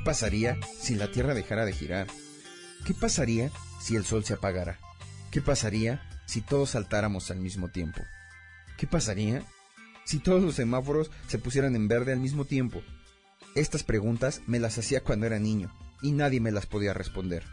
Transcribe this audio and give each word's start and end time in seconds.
¿Qué 0.00 0.06
pasaría 0.06 0.58
si 0.80 0.94
la 0.94 1.10
Tierra 1.10 1.34
dejara 1.34 1.66
de 1.66 1.74
girar? 1.74 2.06
¿Qué 2.86 2.94
pasaría 2.94 3.50
si 3.82 3.96
el 3.96 4.06
Sol 4.06 4.24
se 4.24 4.32
apagara? 4.32 4.78
¿Qué 5.30 5.42
pasaría 5.42 6.00
si 6.24 6.40
todos 6.40 6.70
saltáramos 6.70 7.30
al 7.30 7.38
mismo 7.38 7.68
tiempo? 7.68 8.00
¿Qué 8.78 8.86
pasaría 8.86 9.42
si 10.06 10.18
todos 10.18 10.42
los 10.42 10.54
semáforos 10.54 11.10
se 11.28 11.38
pusieran 11.38 11.76
en 11.76 11.86
verde 11.86 12.14
al 12.14 12.18
mismo 12.18 12.46
tiempo? 12.46 12.82
Estas 13.54 13.84
preguntas 13.84 14.40
me 14.46 14.58
las 14.58 14.78
hacía 14.78 15.02
cuando 15.02 15.26
era 15.26 15.38
niño 15.38 15.70
y 16.00 16.12
nadie 16.12 16.40
me 16.40 16.50
las 16.50 16.64
podía 16.64 16.94
responder. 16.94 17.44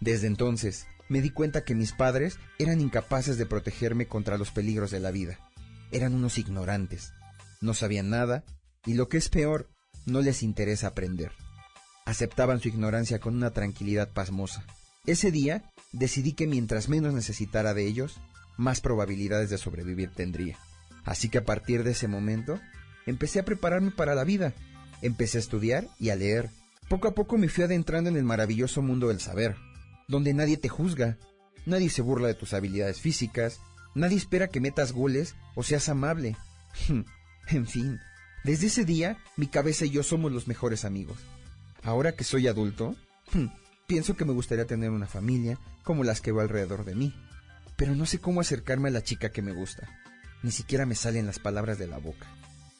Desde 0.00 0.28
entonces 0.28 0.86
me 1.08 1.20
di 1.20 1.30
cuenta 1.30 1.64
que 1.64 1.74
mis 1.74 1.90
padres 1.90 2.38
eran 2.60 2.80
incapaces 2.80 3.36
de 3.36 3.46
protegerme 3.46 4.06
contra 4.06 4.38
los 4.38 4.52
peligros 4.52 4.92
de 4.92 5.00
la 5.00 5.10
vida. 5.10 5.40
Eran 5.90 6.14
unos 6.14 6.38
ignorantes, 6.38 7.12
no 7.60 7.74
sabían 7.74 8.10
nada 8.10 8.44
y 8.86 8.94
lo 8.94 9.08
que 9.08 9.16
es 9.16 9.28
peor, 9.28 9.72
no 10.06 10.20
les 10.20 10.44
interesa 10.44 10.86
aprender. 10.86 11.32
Aceptaban 12.04 12.60
su 12.60 12.68
ignorancia 12.68 13.20
con 13.20 13.36
una 13.36 13.50
tranquilidad 13.50 14.12
pasmosa. 14.12 14.64
Ese 15.06 15.30
día 15.30 15.64
decidí 15.92 16.32
que 16.32 16.46
mientras 16.46 16.88
menos 16.88 17.14
necesitara 17.14 17.74
de 17.74 17.86
ellos, 17.86 18.20
más 18.56 18.80
probabilidades 18.80 19.50
de 19.50 19.58
sobrevivir 19.58 20.10
tendría. 20.10 20.58
Así 21.04 21.28
que 21.28 21.38
a 21.38 21.44
partir 21.44 21.82
de 21.82 21.92
ese 21.92 22.08
momento, 22.08 22.60
empecé 23.06 23.40
a 23.40 23.44
prepararme 23.44 23.90
para 23.90 24.14
la 24.14 24.24
vida. 24.24 24.52
Empecé 25.02 25.38
a 25.38 25.40
estudiar 25.40 25.88
y 25.98 26.10
a 26.10 26.16
leer. 26.16 26.50
Poco 26.88 27.08
a 27.08 27.14
poco 27.14 27.38
me 27.38 27.48
fui 27.48 27.64
adentrando 27.64 28.10
en 28.10 28.16
el 28.16 28.24
maravilloso 28.24 28.82
mundo 28.82 29.08
del 29.08 29.20
saber, 29.20 29.56
donde 30.08 30.34
nadie 30.34 30.56
te 30.56 30.68
juzga, 30.68 31.16
nadie 31.64 31.88
se 31.88 32.02
burla 32.02 32.28
de 32.28 32.34
tus 32.34 32.52
habilidades 32.52 33.00
físicas, 33.00 33.60
nadie 33.94 34.16
espera 34.16 34.48
que 34.48 34.60
metas 34.60 34.92
goles 34.92 35.36
o 35.54 35.62
seas 35.62 35.88
amable. 35.88 36.36
en 37.48 37.66
fin, 37.66 38.00
desde 38.44 38.66
ese 38.66 38.84
día 38.84 39.18
mi 39.36 39.46
cabeza 39.46 39.84
y 39.84 39.90
yo 39.90 40.02
somos 40.02 40.32
los 40.32 40.48
mejores 40.48 40.84
amigos. 40.84 41.18
Ahora 41.82 42.12
que 42.12 42.24
soy 42.24 42.46
adulto, 42.46 42.94
pienso 43.86 44.16
que 44.16 44.24
me 44.24 44.32
gustaría 44.32 44.66
tener 44.66 44.90
una 44.90 45.06
familia 45.06 45.58
como 45.82 46.04
las 46.04 46.20
que 46.20 46.32
va 46.32 46.42
alrededor 46.42 46.84
de 46.84 46.94
mí, 46.94 47.14
pero 47.76 47.94
no 47.94 48.06
sé 48.06 48.18
cómo 48.18 48.40
acercarme 48.40 48.88
a 48.88 48.92
la 48.92 49.02
chica 49.02 49.30
que 49.30 49.42
me 49.42 49.52
gusta. 49.52 49.88
Ni 50.42 50.50
siquiera 50.50 50.86
me 50.86 50.94
salen 50.94 51.26
las 51.26 51.38
palabras 51.38 51.78
de 51.78 51.86
la 51.86 51.98
boca. 51.98 52.26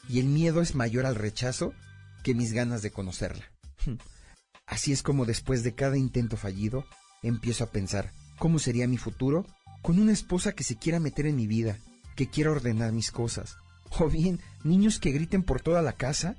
Y 0.08 0.18
el 0.20 0.26
miedo 0.26 0.62
es 0.62 0.74
mayor 0.74 1.06
al 1.06 1.14
rechazo 1.14 1.72
que 2.22 2.34
mis 2.34 2.52
ganas 2.52 2.82
de 2.82 2.90
conocerla. 2.90 3.44
Así 4.66 4.92
es 4.92 5.02
como 5.02 5.24
después 5.24 5.62
de 5.62 5.74
cada 5.74 5.96
intento 5.96 6.36
fallido, 6.36 6.84
empiezo 7.22 7.64
a 7.64 7.70
pensar 7.70 8.12
cómo 8.38 8.58
sería 8.58 8.86
mi 8.86 8.98
futuro 8.98 9.46
con 9.82 9.98
una 9.98 10.12
esposa 10.12 10.52
que 10.52 10.64
se 10.64 10.76
quiera 10.76 11.00
meter 11.00 11.26
en 11.26 11.36
mi 11.36 11.46
vida, 11.46 11.78
que 12.16 12.28
quiera 12.28 12.50
ordenar 12.50 12.92
mis 12.92 13.10
cosas, 13.10 13.56
o 13.98 14.08
bien 14.08 14.40
niños 14.62 15.00
que 15.00 15.10
griten 15.10 15.42
por 15.42 15.60
toda 15.60 15.82
la 15.82 15.94
casa 15.94 16.36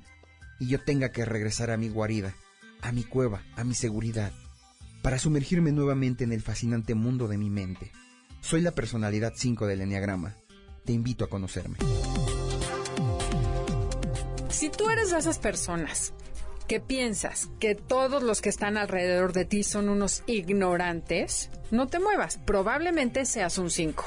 y 0.58 0.68
yo 0.68 0.80
tenga 0.80 1.10
que 1.10 1.24
regresar 1.24 1.70
a 1.70 1.76
mi 1.76 1.88
guarida, 1.88 2.34
a 2.82 2.92
mi 2.92 3.04
cueva, 3.04 3.42
a 3.56 3.64
mi 3.64 3.74
seguridad, 3.74 4.32
para 5.00 5.18
sumergirme 5.18 5.72
nuevamente 5.72 6.24
en 6.24 6.32
el 6.32 6.42
fascinante 6.42 6.94
mundo 6.94 7.28
de 7.28 7.38
mi 7.38 7.48
mente. 7.48 7.90
Soy 8.40 8.60
la 8.60 8.72
personalidad 8.72 9.32
5 9.34 9.66
del 9.66 9.80
Enneagrama. 9.80 10.36
Te 10.84 10.92
invito 10.92 11.24
a 11.24 11.30
conocerme. 11.30 11.78
Si 14.50 14.68
tú 14.68 14.90
eres 14.90 15.10
de 15.10 15.18
esas 15.18 15.38
personas 15.38 16.12
que 16.68 16.80
piensas 16.80 17.50
que 17.58 17.74
todos 17.74 18.22
los 18.22 18.40
que 18.40 18.48
están 18.48 18.76
alrededor 18.76 19.32
de 19.32 19.44
ti 19.44 19.62
son 19.62 19.88
unos 19.88 20.24
ignorantes, 20.26 21.50
no 21.70 21.86
te 21.86 22.00
muevas, 22.00 22.38
probablemente 22.38 23.24
seas 23.24 23.58
un 23.58 23.70
5. 23.70 24.04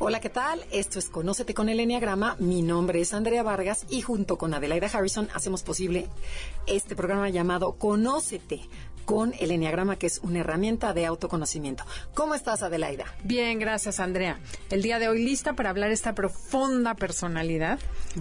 Hola, 0.00 0.20
¿qué 0.20 0.28
tal? 0.28 0.64
Esto 0.72 0.98
es 0.98 1.08
Conócete 1.08 1.54
con 1.54 1.68
el 1.68 1.78
Enneagrama. 1.78 2.34
Mi 2.40 2.62
nombre 2.62 3.00
es 3.00 3.14
Andrea 3.14 3.44
Vargas 3.44 3.86
y 3.88 4.02
junto 4.02 4.36
con 4.36 4.52
Adelaida 4.52 4.88
Harrison 4.92 5.28
hacemos 5.34 5.62
posible 5.62 6.08
este 6.66 6.96
programa 6.96 7.28
llamado 7.28 7.74
Conócete 7.74 8.62
con 9.04 9.34
el 9.38 9.50
Enneagrama, 9.50 9.96
que 9.96 10.06
es 10.06 10.20
una 10.22 10.40
herramienta 10.40 10.92
de 10.92 11.06
autoconocimiento. 11.06 11.84
¿Cómo 12.14 12.34
estás, 12.34 12.62
Adelaida? 12.62 13.04
Bien, 13.22 13.58
gracias, 13.58 14.00
Andrea. 14.00 14.38
El 14.70 14.82
día 14.82 14.98
de 14.98 15.08
hoy 15.08 15.24
lista 15.24 15.54
para 15.54 15.70
hablar 15.70 15.90
esta 15.90 16.14
profunda 16.14 16.94
personalidad, 16.94 17.78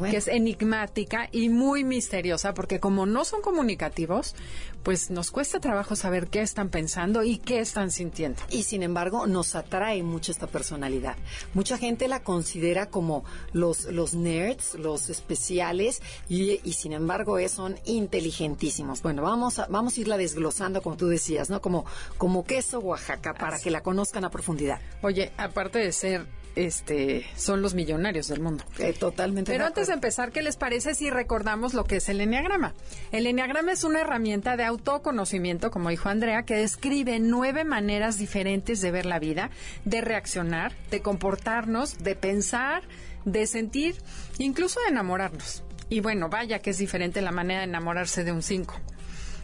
que 0.09 0.17
es 0.17 0.27
enigmática 0.27 1.29
y 1.31 1.49
muy 1.49 1.83
misteriosa, 1.83 2.53
porque 2.53 2.79
como 2.79 3.05
no 3.05 3.25
son 3.25 3.41
comunicativos, 3.41 4.35
pues 4.83 5.09
nos 5.09 5.31
cuesta 5.31 5.59
trabajo 5.59 5.95
saber 5.95 6.27
qué 6.27 6.41
están 6.41 6.69
pensando 6.69 7.23
y 7.23 7.37
qué 7.37 7.59
están 7.59 7.89
sintiendo. 7.89 8.41
Y 8.49 8.63
sin 8.63 8.83
embargo, 8.83 9.27
nos 9.27 9.55
atrae 9.55 10.03
mucho 10.03 10.31
esta 10.31 10.47
personalidad. 10.47 11.15
Mucha 11.53 11.77
gente 11.77 12.07
la 12.07 12.21
considera 12.21 12.87
como 12.87 13.23
los, 13.53 13.85
los 13.85 14.13
nerds, 14.13 14.75
los 14.75 15.09
especiales, 15.09 16.01
y, 16.27 16.59
y 16.63 16.73
sin 16.73 16.93
embargo 16.93 17.37
es, 17.37 17.53
son 17.53 17.77
inteligentísimos. 17.85 19.01
Bueno, 19.01 19.21
vamos 19.21 19.59
a, 19.59 19.67
vamos 19.67 19.97
a 19.97 20.01
irla 20.01 20.17
desglosando, 20.17 20.72
como 20.81 20.97
tú 20.97 21.07
decías, 21.07 21.49
¿no? 21.49 21.61
Como, 21.61 21.85
como 22.17 22.45
queso 22.45 22.79
Oaxaca, 22.79 23.33
para 23.33 23.59
que 23.59 23.71
la 23.71 23.81
conozcan 23.81 24.25
a 24.25 24.29
profundidad. 24.29 24.79
Oye, 25.01 25.31
aparte 25.37 25.79
de 25.79 25.91
ser 25.91 26.25
este, 26.55 27.25
son 27.35 27.61
los 27.61 27.73
millonarios 27.73 28.27
del 28.27 28.39
mundo. 28.39 28.63
Eh, 28.77 28.93
totalmente. 28.93 29.51
Pero 29.51 29.65
antes 29.65 29.87
de 29.87 29.93
empezar, 29.93 30.31
¿qué 30.31 30.41
les 30.41 30.55
parece 30.55 30.95
si 30.95 31.09
recordamos 31.09 31.73
lo 31.73 31.83
que 31.83 31.97
es 31.97 32.09
el 32.09 32.21
Enneagrama? 32.21 32.73
El 33.11 33.27
Enneagrama 33.27 33.71
es 33.71 33.83
una 33.83 34.01
herramienta 34.01 34.55
de 34.55 34.63
autoconocimiento, 34.63 35.71
como 35.71 35.89
dijo 35.89 36.09
Andrea, 36.09 36.43
que 36.43 36.55
describe 36.55 37.19
nueve 37.19 37.63
maneras 37.63 38.17
diferentes 38.17 38.81
de 38.81 38.91
ver 38.91 39.05
la 39.05 39.19
vida, 39.19 39.49
de 39.85 40.01
reaccionar, 40.01 40.73
de 40.91 41.01
comportarnos, 41.01 41.97
de 41.97 42.15
pensar, 42.15 42.83
de 43.25 43.47
sentir, 43.47 43.95
incluso 44.37 44.79
de 44.81 44.91
enamorarnos. 44.91 45.63
Y 45.89 45.99
bueno, 46.01 46.29
vaya 46.29 46.59
que 46.59 46.71
es 46.71 46.77
diferente 46.77 47.21
la 47.21 47.31
manera 47.31 47.59
de 47.59 47.65
enamorarse 47.65 48.23
de 48.23 48.31
un 48.31 48.41
cinco. 48.41 48.79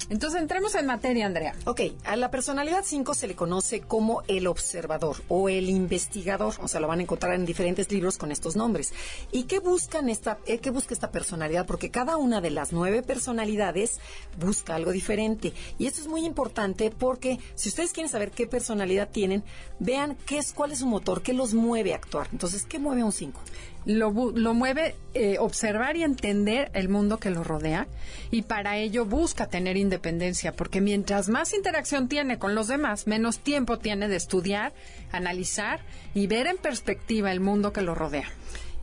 Entonces 0.09 0.42
entremos 0.42 0.74
en 0.74 0.88
materia, 0.88 1.28
Andrea. 1.28 1.53
Ok, 1.66 1.81
a 2.03 2.16
la 2.16 2.31
personalidad 2.31 2.84
5 2.84 3.14
se 3.14 3.28
le 3.28 3.36
conoce 3.36 3.81
como 3.81 4.24
el 4.28 4.47
observador 4.47 5.18
o 5.28 5.50
el 5.50 5.70
investigador, 5.70 6.56
o 6.62 6.68
sea, 6.68 6.80
lo 6.80 6.88
van 6.88 7.00
a 7.00 7.03
encontrar 7.03 7.34
en 7.36 7.46
diferentes 7.46 7.92
libros 7.92 8.18
con 8.18 8.31
estos 8.31 8.56
nombres. 8.56 8.92
¿Y 9.31 9.44
qué 9.44 9.59
buscan 9.59 10.09
esta, 10.09 10.40
eh, 10.48 10.58
qué 10.58 10.72
busca 10.72 10.96
esta 10.96 11.12
personalidad? 11.12 11.68
Porque 11.68 11.92
cada 11.92 12.18
una 12.18 12.42
de 12.42 12.50
las 12.50 12.74
nueve 12.74 13.03
personalidades 13.03 14.00
busca 14.40 14.74
algo 14.74 14.92
diferente. 14.92 15.53
Y 15.78 15.86
esto 15.86 16.02
es 16.02 16.08
muy 16.08 16.25
importante 16.25 16.90
porque 16.90 17.40
si 17.53 17.69
ustedes 17.69 17.94
quieren 17.94 18.12
saber 18.12 18.31
qué 18.31 18.48
personalidad 18.48 19.09
tienen, 19.09 19.44
vean 19.78 20.18
qué 20.25 20.40
es, 20.40 20.53
cuál 20.53 20.72
es 20.72 20.80
su 20.80 20.88
motor, 20.88 21.22
qué 21.22 21.34
los 21.34 21.53
mueve 21.53 21.94
a 21.94 21.98
actuar. 21.98 22.30
Entonces, 22.31 22.66
¿qué 22.66 22.80
mueve 22.80 23.02
a 23.02 23.06
un 23.06 23.12
5? 23.12 23.40
Lo, 23.89 24.11
lo 24.11 24.53
mueve 24.53 24.95
eh, 25.16 25.38
observar 25.39 25.97
y 25.97 26.03
entender 26.03 26.69
el 26.75 26.89
mundo 26.89 27.17
que 27.17 27.31
lo 27.31 27.44
rodea 27.44 27.88
y 28.29 28.44
para 28.44 28.77
ello 28.77 29.03
busca 29.03 29.47
tener 29.47 29.77
independencia, 29.77 30.53
porque 30.53 30.79
mientras 30.79 31.27
más 31.27 31.53
interacción 31.53 32.07
tiene 32.07 32.38
con 32.38 32.53
los 32.53 32.67
demás, 32.67 33.07
menos 33.07 33.39
tiempo 33.39 33.79
tiene 33.79 34.07
de 34.07 34.16
estudiar, 34.16 34.73
analizar 35.11 35.79
y 36.13 36.27
ver 36.27 36.45
en 36.45 36.57
perspectiva 36.57 37.31
el 37.31 37.39
mundo 37.39 37.73
que 37.73 37.81
lo 37.81 37.95
rodea. 37.95 38.29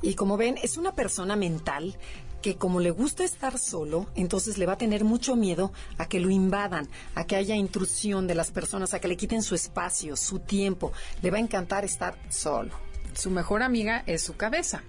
Y 0.02 0.14
como 0.14 0.36
ven, 0.36 0.56
es 0.60 0.76
una 0.76 0.92
persona 0.92 1.36
mental 1.36 1.96
que 2.42 2.56
como 2.56 2.80
le 2.80 2.90
gusta 2.90 3.22
estar 3.22 3.58
solo, 3.58 4.08
entonces 4.16 4.58
le 4.58 4.66
va 4.66 4.72
a 4.72 4.78
tener 4.78 5.04
mucho 5.04 5.36
miedo 5.36 5.72
a 5.98 6.08
que 6.08 6.18
lo 6.18 6.30
invadan, 6.30 6.88
a 7.14 7.26
que 7.26 7.36
haya 7.36 7.54
intrusión 7.54 8.26
de 8.26 8.34
las 8.34 8.50
personas, 8.50 8.92
a 8.92 8.98
que 8.98 9.08
le 9.08 9.16
quiten 9.16 9.42
su 9.42 9.54
espacio, 9.54 10.16
su 10.16 10.40
tiempo. 10.40 10.92
Le 11.22 11.30
va 11.30 11.36
a 11.36 11.40
encantar 11.40 11.84
estar 11.84 12.18
solo. 12.28 12.72
Su 13.14 13.30
mejor 13.30 13.62
amiga 13.62 14.02
es 14.06 14.22
su 14.22 14.36
cabeza. 14.36 14.82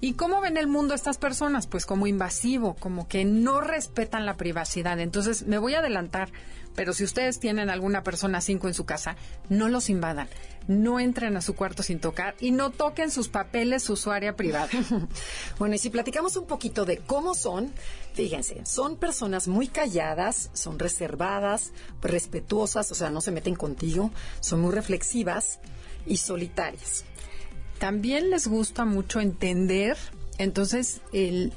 ¿Y 0.00 0.12
cómo 0.12 0.40
ven 0.40 0.56
el 0.56 0.68
mundo 0.68 0.94
estas 0.94 1.18
personas? 1.18 1.66
Pues 1.66 1.84
como 1.84 2.06
invasivo, 2.06 2.74
como 2.74 3.08
que 3.08 3.24
no 3.24 3.60
respetan 3.60 4.26
la 4.26 4.36
privacidad. 4.36 5.00
Entonces, 5.00 5.46
me 5.46 5.58
voy 5.58 5.74
a 5.74 5.80
adelantar, 5.80 6.30
pero 6.76 6.92
si 6.92 7.02
ustedes 7.02 7.40
tienen 7.40 7.68
alguna 7.68 8.04
persona 8.04 8.40
cinco 8.40 8.68
en 8.68 8.74
su 8.74 8.86
casa, 8.86 9.16
no 9.48 9.68
los 9.68 9.90
invadan. 9.90 10.28
No 10.68 11.00
entren 11.00 11.36
a 11.36 11.40
su 11.40 11.56
cuarto 11.56 11.82
sin 11.82 11.98
tocar 11.98 12.36
y 12.38 12.52
no 12.52 12.70
toquen 12.70 13.10
sus 13.10 13.28
papeles, 13.28 13.82
su 13.82 14.10
área 14.12 14.36
privada. 14.36 14.68
bueno, 15.58 15.74
y 15.74 15.78
si 15.78 15.90
platicamos 15.90 16.36
un 16.36 16.46
poquito 16.46 16.84
de 16.84 16.98
cómo 16.98 17.34
son, 17.34 17.72
fíjense, 18.12 18.64
son 18.66 18.98
personas 18.98 19.48
muy 19.48 19.66
calladas, 19.66 20.50
son 20.52 20.78
reservadas, 20.78 21.72
respetuosas, 22.02 22.92
o 22.92 22.94
sea, 22.94 23.10
no 23.10 23.20
se 23.20 23.32
meten 23.32 23.56
contigo, 23.56 24.12
son 24.38 24.60
muy 24.60 24.72
reflexivas 24.72 25.58
y 26.06 26.18
solitarias 26.18 27.04
también 27.78 28.30
les 28.30 28.46
gusta 28.46 28.84
mucho 28.84 29.20
entender, 29.20 29.96
entonces 30.38 31.00
el 31.12 31.52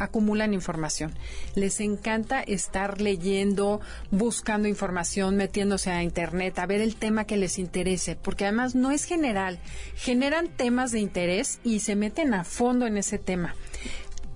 acumulan 0.00 0.54
información. 0.54 1.12
Les 1.54 1.78
encanta 1.80 2.40
estar 2.42 3.00
leyendo, 3.00 3.80
buscando 4.10 4.66
información, 4.66 5.36
metiéndose 5.36 5.90
a 5.90 6.02
internet, 6.02 6.58
a 6.58 6.66
ver 6.66 6.80
el 6.80 6.96
tema 6.96 7.26
que 7.26 7.36
les 7.36 7.58
interese, 7.58 8.16
porque 8.16 8.44
además 8.44 8.74
no 8.74 8.90
es 8.90 9.04
general. 9.04 9.60
Generan 9.96 10.48
temas 10.48 10.90
de 10.90 11.00
interés 11.00 11.60
y 11.64 11.80
se 11.80 11.96
meten 11.96 12.34
a 12.34 12.44
fondo 12.44 12.86
en 12.86 12.96
ese 12.96 13.18
tema 13.18 13.54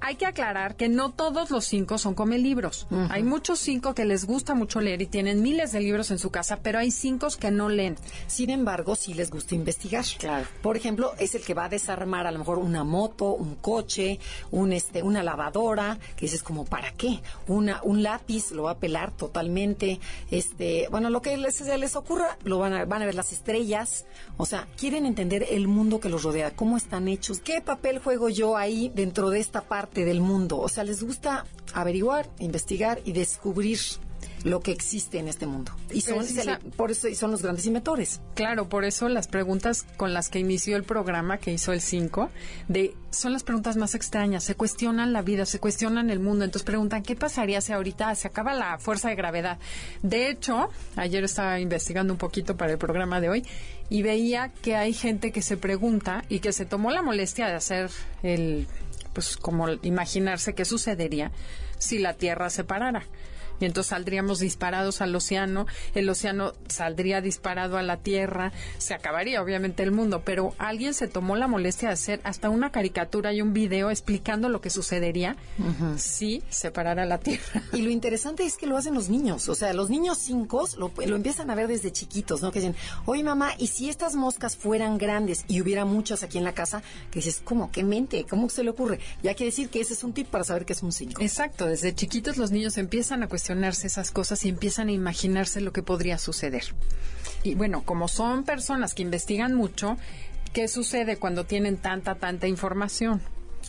hay 0.04 0.16
que 0.16 0.26
aclarar 0.26 0.76
que 0.76 0.90
no 0.90 1.12
todos 1.12 1.50
los 1.50 1.64
cinco 1.64 1.96
son 1.96 2.14
come 2.14 2.36
libros. 2.36 2.86
Hay 3.08 3.22
muchos 3.22 3.58
cinco 3.58 3.94
que 3.94 4.04
les 4.04 4.26
gusta 4.26 4.54
mucho 4.54 4.82
leer 4.82 5.00
y 5.00 5.06
tienen 5.06 5.40
miles 5.40 5.72
de 5.72 5.80
libros 5.80 6.10
en 6.10 6.18
su 6.18 6.30
casa, 6.30 6.58
pero 6.62 6.78
hay 6.78 6.90
cinco 6.90 7.28
que 7.40 7.50
no 7.50 7.70
leen. 7.70 7.96
Sin 8.26 8.50
embargo, 8.50 8.96
sí 8.96 9.14
les 9.14 9.30
gusta 9.30 9.54
investigar. 9.54 10.04
Claro. 10.18 10.46
Por 10.60 10.76
ejemplo, 10.76 11.14
es 11.18 11.34
el 11.34 11.42
que 11.42 11.54
va 11.54 11.64
a 11.64 11.68
desarmar 11.70 12.26
a 12.26 12.32
lo 12.32 12.38
mejor 12.38 12.58
una 12.58 12.84
moto, 12.84 13.32
un 13.32 13.54
coche, 13.54 14.20
un 14.50 14.74
este, 14.74 15.02
una 15.02 15.22
lavadora, 15.22 15.98
que 16.16 16.26
dices 16.26 16.42
como 16.42 16.66
¿para 16.66 16.92
qué? 16.92 17.20
Una, 17.48 17.80
un 17.82 18.02
lápiz 18.02 18.50
lo 18.50 18.64
va 18.64 18.72
a 18.72 18.78
pelar 18.78 19.10
totalmente. 19.10 20.00
Este, 20.30 20.86
bueno, 20.90 21.08
lo 21.08 21.22
que 21.22 21.38
les, 21.38 21.62
les 21.62 21.96
ocurra, 21.96 22.36
lo 22.44 22.58
van 22.58 22.74
a, 22.74 22.84
van 22.84 23.00
a 23.00 23.06
ver 23.06 23.14
las 23.14 23.32
estrellas. 23.32 24.04
O 24.36 24.44
sea, 24.44 24.68
quieren 24.76 25.06
entender 25.06 25.46
el 25.48 25.66
mundo 25.66 25.98
que 25.98 26.10
los 26.10 26.24
rodea, 26.24 26.54
cómo 26.54 26.76
están 26.76 27.08
hechos, 27.08 27.40
qué 27.40 27.62
papel 27.62 28.00
juego 28.00 28.28
yo 28.28 28.58
ahí 28.58 28.92
dentro 28.94 29.30
de 29.30 29.40
esta 29.40 29.62
parte 29.62 29.94
del 30.02 30.20
mundo. 30.20 30.58
O 30.58 30.69
sea, 30.69 30.82
les 30.85 31.02
gusta 31.02 31.44
averiguar, 31.75 32.29
investigar 32.38 33.00
y 33.05 33.12
descubrir 33.12 33.79
lo 34.44 34.61
que 34.61 34.73
existe 34.73 35.19
en 35.19 35.26
este 35.26 35.46
mundo. 35.46 35.73
Y 35.91 36.02
son, 36.02 36.25
por 36.76 36.91
eso 36.91 37.08
y 37.08 37.14
son 37.14 37.31
los 37.31 37.43
grandes 37.43 37.67
inventores. 37.67 38.20
Claro, 38.35 38.69
por 38.69 38.85
eso 38.85 39.08
las 39.08 39.26
preguntas 39.26 39.87
con 39.96 40.12
las 40.12 40.29
que 40.29 40.38
inició 40.38 40.76
el 40.76 40.85
programa 40.85 41.38
que 41.38 41.52
hizo 41.52 41.73
el 41.73 41.81
5, 41.81 42.31
de 42.69 42.94
son 43.11 43.32
las 43.32 43.43
preguntas 43.43 43.76
más 43.76 43.94
extrañas, 43.94 44.44
se 44.44 44.55
cuestionan 44.55 45.12
la 45.12 45.23
vida, 45.23 45.46
se 45.46 45.61
cuestionan 45.61 46.11
el 46.11 46.20
mundo, 46.20 46.44
entonces 46.44 46.67
preguntan 46.67 47.02
qué 47.02 47.17
pasaría 47.17 47.61
si 47.61 47.73
ahorita 47.73 48.14
se 48.14 48.29
acaba 48.29 48.55
la 48.55 48.79
fuerza 48.79 49.08
de 49.08 49.14
gravedad. 49.14 49.58
De 50.02 50.29
hecho, 50.29 50.69
ayer 50.96 51.25
estaba 51.25 51.58
investigando 51.61 52.12
un 52.12 52.19
poquito 52.19 52.56
para 52.56 52.73
el 52.73 52.79
programa 52.79 53.20
de 53.20 53.31
hoy 53.31 53.46
y 53.88 54.02
veía 54.02 54.52
que 54.62 54.76
hay 54.76 54.93
gente 54.93 55.32
que 55.32 55.43
se 55.43 55.56
pregunta 55.56 56.25
y 56.29 56.41
que 56.41 56.52
se 56.52 56.67
tomó 56.67 56.91
la 56.91 57.02
molestia 57.02 57.46
de 57.46 57.55
hacer 57.55 57.91
el 58.23 58.67
pues 59.14 59.37
como 59.37 59.70
imaginarse 59.82 60.55
qué 60.55 60.64
sucedería 60.64 61.32
si 61.78 61.99
la 61.99 62.14
Tierra 62.14 62.50
se 62.50 62.64
parara 62.64 63.05
y 63.60 63.64
entonces 63.64 63.90
saldríamos 63.90 64.40
disparados 64.40 65.00
al 65.00 65.14
océano, 65.14 65.66
el 65.94 66.08
océano 66.08 66.52
saldría 66.68 67.20
disparado 67.20 67.76
a 67.78 67.82
la 67.82 67.98
Tierra, 67.98 68.52
se 68.78 68.94
acabaría 68.94 69.42
obviamente 69.42 69.82
el 69.82 69.90
mundo, 69.90 70.22
pero 70.24 70.54
alguien 70.58 70.94
se 70.94 71.08
tomó 71.08 71.36
la 71.36 71.46
molestia 71.46 71.88
de 71.88 71.94
hacer 71.94 72.20
hasta 72.24 72.50
una 72.50 72.70
caricatura 72.70 73.32
y 73.32 73.40
un 73.40 73.52
video 73.52 73.90
explicando 73.90 74.48
lo 74.48 74.60
que 74.60 74.70
sucedería 74.70 75.36
si 75.96 76.42
se 76.48 76.70
parara 76.70 77.06
la 77.06 77.18
Tierra. 77.18 77.62
Y 77.72 77.82
lo 77.82 77.90
interesante 77.90 78.44
es 78.44 78.56
que 78.56 78.66
lo 78.66 78.76
hacen 78.76 78.94
los 78.94 79.08
niños, 79.08 79.48
o 79.48 79.54
sea, 79.54 79.72
los 79.72 79.90
niños 79.90 80.18
cinco 80.18 80.68
lo, 80.78 80.92
lo 81.06 81.16
empiezan 81.16 81.50
a 81.50 81.54
ver 81.54 81.68
desde 81.68 81.92
chiquitos, 81.92 82.42
¿no? 82.42 82.52
Que 82.52 82.60
dicen, 82.60 82.76
oye 83.06 83.22
mamá, 83.22 83.52
¿y 83.58 83.68
si 83.68 83.88
estas 83.88 84.14
moscas 84.14 84.56
fueran 84.56 84.98
grandes 84.98 85.44
y 85.48 85.60
hubiera 85.60 85.84
muchas 85.84 86.22
aquí 86.22 86.38
en 86.38 86.44
la 86.44 86.52
casa? 86.52 86.82
Que 87.10 87.20
dices, 87.20 87.40
¿cómo? 87.44 87.70
¿Qué 87.70 87.82
mente? 87.82 88.26
¿Cómo 88.28 88.48
se 88.48 88.64
le 88.64 88.70
ocurre? 88.70 89.00
Ya 89.22 89.30
hay 89.30 89.36
que 89.36 89.44
decir 89.44 89.68
que 89.68 89.80
ese 89.80 89.94
es 89.94 90.04
un 90.04 90.12
tip 90.12 90.28
para 90.28 90.44
saber 90.44 90.64
que 90.64 90.72
es 90.72 90.82
un 90.82 90.92
cinco. 90.92 91.22
Exacto, 91.22 91.66
desde 91.66 91.94
chiquitos 91.94 92.36
los 92.36 92.50
niños 92.50 92.78
empiezan 92.78 93.22
a 93.22 93.28
cuestionar 93.28 93.44
esas 93.50 94.11
cosas 94.11 94.44
y 94.44 94.49
empiezan 94.49 94.88
a 94.88 94.93
imaginarse 94.93 95.61
lo 95.61 95.73
que 95.73 95.82
podría 95.82 96.19
suceder. 96.19 96.64
Y 97.43 97.55
bueno, 97.55 97.82
como 97.85 98.08
son 98.08 98.44
personas 98.44 98.94
que 98.94 99.02
investigan 99.02 99.55
mucho, 99.55 99.96
¿qué 100.52 100.69
sucede 100.69 101.17
cuando 101.17 101.44
tienen 101.44 101.76
tanta, 101.76 102.14
tanta 102.14 102.46
información? 102.49 103.20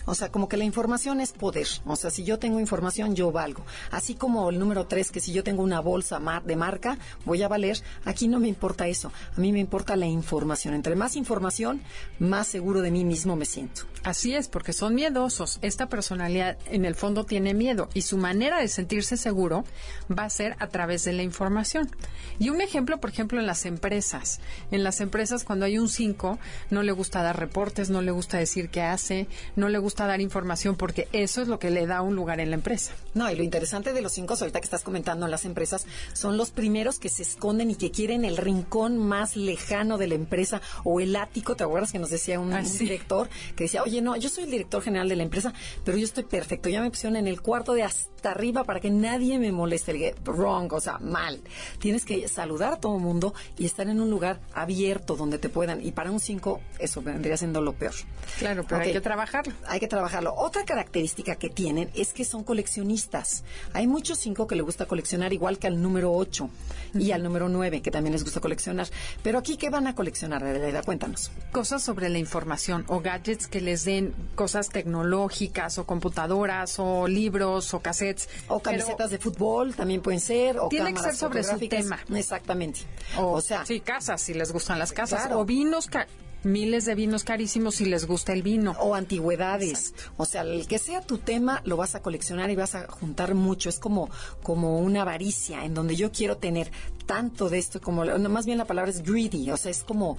O 0.06 0.16
sea, 0.16 0.32
como 0.32 0.48
que 0.48 0.58
la 0.58 0.64
información 0.64 1.22
es 1.22 1.32
poder. 1.32 1.68
O 1.86 1.96
sea, 1.96 2.12
si 2.12 2.24
yo 2.24 2.40
tengo 2.40 2.60
información, 2.60 3.16
yo 3.16 3.32
valgo. 3.32 3.66
Así 3.92 4.16
como 4.16 4.50
el 4.50 4.60
número 4.60 4.86
tres, 4.88 5.12
que 5.12 5.20
si 5.20 5.34
yo 5.34 5.44
tengo 5.44 5.64
una 5.64 5.80
bolsa 5.80 6.22
de 6.44 6.56
marca, 6.56 6.98
voy 7.26 7.42
a 7.44 7.48
valer. 7.48 7.82
Aquí 8.06 8.28
no 8.28 8.40
me 8.40 8.48
importa 8.48 8.88
eso. 8.88 9.12
A 9.36 9.40
mí 9.40 9.52
me 9.52 9.60
importa 9.60 9.96
la 9.96 10.06
información. 10.06 10.74
Entre 10.74 10.96
más 10.96 11.16
información, 11.16 11.82
más 12.20 12.48
seguro 12.48 12.82
de 12.82 12.92
mí 12.92 13.04
mismo 13.04 13.36
me 13.36 13.46
siento. 13.46 13.84
Así 14.04 14.36
es, 14.36 14.48
porque 14.48 14.74
son 14.74 14.94
miedosos. 14.94 15.58
Esta 15.64 15.90
personalidad 15.90 16.58
en 16.68 16.86
el 16.86 16.94
fondo 16.94 17.26
tiene 17.26 17.54
miedo 17.54 17.90
y 17.94 18.04
su 18.04 18.18
manera 18.18 18.60
de 18.60 18.68
sentirse 18.68 19.18
seguro 19.18 19.64
va 20.12 20.26
a 20.26 20.30
ser 20.30 20.56
a 20.60 20.68
través 20.68 21.04
de 21.06 21.14
la 21.14 21.24
información. 21.24 21.90
Y 22.38 22.50
un 22.50 22.62
ejemplo, 22.62 23.00
por 23.00 23.10
ejemplo, 23.10 23.40
en 23.40 23.48
las 23.48 23.66
empresas. 23.66 24.42
En 24.70 24.84
las 24.84 25.02
empresas, 25.02 25.44
cuando 25.44 25.66
hay 25.66 25.80
un 25.80 25.90
5, 25.90 26.38
no 26.70 26.84
le 26.84 26.92
gusta 26.92 27.24
dar 27.24 27.40
reportes, 27.40 27.90
no 27.90 28.02
le 28.02 28.12
gusta 28.12 28.38
decir 28.38 28.70
qué 28.70 28.82
hace, 28.82 29.28
no 29.56 29.70
le 29.70 29.80
gusta 29.80 29.95
dar 30.04 30.22
información 30.22 30.76
porque 30.76 31.08
eso 31.14 31.42
es 31.42 31.48
lo 31.48 31.60
que 31.60 31.70
le 31.70 31.88
da 31.88 32.02
un 32.02 32.16
lugar 32.16 32.40
en 32.40 32.50
la 32.50 32.56
empresa. 32.56 32.94
No, 33.14 33.32
y 33.32 33.36
lo 33.36 33.44
interesante 33.44 33.94
de 33.94 34.02
los 34.02 34.12
5, 34.12 34.36
ahorita 34.40 34.60
que 34.60 34.66
estás 34.66 34.84
comentando 34.84 35.26
en 35.26 35.32
las 35.32 35.46
empresas, 35.46 35.86
son 36.14 36.38
los 36.38 36.52
primeros 36.52 37.00
que 37.00 37.10
se 37.10 37.24
esconden 37.24 37.72
y 37.72 37.76
que 37.76 37.92
quieren 37.92 38.26
el 38.26 38.38
rincón 38.38 38.98
más 38.98 39.36
lejano 39.38 39.98
de 39.98 40.08
la 40.08 40.16
empresa 40.16 40.62
o 40.84 41.00
el 41.00 41.16
ático. 41.16 41.56
¿Te 41.56 41.64
acuerdas 41.64 41.92
que 41.92 42.00
nos 42.00 42.10
decía 42.10 42.40
un, 42.40 42.54
ah, 42.54 42.62
director 42.62 43.30
que 43.56 43.64
decía, 43.66 43.84
oye, 43.84 44.02
no, 44.02 44.16
yo 44.18 44.30
soy 44.30 44.44
el 44.44 44.52
director 44.52 44.82
general 44.82 45.08
de 45.08 45.16
la 45.16 45.24
empresa, 45.24 45.54
pero 45.84 45.98
yo 45.98 46.04
estoy 46.04 46.24
perfecto. 46.24 46.70
Ya 46.70 46.82
me 46.82 46.90
pusieron 46.90 47.16
en 47.16 47.28
el 47.28 47.42
cuarto 47.42 47.74
de 47.74 47.84
hasta 47.84 48.32
arriba 48.32 48.64
para 48.64 48.80
que 48.80 48.90
nadie 48.90 49.40
me 49.40 49.52
moleste. 49.52 49.92
El 49.92 50.16
wrong, 50.26 50.72
o 50.74 50.82
sea, 50.82 50.98
mal. 51.00 51.42
Tienes 51.80 52.06
que 52.06 52.28
saludar 52.28 52.74
a 52.74 52.78
todo 52.78 52.96
el 52.96 53.02
mundo 53.02 53.34
y 53.58 53.66
estar 53.66 53.88
en 53.88 54.02
un 54.02 54.10
lugar 54.10 54.40
abierto 54.54 55.16
donde 55.16 55.38
te 55.38 55.50
puedan. 55.50 55.86
Y 55.86 55.92
para 55.92 56.12
un 56.12 56.20
5, 56.20 56.60
eso 56.80 57.02
vendría 57.02 57.38
siendo 57.38 57.62
lo 57.62 57.74
peor. 57.74 57.94
Claro, 58.40 58.66
pero 58.68 58.82
hay 58.82 58.94
que 58.94 59.02
trabajarlo. 59.02 59.54
Hay 59.68 59.80
que 59.80 59.85
trabajarlo. 59.88 60.34
Otra 60.36 60.66
característica 60.66 61.36
que 61.36 61.50
tienen 61.50 61.90
es 61.96 62.14
que 62.14 62.26
son 62.26 62.44
coleccionistas. 62.44 63.44
Hay 63.74 63.88
muchos 63.88 64.20
5 64.20 64.48
que 64.48 64.56
le 64.56 64.62
gusta 64.62 64.86
coleccionar, 64.86 65.34
igual 65.34 65.60
que 65.60 65.68
al 65.68 65.82
número 65.82 66.14
8 66.14 66.50
y 66.96 67.12
al 67.12 67.24
número 67.24 67.50
9, 67.50 67.82
que 67.82 67.92
también 67.92 68.14
les 68.14 68.24
gusta 68.24 68.40
coleccionar. 68.40 68.88
Pero 69.24 69.40
aquí, 69.40 69.58
¿qué 69.58 69.70
van 69.70 69.88
a 69.88 69.96
coleccionar, 69.96 70.44
Adelaida? 70.44 70.84
Cuéntanos. 70.84 71.32
Cosas 71.52 71.84
sobre 71.84 72.10
la 72.10 72.18
información 72.18 72.86
o 72.88 73.02
gadgets 73.02 73.48
que 73.48 73.62
les 73.62 73.86
den 73.86 74.14
cosas 74.36 74.70
tecnológicas 74.70 75.78
o 75.78 75.86
computadoras 75.86 76.80
o 76.80 77.08
libros 77.08 77.74
o 77.74 77.80
cassettes. 77.80 78.30
O 78.48 78.60
camisetas 78.60 79.10
de 79.12 79.18
fútbol 79.18 79.76
también 79.76 80.02
pueden 80.02 80.20
ser. 80.20 80.60
O 80.60 80.70
tiene 80.70 80.94
que 80.94 81.00
ser 81.00 81.16
sobre 81.16 81.44
su 81.44 81.58
tema. 81.68 82.00
Exactamente. 82.14 82.82
O, 83.18 83.42
sea. 83.42 83.66
Sí, 83.66 83.80
casas, 83.80 84.22
si 84.22 84.34
les 84.34 84.52
gustan 84.52 84.80
las 84.80 84.92
casas. 84.92 85.30
O 85.32 85.46
vinos 85.46 85.88
miles 86.46 86.86
de 86.86 86.96
vinos 86.96 87.24
carísimos 87.24 87.76
si 87.76 87.86
les 87.86 88.06
gusta 88.06 88.32
el 88.34 88.44
vino. 88.44 88.76
O 88.80 88.96
antigüedades. 88.96 89.94
O 90.18 90.26
sea, 90.26 90.44
el 90.44 90.68
que 90.68 90.80
sea 90.80 91.02
tu 91.02 91.18
tema 91.18 91.62
lo 91.66 91.76
vas 91.76 91.96
a 91.96 92.02
coleccionar 92.02 92.50
y 92.50 92.56
vas 92.56 92.76
a 92.76 92.88
juntar 92.88 93.34
mucho. 93.36 93.70
Es 93.70 93.80
como, 93.80 94.10
como 94.44 94.80
una 94.80 95.02
avaricia 95.02 95.66
en 95.66 95.74
donde 95.74 95.96
yo 95.96 96.12
quiero 96.12 96.38
tener 96.38 96.72
tanto 97.06 97.50
de 97.50 97.58
esto 97.58 97.82
como 97.82 98.06
más 98.06 98.46
bien 98.46 98.58
la 98.58 98.66
palabra 98.66 98.92
es 98.92 99.04
greedy, 99.04 99.52
o 99.52 99.58
sea, 99.58 99.72
es 99.72 99.84
como 99.84 100.18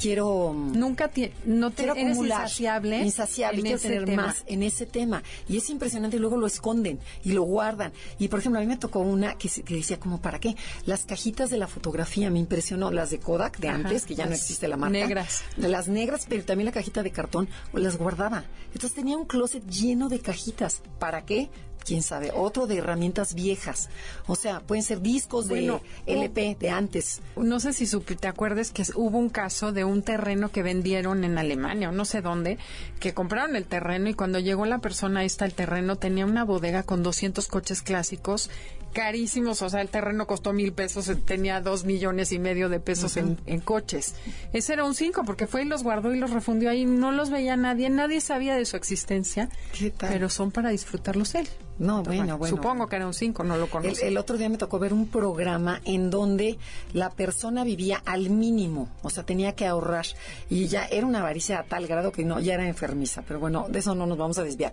quiero 0.00 0.52
nunca 0.54 1.10
no 1.44 1.70
te 1.70 1.84
quiero 1.84 1.94
eres 1.94 2.18
insaciable, 2.18 3.02
insaciable 3.02 3.62
quiero 3.62 3.78
tener 3.78 4.16
más 4.16 4.44
en 4.46 4.62
ese 4.62 4.86
tema. 4.86 5.22
Y 5.48 5.56
es 5.56 5.70
impresionante 5.70 6.16
y 6.16 6.20
luego 6.20 6.36
lo 6.36 6.46
esconden 6.46 7.00
y 7.24 7.32
lo 7.32 7.42
guardan. 7.42 7.92
Y 8.18 8.28
por 8.28 8.40
ejemplo 8.40 8.58
a 8.58 8.62
mí 8.62 8.68
me 8.68 8.76
tocó 8.76 9.00
una 9.00 9.36
que, 9.36 9.48
decía 9.68 9.98
como 9.98 10.20
para 10.20 10.38
qué 10.38 10.56
las 10.84 11.04
cajitas 11.04 11.50
de 11.50 11.56
la 11.56 11.66
fotografía 11.66 12.30
me 12.30 12.38
impresionó 12.38 12.90
las 12.90 13.10
de 13.10 13.18
Kodak 13.18 13.58
de 13.58 13.68
antes 13.68 14.04
que 14.04 14.14
ya 14.14 14.26
no 14.26 14.34
existe 14.34 14.68
la 14.68 14.76
marca. 14.76 14.98
negras. 14.98 15.42
Las 15.56 15.88
negras 15.88 16.26
pero 16.28 16.44
también 16.44 16.66
la 16.66 16.72
cajita 16.72 17.02
de 17.02 17.10
cartón 17.10 17.48
las 17.72 17.96
guardaba. 17.96 18.44
Entonces 18.66 18.94
tenía 18.94 19.16
un 19.16 19.24
closet 19.24 19.66
lleno 19.66 20.08
de 20.08 20.20
cajitas. 20.20 20.82
Para 20.98 21.24
qué 21.24 21.48
quién 21.86 22.02
sabe, 22.02 22.32
otro 22.34 22.66
de 22.66 22.78
herramientas 22.78 23.34
viejas. 23.34 23.88
O 24.26 24.34
sea, 24.34 24.60
pueden 24.60 24.82
ser 24.82 25.00
discos 25.00 25.48
de 25.48 25.80
LP 26.06 26.56
de 26.58 26.70
antes. 26.70 27.22
No 27.36 27.60
sé 27.60 27.72
si 27.72 27.86
te 27.86 28.28
acuerdas 28.28 28.72
que 28.72 28.82
hubo 28.94 29.18
un 29.18 29.30
caso 29.30 29.72
de 29.72 29.84
un 29.84 30.02
terreno 30.02 30.50
que 30.50 30.62
vendieron 30.62 31.24
en 31.24 31.38
Alemania 31.38 31.88
o 31.88 31.92
no 31.92 32.04
sé 32.04 32.20
dónde, 32.20 32.58
que 33.00 33.14
compraron 33.14 33.56
el 33.56 33.64
terreno 33.64 34.08
y 34.08 34.14
cuando 34.14 34.40
llegó 34.40 34.66
la 34.66 34.78
persona 34.78 35.24
esta 35.24 35.44
el 35.44 35.54
terreno 35.54 35.96
tenía 35.96 36.26
una 36.26 36.44
bodega 36.44 36.82
con 36.82 37.02
200 37.02 37.46
coches 37.46 37.82
clásicos 37.82 38.50
carísimos, 38.96 39.60
o 39.60 39.68
sea, 39.68 39.82
el 39.82 39.90
terreno 39.90 40.26
costó 40.26 40.54
mil 40.54 40.72
pesos, 40.72 41.12
tenía 41.26 41.60
dos 41.60 41.84
millones 41.84 42.32
y 42.32 42.38
medio 42.38 42.70
de 42.70 42.80
pesos 42.80 43.18
en, 43.18 43.36
coches. 43.60 44.14
Ese 44.54 44.72
era 44.72 44.84
un 44.84 44.94
cinco, 44.94 45.22
porque 45.26 45.46
fue 45.46 45.62
y 45.62 45.64
los 45.66 45.82
guardó 45.82 46.14
y 46.14 46.18
los 46.18 46.30
refundió 46.30 46.70
ahí, 46.70 46.86
no 46.86 47.12
los 47.12 47.28
veía 47.28 47.58
nadie, 47.58 47.90
nadie 47.90 48.22
sabía 48.22 48.56
de 48.56 48.64
su 48.64 48.74
existencia, 48.78 49.50
pero 49.98 50.30
son 50.30 50.50
para 50.50 50.70
disfrutarlos 50.70 51.34
él. 51.34 51.46
No, 51.78 52.02
bueno, 52.02 52.38
bueno. 52.38 52.56
Supongo 52.56 52.88
que 52.88 52.96
era 52.96 53.06
un 53.06 53.12
5, 53.12 53.44
no 53.44 53.56
lo 53.58 53.68
conozco. 53.68 54.04
El, 54.04 54.16
otro 54.16 54.38
día 54.38 54.48
me 54.48 54.56
tocó 54.56 54.78
ver 54.78 54.94
un 54.94 55.08
programa 55.08 55.80
en 55.84 56.08
donde 56.08 56.58
la 56.94 57.10
persona 57.10 57.64
vivía 57.64 58.02
al 58.06 58.30
mínimo, 58.30 58.88
o 59.02 59.10
sea, 59.10 59.24
tenía 59.24 59.54
que 59.54 59.66
ahorrar 59.66 60.06
y 60.48 60.68
ya 60.68 60.86
era 60.86 61.06
una 61.06 61.20
avaricia 61.20 61.58
a 61.58 61.64
tal 61.64 61.86
grado 61.86 62.12
que 62.12 62.24
no, 62.24 62.40
ya 62.40 62.54
era 62.54 62.66
enfermiza, 62.66 63.22
pero 63.28 63.40
bueno, 63.40 63.66
de 63.68 63.80
eso 63.80 63.94
no 63.94 64.06
nos 64.06 64.16
vamos 64.16 64.38
a 64.38 64.42
desviar. 64.42 64.72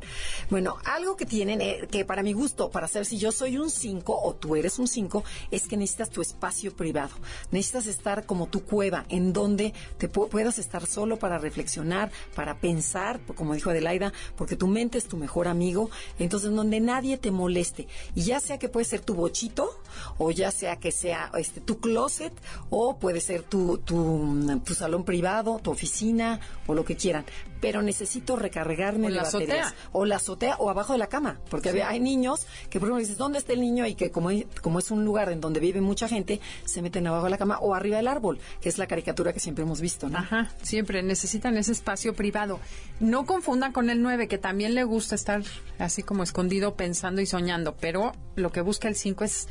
Bueno, 0.49 0.77
algo 0.85 1.17
que 1.17 1.25
tienen, 1.25 1.59
eh, 1.59 1.87
que 1.91 2.05
para 2.05 2.23
mi 2.23 2.31
gusto, 2.31 2.69
para 2.69 2.87
saber 2.87 3.05
si 3.05 3.17
yo 3.17 3.33
soy 3.33 3.57
un 3.57 3.69
5, 3.69 4.12
5 4.13 4.21
o 4.23 4.33
tú 4.35 4.55
eres 4.55 4.79
un 4.79 4.87
5, 4.87 5.23
es 5.51 5.67
que 5.67 5.77
necesitas 5.77 6.09
tu 6.09 6.21
espacio 6.21 6.75
privado. 6.75 7.15
Necesitas 7.51 7.87
estar 7.87 8.25
como 8.25 8.47
tu 8.47 8.63
cueva, 8.63 9.05
en 9.09 9.33
donde 9.33 9.73
te 9.97 10.07
puedas 10.07 10.59
estar 10.59 10.85
solo 10.85 11.17
para 11.17 11.37
reflexionar, 11.37 12.11
para 12.35 12.57
pensar, 12.59 13.19
como 13.35 13.53
dijo 13.53 13.69
Adelaida, 13.69 14.13
porque 14.35 14.55
tu 14.55 14.67
mente 14.67 14.97
es 14.97 15.07
tu 15.07 15.17
mejor 15.17 15.47
amigo, 15.47 15.89
entonces 16.19 16.51
donde 16.51 16.79
nadie 16.79 17.17
te 17.17 17.31
moleste. 17.31 17.87
Y 18.15 18.23
ya 18.23 18.39
sea 18.39 18.59
que 18.59 18.69
puede 18.69 18.85
ser 18.85 19.01
tu 19.01 19.15
bochito, 19.15 19.69
o 20.17 20.31
ya 20.31 20.51
sea 20.51 20.77
que 20.77 20.91
sea 20.91 21.31
este 21.37 21.61
tu 21.61 21.79
closet, 21.79 22.33
o 22.69 22.97
puede 22.97 23.21
ser 23.21 23.43
tu, 23.43 23.77
tu 23.79 24.73
salón 24.75 25.03
privado, 25.03 25.59
tu 25.61 25.71
oficina, 25.71 26.39
o 26.67 26.73
lo 26.73 26.85
que 26.85 26.95
quieran 26.95 27.25
pero 27.63 27.81
necesito 27.81 28.35
recargarme 28.35 29.07
de 29.07 29.13
la 29.13 29.23
baterías. 29.23 29.73
O 29.93 30.03
la 30.03 30.17
azotea 30.17 30.57
o 30.59 30.69
abajo 30.69 30.91
de 30.91 30.99
la 30.99 31.07
cama, 31.07 31.39
porque 31.49 31.81
hay 31.81 32.01
niños 32.01 32.45
que 32.69 32.77
por 32.77 32.89
ejemplo 32.89 32.99
dices, 32.99 33.17
¿dónde 33.17 33.39
está 33.39 33.53
el 33.53 33.61
niño? 33.61 33.87
Y 33.87 33.95
que 33.95 34.11
como, 34.11 34.31
como 34.61 34.79
es 34.79 34.91
un 34.91 35.05
lugar 35.05 35.31
en 35.31 35.39
donde 35.39 35.61
vive 35.61 35.79
mucha 35.79 36.09
gente, 36.09 36.41
se 36.65 36.81
meten 36.81 37.07
abajo 37.07 37.23
de 37.23 37.29
la 37.29 37.37
cama 37.37 37.59
o 37.59 37.73
arriba 37.73 37.95
del 37.95 38.09
árbol, 38.09 38.37
que 38.59 38.67
es 38.67 38.77
la 38.77 38.85
caricatura 38.85 39.31
que 39.31 39.39
siempre 39.39 39.63
hemos 39.63 39.79
visto, 39.79 40.09
¿no? 40.09 40.17
Ajá, 40.17 40.51
siempre 40.61 41.01
necesitan 41.03 41.55
ese 41.55 41.71
espacio 41.71 42.13
privado. 42.13 42.59
No 42.99 43.25
confundan 43.25 43.71
con 43.71 43.89
el 43.89 44.01
9, 44.01 44.27
que 44.27 44.37
también 44.37 44.75
le 44.75 44.83
gusta 44.83 45.15
estar 45.15 45.41
así 45.79 46.03
como 46.03 46.23
escondido 46.23 46.75
pensando 46.75 47.21
y 47.21 47.25
soñando, 47.25 47.77
pero 47.79 48.11
lo 48.35 48.51
que 48.51 48.59
busca 48.59 48.89
el 48.89 48.95
5 48.97 49.23
es 49.23 49.47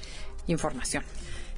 información. 0.49 1.03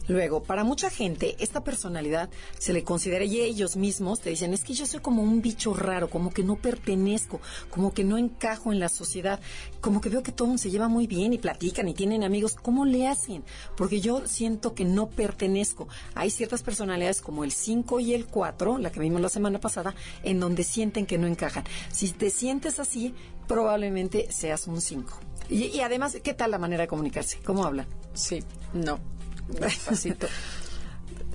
Luego, 0.09 0.43
para 0.43 0.65
mucha 0.65 0.91
gente, 0.91 1.37
esta 1.39 1.65
personalidad 1.65 2.31
se 2.59 2.73
le 2.73 2.85
considera, 2.85 3.25
y 3.25 3.41
ellos 3.41 3.77
mismos 3.77 4.21
te 4.21 4.31
dicen, 4.31 4.55
es 4.55 4.65
que 4.65 4.75
yo 4.75 4.87
soy 4.87 5.01
como 5.01 5.23
un 5.23 5.43
bicho 5.43 5.75
raro, 5.75 6.09
como 6.09 6.31
que 6.31 6.43
no 6.43 6.57
pertenezco, 6.57 7.41
como 7.71 7.93
que 7.93 8.05
no 8.05 8.19
encajo 8.19 8.73
en 8.73 8.81
la 8.81 8.89
sociedad, 8.89 9.41
como 9.81 10.01
que 10.01 10.09
veo 10.09 10.23
que 10.23 10.33
todo 10.33 10.45
se 10.59 10.71
lleva 10.71 10.89
muy 10.89 11.07
bien 11.07 11.33
y 11.33 11.39
platican 11.39 11.89
y 11.89 11.95
tienen 11.95 12.23
amigos. 12.23 12.55
¿Cómo 12.55 12.85
le 12.85 13.09
hacen? 13.09 13.45
Porque 13.77 14.01
yo 14.01 14.27
siento 14.27 14.75
que 14.75 14.85
no 14.85 15.09
pertenezco. 15.09 15.89
Hay 16.15 16.31
ciertas 16.31 16.63
personalidades 16.63 17.21
como 17.21 17.45
el 17.45 17.53
5 17.53 18.01
y 18.01 18.15
el 18.15 18.27
4, 18.27 18.79
la 18.79 18.93
que 18.93 19.01
vimos 19.01 19.21
la 19.21 19.29
semana 19.29 19.61
pasada, 19.61 19.95
en 20.23 20.41
donde 20.41 20.65
sienten 20.65 21.07
que 21.07 21.19
no 21.19 21.27
encajan. 21.27 21.65
Si 21.91 22.11
te 22.11 22.31
sientes 22.31 22.79
así, 22.79 23.15
probablemente 23.49 24.31
seas 24.31 24.67
un 24.67 24.81
5. 24.81 25.19
Y, 25.51 25.81
además, 25.81 26.17
¿qué 26.23 26.33
tal 26.33 26.51
la 26.51 26.59
manera 26.59 26.83
de 26.83 26.89
comunicarse? 26.89 27.39
¿Cómo 27.45 27.65
hablan? 27.65 27.87
Sí, 28.15 28.43
no. 28.73 28.99
Despacito. 29.49 30.27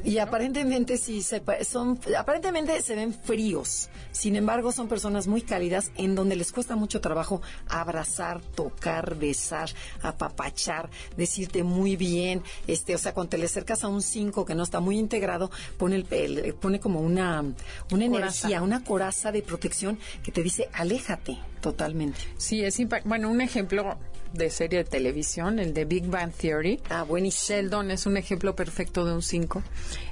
Y 0.03 0.17
aparentemente 0.19 0.97
sí 0.97 1.21
se 1.21 1.43
son 1.63 1.99
aparentemente 2.17 2.81
se 2.81 2.95
ven 2.95 3.13
fríos. 3.13 3.89
Sin 4.11 4.35
embargo, 4.35 4.71
son 4.71 4.87
personas 4.87 5.27
muy 5.27 5.41
cálidas 5.41 5.91
en 5.97 6.15
donde 6.15 6.35
les 6.35 6.51
cuesta 6.51 6.75
mucho 6.75 7.01
trabajo 7.01 7.41
abrazar, 7.67 8.41
tocar, 8.41 9.15
besar, 9.15 9.69
apapachar, 10.01 10.89
decirte 11.17 11.63
muy 11.63 11.95
bien, 11.95 12.43
este, 12.67 12.95
o 12.95 12.97
sea, 12.97 13.13
cuando 13.13 13.31
te 13.31 13.37
le 13.37 13.45
acercas 13.45 13.83
a 13.83 13.87
un 13.87 14.01
5 14.01 14.45
que 14.45 14.55
no 14.55 14.63
está 14.63 14.79
muy 14.79 14.97
integrado, 14.97 15.51
pone 15.77 16.05
el, 16.09 16.55
pone 16.55 16.79
como 16.79 17.01
una 17.01 17.43
una 17.91 18.05
energía, 18.05 18.61
una 18.61 18.83
coraza 18.83 19.31
de 19.31 19.41
protección 19.41 19.99
que 20.23 20.31
te 20.31 20.43
dice, 20.43 20.69
"Aléjate." 20.73 21.37
Totalmente. 21.61 22.19
Sí, 22.37 22.63
es 22.63 22.79
bueno, 23.03 23.29
un 23.29 23.41
ejemplo 23.41 23.97
de 24.33 24.49
serie 24.49 24.79
de 24.79 24.89
televisión, 24.89 25.59
el 25.59 25.73
de 25.73 25.85
Big 25.85 26.07
Bang 26.07 26.31
Theory. 26.31 26.79
Ah, 26.89 27.03
buenísimo. 27.03 27.57
Sheldon 27.57 27.91
es 27.91 28.05
un 28.05 28.17
ejemplo 28.17 28.55
perfecto 28.55 29.05
de 29.05 29.13
un 29.13 29.21
5. 29.21 29.63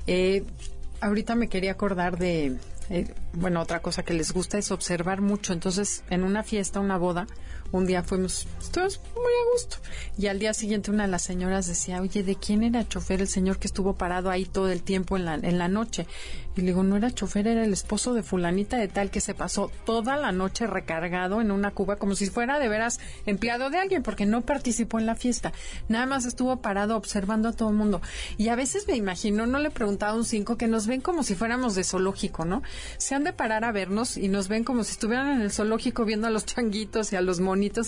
Eh, 0.08 0.44
ahorita 1.02 1.36
me 1.36 1.50
quería 1.50 1.72
acordar 1.72 2.18
de, 2.18 2.58
eh, 2.90 3.14
bueno, 3.34 3.62
otra 3.62 3.82
cosa 3.82 4.04
que 4.04 4.14
les 4.14 4.34
gusta 4.34 4.58
es 4.58 4.72
observar 4.72 5.22
mucho. 5.22 5.54
Entonces, 5.54 6.04
en 6.10 6.24
una 6.24 6.44
fiesta, 6.44 6.80
una 6.80 6.98
boda, 6.98 7.28
un 7.72 7.86
día 7.86 8.04
fuimos, 8.04 8.48
estuvimos 8.62 9.00
muy 9.16 9.24
a 9.24 9.52
gusto. 9.54 9.78
Y 10.18 10.28
al 10.28 10.40
día 10.40 10.54
siguiente 10.54 10.92
una 10.92 11.04
de 11.04 11.12
las 11.12 11.24
señoras 11.24 11.68
decía, 11.68 12.02
oye, 12.02 12.24
¿de 12.24 12.36
quién 12.36 12.64
era 12.64 12.88
chofer 12.88 13.22
el 13.22 13.28
señor 13.28 13.60
que 13.60 13.68
estuvo 13.68 13.94
parado 13.94 14.30
ahí 14.30 14.46
todo 14.46 14.70
el 14.70 14.82
tiempo 14.82 15.18
en 15.18 15.26
la, 15.26 15.36
en 15.36 15.58
la 15.58 15.68
noche? 15.68 16.08
Y 16.58 16.62
le 16.62 16.68
digo, 16.68 16.84
no 16.84 16.98
era 16.98 17.12
chofer, 17.12 17.48
era 17.48 17.64
el 17.64 17.72
esposo 17.72 18.16
de 18.16 18.24
fulanita 18.24 18.78
de 18.78 18.88
tal 18.88 19.12
que 19.12 19.22
se 19.22 19.36
pasó 19.36 19.72
toda 19.86 20.18
la 20.18 20.32
noche 20.32 20.66
recargado 20.66 21.40
en 21.40 21.52
una 21.52 21.70
cuba 21.70 21.98
como 21.98 22.16
si 22.16 22.28
fuera 22.32 22.58
de 22.58 22.68
veras 22.68 23.00
empleado 23.28 23.70
de 23.70 23.78
alguien, 23.78 24.02
porque 24.02 24.26
no 24.26 24.42
participó 24.42 24.98
en 24.98 25.06
la 25.06 25.14
fiesta. 25.14 25.54
Nada 25.88 26.08
más 26.08 26.26
estuvo 26.26 26.58
parado 26.58 26.98
observando 26.98 27.50
a 27.50 27.54
todo 27.54 27.70
el 27.70 27.76
mundo. 27.76 28.02
Y 28.38 28.48
a 28.50 28.56
veces 28.56 28.88
me 28.88 28.96
imagino, 28.96 29.46
no 29.46 29.60
le 29.60 29.68
he 29.68 29.72
preguntado 29.72 30.16
a 30.16 30.18
un 30.18 30.26
cinco, 30.26 30.58
que 30.58 30.68
nos 30.68 30.88
ven 30.88 31.02
como 31.02 31.22
si 31.22 31.36
fuéramos 31.36 31.76
de 31.76 31.84
zoológico, 31.84 32.44
¿no? 32.44 32.64
Se 32.98 33.14
han 33.14 33.24
de 33.24 33.34
parar 33.34 33.64
a 33.64 33.72
vernos 33.72 34.18
y 34.18 34.28
nos 34.28 34.48
ven 34.48 34.64
como 34.64 34.84
si 34.84 34.94
estuvieran 34.94 35.30
en 35.30 35.42
el 35.42 35.52
zoológico 35.52 36.06
viendo 36.06 36.26
a 36.26 36.32
los 36.32 36.46
changuitos 36.46 37.14
y 37.14 37.18
a 37.18 37.22
los 37.22 37.40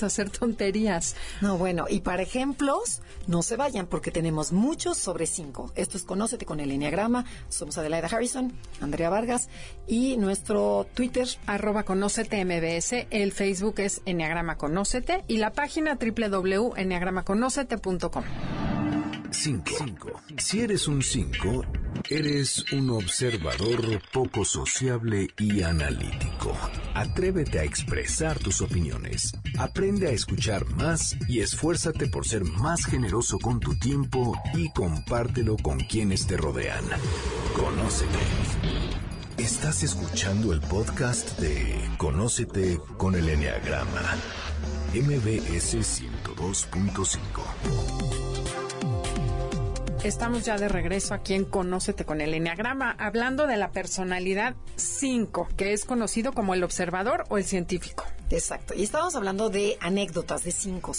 hacer 0.04 0.30
tonterías. 0.30 1.16
No, 1.42 1.58
bueno, 1.58 1.86
y 1.90 2.02
para 2.02 2.24
ejemplos, 2.24 3.02
no 3.28 3.42
se 3.42 3.56
vayan 3.56 3.88
porque 3.88 4.12
tenemos 4.12 4.52
muchos 4.52 4.98
sobre 4.98 5.26
cinco. 5.26 5.72
Esto 5.76 5.98
es 5.98 6.04
Conócete 6.04 6.46
con 6.46 6.60
el 6.60 6.72
Enneagrama. 6.72 7.26
Somos 7.50 7.78
Adelaida 7.78 8.08
Harrison. 8.08 8.54
Andrea 8.82 9.10
Vargas, 9.10 9.50
y 9.88 10.18
nuestro 10.18 10.86
Twitter. 10.94 11.28
Arroba 11.46 11.84
Conócete 11.84 12.44
MBS, 12.44 13.08
el 13.10 13.32
Facebook 13.32 13.76
es 13.80 14.02
Enneagrama 14.06 14.58
Conócete 14.58 15.24
y 15.28 15.38
la 15.38 15.52
página 15.52 15.98
www.enneagramaconócete.com. 16.00 18.79
5. 19.32 20.22
Si 20.38 20.62
eres 20.62 20.88
un 20.88 21.02
5, 21.02 21.66
eres 22.10 22.72
un 22.72 22.90
observador 22.90 24.02
poco 24.12 24.46
sociable 24.46 25.28
y 25.38 25.62
analítico. 25.62 26.58
Atrévete 26.94 27.60
a 27.60 27.64
expresar 27.64 28.40
tus 28.40 28.62
opiniones. 28.62 29.34
Aprende 29.58 30.08
a 30.08 30.12
escuchar 30.12 30.66
más 30.76 31.16
y 31.28 31.42
esfuérzate 31.42 32.08
por 32.08 32.28
ser 32.28 32.44
más 32.44 32.86
generoso 32.86 33.40
con 33.40 33.60
tu 33.60 33.78
tiempo 33.78 34.40
y 34.54 34.70
compártelo 34.72 35.58
con 35.58 35.80
quienes 35.80 36.28
te 36.28 36.38
rodean. 36.38 36.86
Conócete. 37.56 38.20
Estás 39.38 39.84
escuchando 39.84 40.54
el 40.54 40.62
podcast 40.62 41.40
de 41.40 41.90
Conócete 41.98 42.80
con 42.98 43.16
el 43.16 43.30
Enneagrama. 43.30 44.16
MBS 44.94 45.76
102.5. 45.76 48.29
Estamos 50.04 50.46
ya 50.46 50.58
de 50.58 50.70
regreso 50.70 51.14
aquí 51.14 51.34
en 51.34 51.44
Conócete 51.44 52.06
con 52.06 52.22
el 52.22 52.34
Enneagrama, 52.34 52.96
hablando 52.98 53.48
de 53.48 53.58
la 53.58 53.72
personalidad 53.72 54.56
5, 54.78 55.50
que 55.58 55.74
es 55.74 55.84
conocido 55.84 56.32
como 56.32 56.54
el 56.54 56.64
observador 56.64 57.26
o 57.28 57.38
el 57.38 57.44
científico. 57.44 58.06
Exacto. 58.30 58.74
Y 58.74 58.84
estábamos 58.84 59.16
hablando 59.16 59.50
de 59.50 59.78
anécdotas 59.82 60.46
de 60.46 60.54
cinco. 60.54 60.94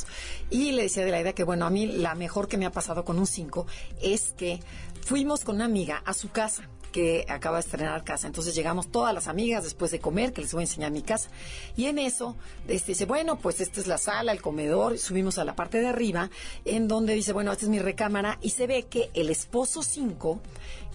Y 0.51 0.73
le 0.73 0.83
decía 0.83 1.03
de 1.07 1.13
la 1.13 1.21
idea 1.23 1.33
que, 1.33 1.45
bueno, 1.45 1.65
a 1.65 1.71
mí 1.71 1.87
la 1.87 2.15
mejor 2.15 2.47
que 2.47 2.59
me 2.59 2.67
ha 2.67 2.73
pasado 2.73 3.07
con 3.07 3.19
un 3.19 3.27
5 3.27 3.67
es 4.03 4.35
que 4.37 4.61
fuimos 5.01 5.45
con 5.45 5.57
una 5.57 5.65
amiga 5.65 6.03
a 6.05 6.13
su 6.13 6.31
casa 6.31 6.69
que 6.91 7.25
acaba 7.29 7.57
de 7.57 7.61
estrenar 7.61 8.05
casa. 8.05 8.27
Entonces 8.27 8.55
llegamos 8.55 8.89
todas 8.89 9.15
las 9.15 9.29
amigas 9.29 9.65
después 9.65 9.91
de 9.91 10.01
comer, 10.01 10.33
que 10.33 10.43
les 10.43 10.53
voy 10.53 10.63
a 10.63 10.65
enseñar 10.65 10.91
mi 10.91 11.03
casa. 11.03 11.31
Y 11.77 11.87
en 11.87 11.99
eso 11.99 12.37
este, 12.69 12.93
dice, 12.93 13.07
bueno, 13.07 13.37
pues 13.37 13.61
esta 13.61 13.81
es 13.81 13.87
la 13.87 13.99
sala, 13.99 14.33
el 14.33 14.43
comedor. 14.43 14.99
Subimos 14.99 15.39
a 15.39 15.45
la 15.45 15.55
parte 15.55 15.81
de 15.81 15.89
arriba, 15.89 16.31
en 16.65 16.89
donde 16.89 17.15
dice, 17.15 17.33
bueno, 17.33 17.53
esta 17.53 17.65
es 17.65 17.71
mi 17.71 17.79
recámara. 17.79 18.39
Y 18.43 18.51
se 18.51 18.67
ve 18.67 18.85
que 18.85 19.11
el 19.15 19.31
esposo 19.31 19.83
5 19.83 20.41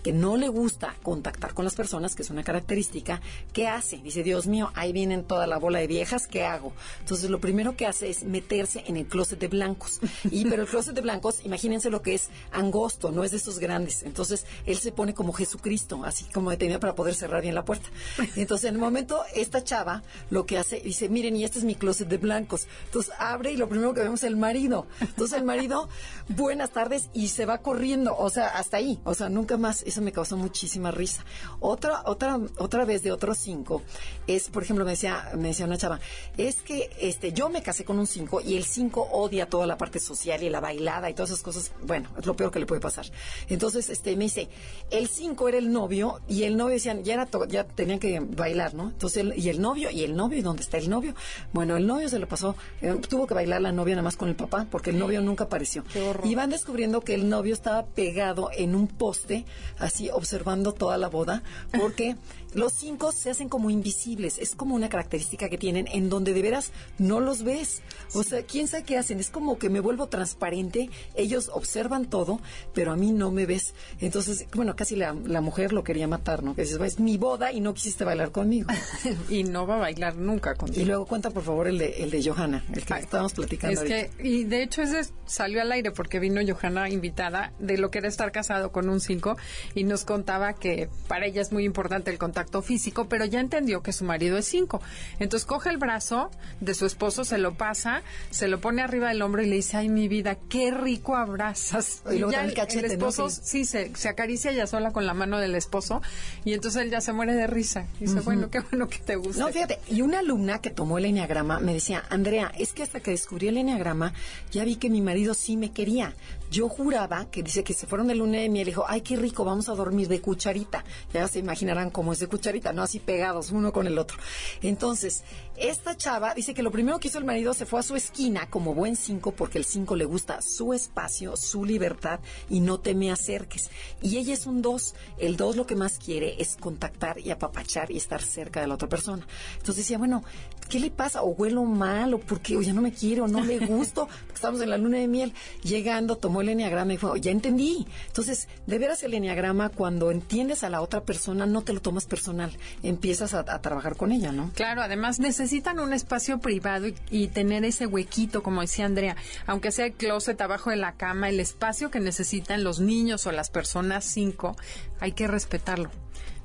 que 0.06 0.14
no 0.14 0.38
le 0.38 0.50
gusta 0.50 0.96
contactar 1.02 1.56
con 1.56 1.66
las 1.66 1.74
personas, 1.74 2.14
que 2.14 2.22
es 2.22 2.30
una 2.30 2.44
característica, 2.44 3.22
¿qué 3.54 3.68
hace? 3.68 3.98
Dice, 3.98 4.22
Dios 4.22 4.46
mío, 4.46 4.72
ahí 4.76 4.94
vienen 4.94 5.24
toda 5.24 5.48
la 5.48 5.58
bola 5.58 5.80
de 5.80 5.88
viejas, 5.88 6.28
¿qué 6.28 6.44
hago? 6.44 6.74
Entonces 7.00 7.32
lo 7.32 7.40
primero 7.40 7.76
que 7.76 7.88
hace 7.88 8.12
es 8.12 8.24
meterse 8.24 8.84
en 8.86 8.98
el 8.98 9.08
closet 9.08 9.40
de 9.40 9.48
blancos. 9.48 10.00
Y 10.30 10.46
pero 10.46 10.62
el 10.62 10.68
closet 10.68 10.94
de 10.94 11.02
blancos, 11.02 11.44
imagínense 11.44 11.90
lo 11.90 12.04
que 12.04 12.14
es 12.14 12.30
angosto, 12.52 13.12
no 13.12 13.24
es 13.24 13.32
de 13.32 13.38
esos 13.38 13.58
grandes. 13.58 14.04
Entonces 14.04 14.46
él 14.68 14.78
se 14.78 14.92
pone 14.92 15.16
como 15.16 15.34
Jesucristo, 15.34 16.04
así 16.06 16.26
como 16.26 16.52
detenido 16.52 16.80
para 16.80 16.94
poder 16.94 17.16
cerrar 17.16 17.42
bien 17.42 17.56
la 17.56 17.66
puerta. 17.66 17.90
Entonces 18.36 18.70
en 18.70 18.76
el 18.76 18.82
momento 18.82 19.24
esta 19.34 19.64
chava 19.64 20.04
lo 20.30 20.46
que 20.46 20.60
hace, 20.60 20.82
dice, 20.82 21.10
miren, 21.10 21.36
y 21.36 21.46
este 21.46 21.58
es 21.58 21.66
mi 21.66 21.74
closet 21.74 22.08
de 22.08 22.20
blancos. 22.20 22.68
Entonces 22.86 23.12
abre 23.18 23.54
y 23.54 23.58
lo 23.58 23.70
primero 23.70 23.96
que 23.96 24.02
vemos 24.02 24.20
es 24.20 24.30
el 24.30 24.38
marido. 24.38 24.86
Entonces 25.00 25.36
el 25.36 25.46
marido, 25.46 25.90
buenas 26.28 26.70
tardes, 26.70 27.10
y 27.12 27.30
se 27.30 27.48
va 27.48 27.58
corriendo, 27.58 28.16
o 28.16 28.30
sea, 28.30 28.50
hasta 28.50 28.78
ahí, 28.78 29.00
o 29.04 29.16
sea, 29.16 29.30
nunca 29.30 29.58
más 29.58 29.82
eso 29.96 30.02
me 30.02 30.12
causó 30.12 30.36
muchísima 30.36 30.92
risa. 30.92 31.24
Otra, 31.62 32.02
otra, 32.06 32.38
otra 32.58 32.84
vez 32.84 33.02
de 33.02 33.14
otros 33.14 33.38
cinco 33.38 33.82
es, 34.28 34.50
por 34.50 34.64
ejemplo, 34.64 34.84
me 34.84 34.92
decía, 34.92 35.32
me 35.38 35.50
decía 35.50 35.66
una 35.66 35.78
chava, 35.78 36.02
es 36.38 36.62
que 36.62 36.90
este, 37.00 37.32
yo 37.32 37.48
me 37.48 37.64
casé 37.64 37.86
con 37.86 37.98
un 37.98 38.08
cinco 38.08 38.42
y 38.42 38.58
el 38.58 38.66
cinco 38.66 39.08
odia 39.12 39.48
toda 39.48 39.66
la 39.66 39.78
parte 39.78 40.00
social 40.00 40.44
y 40.44 40.50
la 40.50 40.60
bailada 40.60 41.10
y 41.10 41.14
todas 41.14 41.30
esas 41.30 41.44
cosas. 41.44 41.72
Bueno, 41.84 42.10
es 42.18 42.26
lo 42.26 42.36
peor 42.36 42.52
que 42.52 42.60
le 42.60 42.66
puede 42.66 42.82
pasar. 42.82 43.06
Entonces, 43.48 43.90
este, 43.90 44.18
me 44.18 44.26
dice, 44.26 44.50
el 44.92 45.08
cinco 45.08 45.48
era 45.48 45.58
el 45.58 45.72
novio 45.72 46.20
y 46.28 46.44
el 46.44 46.58
novio 46.58 46.74
decían, 46.74 47.04
ya 47.04 47.14
era 47.14 47.30
ya 47.48 47.64
tenían 47.64 48.00
que 48.00 48.20
bailar, 48.20 48.74
¿no? 48.74 48.90
Entonces, 48.90 49.26
y 49.38 49.48
el 49.48 49.62
novio, 49.62 49.90
y 49.92 50.04
el 50.04 50.14
novio, 50.14 50.40
¿y 50.40 50.42
dónde 50.42 50.62
está 50.62 50.78
el 50.78 50.90
novio? 50.90 51.16
Bueno, 51.54 51.78
el 51.78 51.88
novio 51.88 52.10
se 52.10 52.20
lo 52.20 52.28
pasó, 52.28 52.56
eh, 52.82 52.94
tuvo 53.08 53.28
que 53.28 53.34
bailar 53.34 53.62
la 53.62 53.72
novia 53.72 53.96
nada 53.96 54.04
más 54.04 54.18
con 54.18 54.28
el 54.28 54.36
papá 54.36 54.68
porque 54.70 54.90
el 54.90 55.00
novio 55.00 55.22
nunca 55.22 55.46
apareció. 55.46 55.86
Y 56.26 56.36
van 56.36 56.50
descubriendo 56.50 57.00
que 57.00 57.14
el 57.14 57.30
novio 57.30 57.54
estaba 57.54 57.86
pegado 57.86 58.50
en 58.54 58.76
un 58.76 58.88
poste 58.88 59.46
así 59.86 60.10
observando 60.10 60.74
toda 60.74 60.98
la 60.98 61.08
boda, 61.08 61.44
porque 61.80 62.16
los 62.56 62.72
cinco 62.72 63.12
se 63.12 63.30
hacen 63.30 63.50
como 63.50 63.70
invisibles. 63.70 64.40
Es 64.40 64.56
como 64.56 64.76
una 64.76 64.88
característica 64.88 65.50
que 65.50 65.58
tienen 65.58 65.88
en 65.92 66.10
donde 66.10 66.34
de 66.34 66.42
veras 66.42 66.72
no 66.98 67.20
los 67.20 67.44
ves. 67.44 67.82
O 68.14 68.24
sea, 68.24 68.44
quién 68.44 68.70
sabe 68.70 68.84
qué 68.84 68.98
hacen. 68.98 69.20
Es 69.20 69.30
como 69.30 69.60
que 69.60 69.70
me 69.70 69.82
vuelvo 69.82 70.08
transparente. 70.08 70.90
Ellos 71.16 71.52
observan 71.54 72.10
todo, 72.10 72.40
pero 72.74 72.94
a 72.94 72.96
mí 72.96 73.12
no 73.12 73.30
me 73.32 73.46
ves. 73.46 73.74
Entonces, 74.00 74.48
bueno, 74.56 74.76
casi 74.76 74.96
la, 74.96 75.14
mujer 75.14 75.74
lo 75.74 75.84
quería 75.84 76.08
matar, 76.08 76.44
¿no? 76.44 76.56
Que 76.56 76.62
dices, 76.62 76.80
es 76.80 77.00
mi 77.00 77.18
boda 77.18 77.52
y 77.52 77.60
no 77.60 77.74
quisiste 77.74 78.06
bailar 78.06 78.32
conmigo. 78.32 78.70
y 79.30 79.44
no 79.44 79.68
va 79.68 79.76
a 79.76 79.80
bailar 79.80 80.16
nunca 80.16 80.56
contigo. 80.56 80.82
Y 80.82 80.86
luego 80.86 81.06
cuenta, 81.06 81.32
por 81.32 81.44
favor, 81.44 81.68
el 81.68 81.78
de, 81.78 82.04
el 82.04 82.10
de 82.10 82.24
Johanna, 82.24 82.64
el 82.74 82.86
que 82.86 82.94
estábamos 82.94 83.34
platicando. 83.34 83.82
Es 83.82 83.88
que, 83.88 84.12
y 84.24 84.46
de 84.46 84.64
hecho 84.64 84.82
ese 84.82 85.12
salió 85.26 85.62
al 85.62 85.72
aire 85.74 85.92
porque 85.92 86.20
vino 86.20 86.40
Johanna 86.48 86.90
invitada 86.90 87.52
de 87.60 87.78
lo 87.78 87.92
que 87.92 87.98
era 87.98 88.08
estar 88.08 88.32
casado 88.32 88.72
con 88.72 88.88
un 88.88 89.02
cinco 89.02 89.36
y 89.74 89.84
nos 89.84 90.06
contaba 90.06 90.54
que 90.54 90.90
para 91.10 91.26
ella 91.26 91.42
es 91.42 91.52
muy 91.52 91.66
importante 91.66 92.12
el 92.12 92.18
contacto 92.18 92.45
físico, 92.62 93.08
pero 93.10 93.26
ya 93.26 93.40
entendió 93.40 93.82
que 93.82 93.94
su 93.94 94.06
marido 94.06 94.38
es 94.38 94.46
cinco. 94.46 94.82
Entonces 95.20 95.46
coge 95.46 95.70
el 95.70 95.78
brazo 95.78 96.32
de 96.60 96.74
su 96.74 96.86
esposo, 96.86 97.26
se 97.26 97.38
lo 97.38 97.56
pasa, 97.56 98.04
se 98.32 98.48
lo 98.48 98.60
pone 98.62 98.82
arriba 98.82 99.10
del 99.10 99.22
hombro 99.22 99.42
y 99.42 99.48
le 99.48 99.56
dice, 99.56 99.78
ay, 99.78 99.90
mi 99.90 100.08
vida, 100.08 100.36
qué 100.50 100.72
rico 100.72 101.16
abrazas. 101.16 102.02
Y, 102.12 102.20
luego 102.20 102.40
el, 102.40 102.54
cachete, 102.54 102.88
esposo, 102.88 103.30
sí, 103.30 103.66
se, 103.66 103.92
acaricia 104.08 104.52
ya 104.52 104.68
sola 104.68 104.92
con 104.92 105.06
la 105.06 105.14
mano 105.14 105.40
del 105.40 105.56
esposo 105.56 106.02
y 106.44 106.54
entonces 106.54 106.84
él 106.84 106.90
ya 106.90 107.02
se 107.02 107.14
muere 107.14 107.34
de 107.34 107.48
risa. 107.48 107.88
Y 108.00 108.06
dice, 108.06 108.22
bueno, 108.22 108.50
qué 108.50 108.60
bueno 108.60 108.88
que 108.88 109.00
te 109.00 109.16
gusta. 109.16 109.44
No, 109.44 109.50
fíjate, 109.50 109.80
y 109.90 110.02
una 110.02 110.20
alumna 110.20 110.62
que 110.62 110.70
tomó 110.70 110.98
el 110.98 111.06
enneagrama 111.06 111.60
me 111.60 111.74
decía, 111.74 112.04
Andrea, 112.10 112.52
es 112.58 112.74
que 112.74 112.84
hasta 112.84 113.00
que 113.00 113.12
descubrí 113.12 113.48
el 113.48 113.58
enneagrama, 113.58 114.14
ya 114.52 114.64
vi 114.64 114.76
que 114.76 114.90
mi 114.90 115.02
marido 115.02 115.34
sí 115.34 115.58
me 115.58 115.72
quería. 115.72 116.14
Yo 116.52 116.70
juraba 116.70 117.30
que 117.30 117.44
dice 117.44 117.64
que 117.64 117.74
se 117.74 117.88
fueron 117.88 118.08
de 118.08 118.16
luna 118.16 118.40
de 118.40 118.50
miel 118.50 118.68
y 118.68 118.72
dijo, 118.72 118.86
ay, 118.88 119.02
qué 119.02 119.16
rico, 119.16 119.44
vamos 119.44 119.70
a 119.70 119.76
dormir 119.76 120.08
de 120.08 120.22
cucharita. 120.22 120.84
Ya 121.14 121.28
se 121.28 121.40
imaginarán 121.40 121.90
cómo 121.90 122.14
es 122.14 122.20
de 122.20 122.28
cucharita, 122.28 122.74
no 122.74 122.84
así 122.84 123.00
pegados 123.00 123.52
uno 123.52 123.74
con 123.74 123.88
el 123.88 123.98
otro. 123.98 124.18
Entonces, 124.62 125.24
esta 125.58 125.96
chava 125.96 126.34
dice 126.34 126.54
que 126.54 126.64
lo 126.64 126.72
primero 126.72 127.00
que 127.00 127.08
hizo 127.08 127.18
el 127.18 127.26
marido 127.26 127.54
se 127.54 127.66
fue 127.66 127.80
a 127.80 127.84
su 127.84 127.96
esquina 127.96 128.50
como 128.50 128.74
buen 128.74 128.96
cinco 128.96 129.32
porque 129.32 129.58
el 129.58 129.66
cinco 129.66 129.96
le 129.96 130.06
gusta 130.06 130.42
su 130.42 130.74
espacio, 130.74 131.38
su 131.38 131.66
libertad 131.66 132.20
y 132.50 132.60
no 132.60 132.80
te 132.80 132.96
me 132.96 133.12
acerques. 133.12 133.70
Y 134.02 134.18
ella 134.18 134.34
es 134.34 134.46
un 134.46 134.62
dos. 134.62 134.96
El 135.18 135.38
dos 135.38 135.56
lo 135.56 135.66
que 135.66 135.76
más 135.76 135.98
quiere 135.98 136.42
es 136.42 136.58
contactar 136.58 137.20
y 137.20 137.32
apapachar 137.32 137.92
y 137.92 137.98
estar 137.98 138.22
cerca 138.22 138.62
de 138.62 138.68
la 138.68 138.76
otra 138.76 138.90
persona. 138.90 139.26
Entonces 139.54 139.78
decía, 139.78 139.98
bueno, 139.98 140.24
¿qué 140.70 140.80
le 140.80 140.92
pasa? 140.92 141.22
O 141.22 141.28
huelo 141.28 141.64
mal, 141.64 142.14
o 142.14 142.20
porque 142.20 142.58
o 142.58 142.62
ya 142.62 142.74
no 142.74 142.82
me 142.82 142.92
quiero, 142.92 143.28
no 143.28 143.44
le 143.44 143.60
gusto, 143.60 144.08
porque 144.22 144.36
estamos 144.36 144.62
en 144.62 144.70
la 144.70 144.78
luna 144.78 144.98
de 144.98 145.08
miel. 145.08 145.34
Llegando, 145.64 146.18
tomó 146.18 146.42
el 146.42 146.50
enneagrama 146.50 146.94
y 146.94 146.98
dijo, 146.98 147.16
ya 147.18 147.32
entendí. 147.32 147.86
Entonces, 148.08 148.48
de 148.66 148.80
veras 148.80 149.04
el 149.04 149.14
enneagrama, 149.14 149.70
cuando 149.70 150.12
entiendes 150.12 150.64
a 150.64 150.70
la 150.70 150.82
otra 150.82 151.04
persona, 151.04 151.46
no 151.46 151.62
te 151.62 151.74
lo 151.74 151.82
tomas 151.82 152.06
personal, 152.06 152.52
empiezas 152.84 153.34
a, 153.34 153.44
trabajar 153.62 153.96
con 153.96 154.12
ella, 154.12 154.32
¿no? 154.32 154.52
Claro, 154.54 154.82
además 154.82 155.20
necesitan 155.46 155.80
un 155.80 155.94
espacio 155.94 156.40
privado 156.40 156.88
y, 157.12 157.28
tener 157.28 157.66
ese 157.66 157.86
huequito, 157.86 158.42
como 158.42 158.62
decía 158.62 158.86
Andrea, 158.86 159.16
aunque 159.46 159.72
sea 159.72 159.86
el 159.86 159.94
closet 159.94 160.42
abajo 160.42 160.72
de 160.72 160.76
la 160.76 160.94
cama, 160.94 161.30
el 161.30 161.40
espacio 161.40 161.92
que 161.92 162.00
necesitan 162.00 162.64
los 162.64 162.80
niños 162.80 163.28
o 163.28 163.32
las 163.32 163.52
personas 163.52 164.06
cinco, 164.06 164.56
hay 165.00 165.12
que 165.14 165.28
respetarlo. 165.28 165.90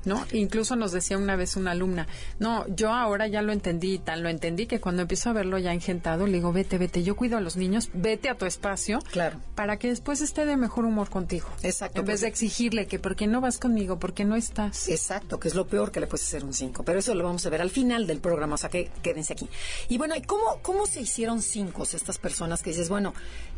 ¿no? 0.05 0.25
Incluso 0.31 0.75
nos 0.75 0.91
decía 0.91 1.17
una 1.17 1.35
vez 1.35 1.55
una 1.55 1.71
alumna, 1.71 2.07
no, 2.39 2.65
yo 2.67 2.91
ahora 2.91 3.27
ya 3.27 3.41
lo 3.41 3.51
entendí, 3.51 3.99
tan 3.99 4.23
lo 4.23 4.29
entendí 4.29 4.65
que 4.65 4.79
cuando 4.79 5.03
empiezo 5.03 5.29
a 5.29 5.33
verlo 5.33 5.57
ya 5.57 5.73
engentado, 5.73 6.25
le 6.25 6.33
digo, 6.33 6.51
vete, 6.51 6.77
vete, 6.77 7.03
yo 7.03 7.15
cuido 7.15 7.37
a 7.37 7.41
los 7.41 7.55
niños, 7.55 7.89
vete 7.93 8.29
a 8.29 8.35
tu 8.35 8.45
espacio, 8.45 8.99
claro. 9.11 9.39
para 9.55 9.77
que 9.77 9.89
después 9.89 10.21
esté 10.21 10.45
de 10.45 10.57
mejor 10.57 10.85
humor 10.85 11.09
contigo. 11.09 11.47
Exacto. 11.63 11.99
En 11.99 12.05
vez 12.05 12.21
de 12.21 12.27
exigirle 12.27 12.87
que, 12.87 12.99
¿por 12.99 13.15
qué 13.15 13.27
no 13.27 13.41
vas 13.41 13.59
conmigo? 13.59 13.99
¿Por 13.99 14.13
qué 14.13 14.25
no 14.25 14.35
estás? 14.35 14.89
Exacto, 14.89 15.39
que 15.39 15.47
es 15.47 15.55
lo 15.55 15.67
peor 15.67 15.91
que 15.91 15.99
le 15.99 16.07
puedes 16.07 16.25
hacer 16.25 16.43
un 16.43 16.53
5, 16.53 16.83
pero 16.83 16.99
eso 16.99 17.13
lo 17.13 17.23
vamos 17.23 17.45
a 17.45 17.49
ver 17.49 17.61
al 17.61 17.69
final 17.69 18.07
del 18.07 18.19
programa, 18.19 18.55
o 18.55 18.57
sea 18.57 18.69
que 18.69 18.89
quédense 19.03 19.33
aquí. 19.33 19.49
Y 19.89 19.97
bueno, 19.97 20.15
¿y 20.15 20.21
cómo, 20.21 20.59
cómo 20.61 20.85
se 20.87 21.01
hicieron 21.01 21.41
cinco 21.41 21.83
estas 21.83 22.17
personas 22.19 22.61
que 22.61 22.69
dices, 22.69 22.89
bueno, 22.89 23.13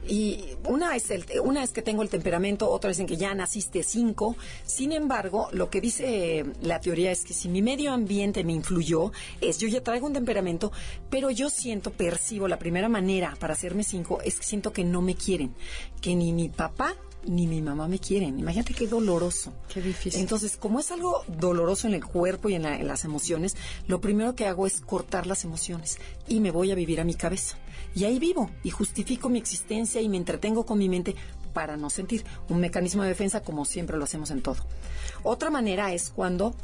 y 0.07 0.57
una 0.65 0.95
es, 0.95 1.11
el, 1.11 1.25
una 1.43 1.63
es 1.63 1.71
que 1.71 1.81
tengo 1.81 2.01
el 2.01 2.09
temperamento, 2.09 2.69
otra 2.69 2.89
dicen 2.89 3.07
que 3.07 3.15
ya 3.15 3.33
naciste 3.33 3.83
cinco, 3.83 4.35
sin 4.83 4.91
embargo, 4.91 5.47
lo 5.53 5.69
que 5.69 5.79
dice 5.79 6.43
la 6.61 6.81
teoría 6.81 7.09
es 7.09 7.23
que 7.23 7.33
si 7.33 7.47
mi 7.47 7.61
medio 7.61 7.93
ambiente 7.93 8.43
me 8.43 8.51
influyó, 8.51 9.13
es 9.39 9.57
yo 9.57 9.69
ya 9.69 9.81
traigo 9.81 10.07
un 10.07 10.11
temperamento, 10.11 10.73
pero 11.09 11.29
yo 11.29 11.49
siento, 11.49 11.91
percibo, 11.91 12.49
la 12.49 12.59
primera 12.59 12.89
manera 12.89 13.33
para 13.39 13.53
hacerme 13.53 13.85
cinco 13.85 14.19
es 14.25 14.37
que 14.39 14.45
siento 14.45 14.73
que 14.73 14.83
no 14.83 15.01
me 15.01 15.15
quieren, 15.15 15.55
que 16.01 16.17
ni 16.17 16.33
mi 16.33 16.49
papá 16.49 16.97
ni 17.25 17.47
mi 17.47 17.61
mamá 17.61 17.87
me 17.87 17.97
quieren. 17.97 18.37
Imagínate 18.37 18.73
qué 18.73 18.85
doloroso. 18.85 19.53
Qué 19.73 19.81
difícil. 19.81 20.19
Entonces, 20.19 20.57
como 20.57 20.81
es 20.81 20.91
algo 20.91 21.23
doloroso 21.29 21.87
en 21.87 21.93
el 21.93 22.03
cuerpo 22.03 22.49
y 22.49 22.55
en, 22.55 22.65
en, 22.65 22.85
las 22.85 23.05
emociones, 23.05 23.55
lo 23.87 24.01
primero 24.01 24.35
que 24.35 24.47
hago 24.47 24.67
es 24.67 24.81
cortar 24.81 25.27
las 25.27 25.45
emociones 25.45 25.97
y 26.27 26.41
me 26.41 26.51
voy 26.51 26.71
a 26.71 26.75
vivir 26.75 26.99
a 26.99 27.05
mi 27.05 27.13
cabeza. 27.13 27.57
Y 27.95 28.03
ahí 28.03 28.19
vivo 28.19 28.49
y 28.63 28.69
justifico 28.69 29.29
mi 29.29 29.39
existencia 29.39 30.01
y 30.01 30.09
me 30.09 30.17
entretengo 30.17 30.65
con 30.65 30.77
mi 30.77 30.89
mente 30.89 31.15
para 31.53 31.77
no 31.77 31.89
sentir. 31.89 32.25
Un 32.49 32.59
mecanismo 32.59 33.03
de 33.03 33.09
defensa 33.09 33.41
como 33.41 33.65
siempre 33.65 33.97
lo 33.97 34.03
hacemos 34.03 34.31
en 34.31 34.41
todo. 34.41 34.65
Otra 35.23 35.49
manera 35.49 35.93
es 35.93 36.09
cuando... 36.09 36.55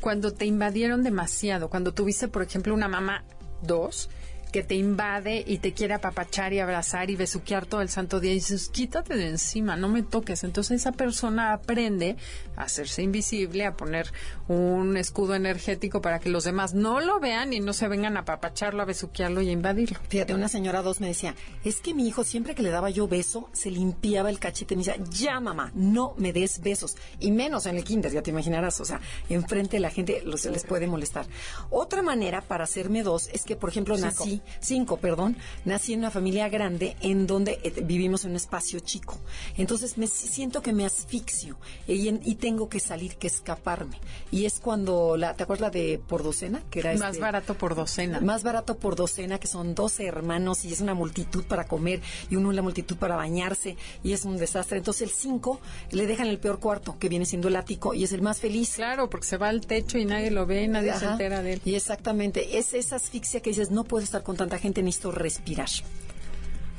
Cuando 0.00 0.32
te 0.32 0.46
invadieron 0.46 1.02
demasiado, 1.02 1.70
cuando 1.70 1.92
tuviste, 1.92 2.28
por 2.28 2.42
ejemplo, 2.42 2.72
una 2.72 2.86
mamá 2.86 3.24
dos 3.62 4.08
que 4.52 4.62
te 4.62 4.74
invade 4.74 5.44
y 5.46 5.58
te 5.58 5.72
quiere 5.72 5.94
apapachar 5.94 6.52
y 6.52 6.60
abrazar 6.60 7.10
y 7.10 7.16
besuquear 7.16 7.66
todo 7.66 7.80
el 7.80 7.88
santo 7.88 8.20
día 8.20 8.32
y 8.32 8.36
dices, 8.36 8.68
quítate 8.68 9.16
de 9.16 9.28
encima, 9.28 9.76
no 9.76 9.88
me 9.88 10.02
toques. 10.02 10.44
Entonces 10.44 10.80
esa 10.80 10.92
persona 10.92 11.52
aprende 11.52 12.16
a 12.56 12.62
hacerse 12.62 13.02
invisible, 13.02 13.66
a 13.66 13.76
poner 13.76 14.10
un 14.48 14.96
escudo 14.96 15.34
energético 15.34 16.00
para 16.00 16.18
que 16.18 16.30
los 16.30 16.44
demás 16.44 16.74
no 16.74 17.00
lo 17.00 17.20
vean 17.20 17.52
y 17.52 17.60
no 17.60 17.72
se 17.72 17.88
vengan 17.88 18.16
a 18.16 18.20
apapacharlo, 18.20 18.82
a 18.82 18.86
besuquearlo 18.86 19.42
y 19.42 19.48
a 19.50 19.52
invadirlo. 19.52 19.98
Fíjate, 20.08 20.34
una 20.34 20.48
señora 20.48 20.82
dos 20.82 21.00
me 21.00 21.08
decía, 21.08 21.34
es 21.64 21.80
que 21.80 21.94
mi 21.94 22.08
hijo 22.08 22.24
siempre 22.24 22.54
que 22.54 22.62
le 22.62 22.70
daba 22.70 22.90
yo 22.90 23.08
beso, 23.08 23.48
se 23.52 23.70
limpiaba 23.70 24.30
el 24.30 24.38
cachete. 24.38 24.76
Me 24.76 24.84
decía, 24.84 25.02
ya 25.10 25.40
mamá, 25.40 25.72
no 25.74 26.14
me 26.16 26.32
des 26.32 26.60
besos. 26.60 26.96
Y 27.20 27.30
menos 27.30 27.66
en 27.66 27.76
el 27.76 27.84
kinder, 27.84 28.12
ya 28.12 28.22
te 28.22 28.30
imaginarás. 28.30 28.80
O 28.80 28.84
sea, 28.84 29.00
enfrente 29.28 29.76
de 29.76 29.80
la 29.80 29.90
gente 29.90 30.22
se 30.36 30.50
les 30.50 30.64
puede 30.64 30.86
molestar. 30.86 31.26
Otra 31.70 32.02
manera 32.02 32.40
para 32.40 32.64
hacerme 32.64 33.02
dos 33.02 33.28
es 33.32 33.44
que, 33.44 33.56
por 33.56 33.70
ejemplo, 33.70 33.96
nací 33.96 34.37
cinco, 34.60 34.96
perdón, 34.98 35.36
nací 35.64 35.92
en 35.92 36.00
una 36.00 36.10
familia 36.10 36.48
grande 36.48 36.96
en 37.00 37.26
donde 37.26 37.60
eh, 37.62 37.72
vivimos 37.82 38.24
en 38.24 38.30
un 38.32 38.36
espacio 38.36 38.80
chico. 38.80 39.18
Entonces 39.56 39.98
me 39.98 40.06
siento 40.06 40.62
que 40.62 40.72
me 40.72 40.84
asfixio 40.84 41.56
y, 41.86 42.34
tengo 42.36 42.68
que 42.68 42.80
salir, 42.80 43.16
que 43.16 43.26
escaparme. 43.26 43.98
Y 44.30 44.44
es 44.44 44.60
cuando, 44.60 45.16
la, 45.16 45.34
¿te 45.34 45.42
acuerdas 45.42 45.60
la 45.60 45.70
de 45.70 46.00
por 46.06 46.22
docena? 46.22 46.62
Que 46.70 46.80
era 46.80 46.94
más 46.94 47.10
este, 47.10 47.20
barato 47.20 47.54
por 47.54 47.74
docena. 47.74 48.20
Más 48.20 48.42
barato 48.42 48.76
por 48.76 48.96
docena, 48.96 49.38
que 49.38 49.46
son 49.46 49.74
12 49.74 50.06
hermanos 50.06 50.64
y 50.64 50.72
es 50.72 50.80
una 50.80 50.94
multitud 50.94 51.44
para 51.44 51.64
comer 51.64 52.00
y 52.30 52.36
uno 52.36 52.52
la 52.52 52.62
multitud 52.62 52.96
para 52.96 53.16
bañarse 53.16 53.76
y 54.02 54.12
es 54.12 54.24
un 54.24 54.36
desastre. 54.36 54.78
Entonces 54.78 55.02
el 55.02 55.10
cinco 55.10 55.60
le 55.90 56.06
dejan 56.06 56.28
el 56.28 56.38
peor 56.38 56.60
cuarto, 56.60 56.96
que 56.98 57.08
viene 57.08 57.26
siendo 57.26 57.48
el 57.48 57.56
ático 57.56 57.94
y 57.94 58.04
es 58.04 58.12
el 58.12 58.22
más 58.22 58.38
feliz. 58.40 58.74
Claro, 58.74 59.10
porque 59.10 59.26
se 59.26 59.36
va 59.36 59.48
al 59.48 59.66
techo 59.66 59.98
y 59.98 60.04
nadie 60.04 60.30
lo 60.30 60.46
ve, 60.46 60.68
nadie 60.68 60.94
se 60.98 61.06
entera 61.06 61.42
de 61.42 61.54
él. 61.54 61.60
Y 61.64 61.74
exactamente, 61.74 62.58
es 62.58 62.74
esa 62.74 62.96
asfixia 62.96 63.40
que 63.40 63.50
dices, 63.50 63.70
no 63.70 63.84
puedo 63.84 64.04
estar 64.04 64.22
con 64.28 64.36
tanta 64.36 64.58
gente, 64.58 64.82
necesito 64.82 65.10
respirar. 65.10 65.70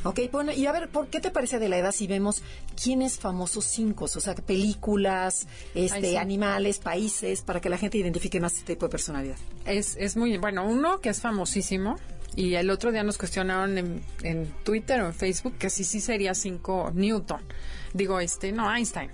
Ok, 0.04 0.20
bueno, 0.32 0.52
y 0.52 0.68
a 0.68 0.72
ver, 0.72 0.88
¿por 0.88 1.08
qué 1.08 1.20
te 1.20 1.32
parece 1.32 1.58
de 1.58 1.68
la 1.68 1.80
edad 1.80 1.92
si 1.92 2.06
vemos 2.06 2.44
quiénes 2.80 3.18
famosos 3.18 3.66
cinco? 3.66 4.06
O 4.06 4.08
sea, 4.08 4.36
películas, 4.36 5.48
este, 5.74 6.20
animales, 6.20 6.78
países, 6.78 7.42
para 7.42 7.60
que 7.60 7.70
la 7.70 7.80
gente 7.80 7.98
identifique 7.98 8.40
más 8.40 8.54
este 8.54 8.76
tipo 8.76 8.86
de 8.86 8.92
personalidad. 8.92 9.36
Es, 9.66 9.96
es 9.98 10.16
muy, 10.16 10.38
bueno, 10.38 10.64
uno 10.64 11.02
que 11.02 11.10
es 11.10 11.22
famosísimo, 11.22 11.96
y 12.36 12.54
el 12.54 12.70
otro 12.70 12.92
día 12.92 13.02
nos 13.02 13.18
cuestionaron 13.18 14.04
en, 14.22 14.54
Twitter 14.64 15.02
o 15.02 15.08
en 15.08 15.16
Facebook 15.16 15.58
que 15.58 15.72
si 15.72 15.84
sí 15.84 16.02
sería 16.02 16.36
cinco 16.36 16.92
Newton. 16.94 17.42
Digo, 17.96 18.20
este, 18.20 18.52
no, 18.52 18.72
Einstein. 18.72 19.10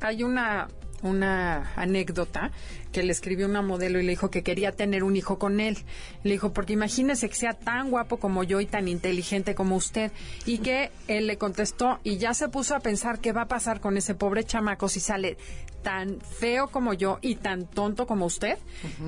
Hay 0.00 0.22
una 0.22 0.68
una 1.02 1.72
anécdota 1.76 2.50
que 2.92 3.02
le 3.02 3.12
escribió 3.12 3.46
una 3.46 3.62
modelo 3.62 4.00
y 4.00 4.02
le 4.02 4.10
dijo 4.10 4.30
que 4.30 4.42
quería 4.42 4.72
tener 4.72 5.04
un 5.04 5.16
hijo 5.16 5.38
con 5.38 5.60
él. 5.60 5.78
Le 6.24 6.32
dijo, 6.32 6.52
porque 6.52 6.72
imagínese 6.72 7.28
que 7.28 7.36
sea 7.36 7.54
tan 7.54 7.90
guapo 7.90 8.18
como 8.18 8.44
yo 8.44 8.60
y 8.60 8.66
tan 8.66 8.88
inteligente 8.88 9.54
como 9.54 9.76
usted. 9.76 10.10
Y 10.46 10.58
que 10.58 10.90
él 11.06 11.26
le 11.26 11.36
contestó 11.36 11.98
y 12.02 12.16
ya 12.18 12.34
se 12.34 12.48
puso 12.48 12.74
a 12.74 12.80
pensar 12.80 13.20
qué 13.20 13.32
va 13.32 13.42
a 13.42 13.48
pasar 13.48 13.80
con 13.80 13.96
ese 13.96 14.14
pobre 14.14 14.44
chamaco 14.44 14.88
si 14.88 15.00
sale 15.00 15.36
tan 15.82 16.20
feo 16.20 16.68
como 16.68 16.92
yo 16.92 17.18
y 17.20 17.36
tan 17.36 17.66
tonto 17.66 18.06
como 18.06 18.26
usted. 18.26 18.58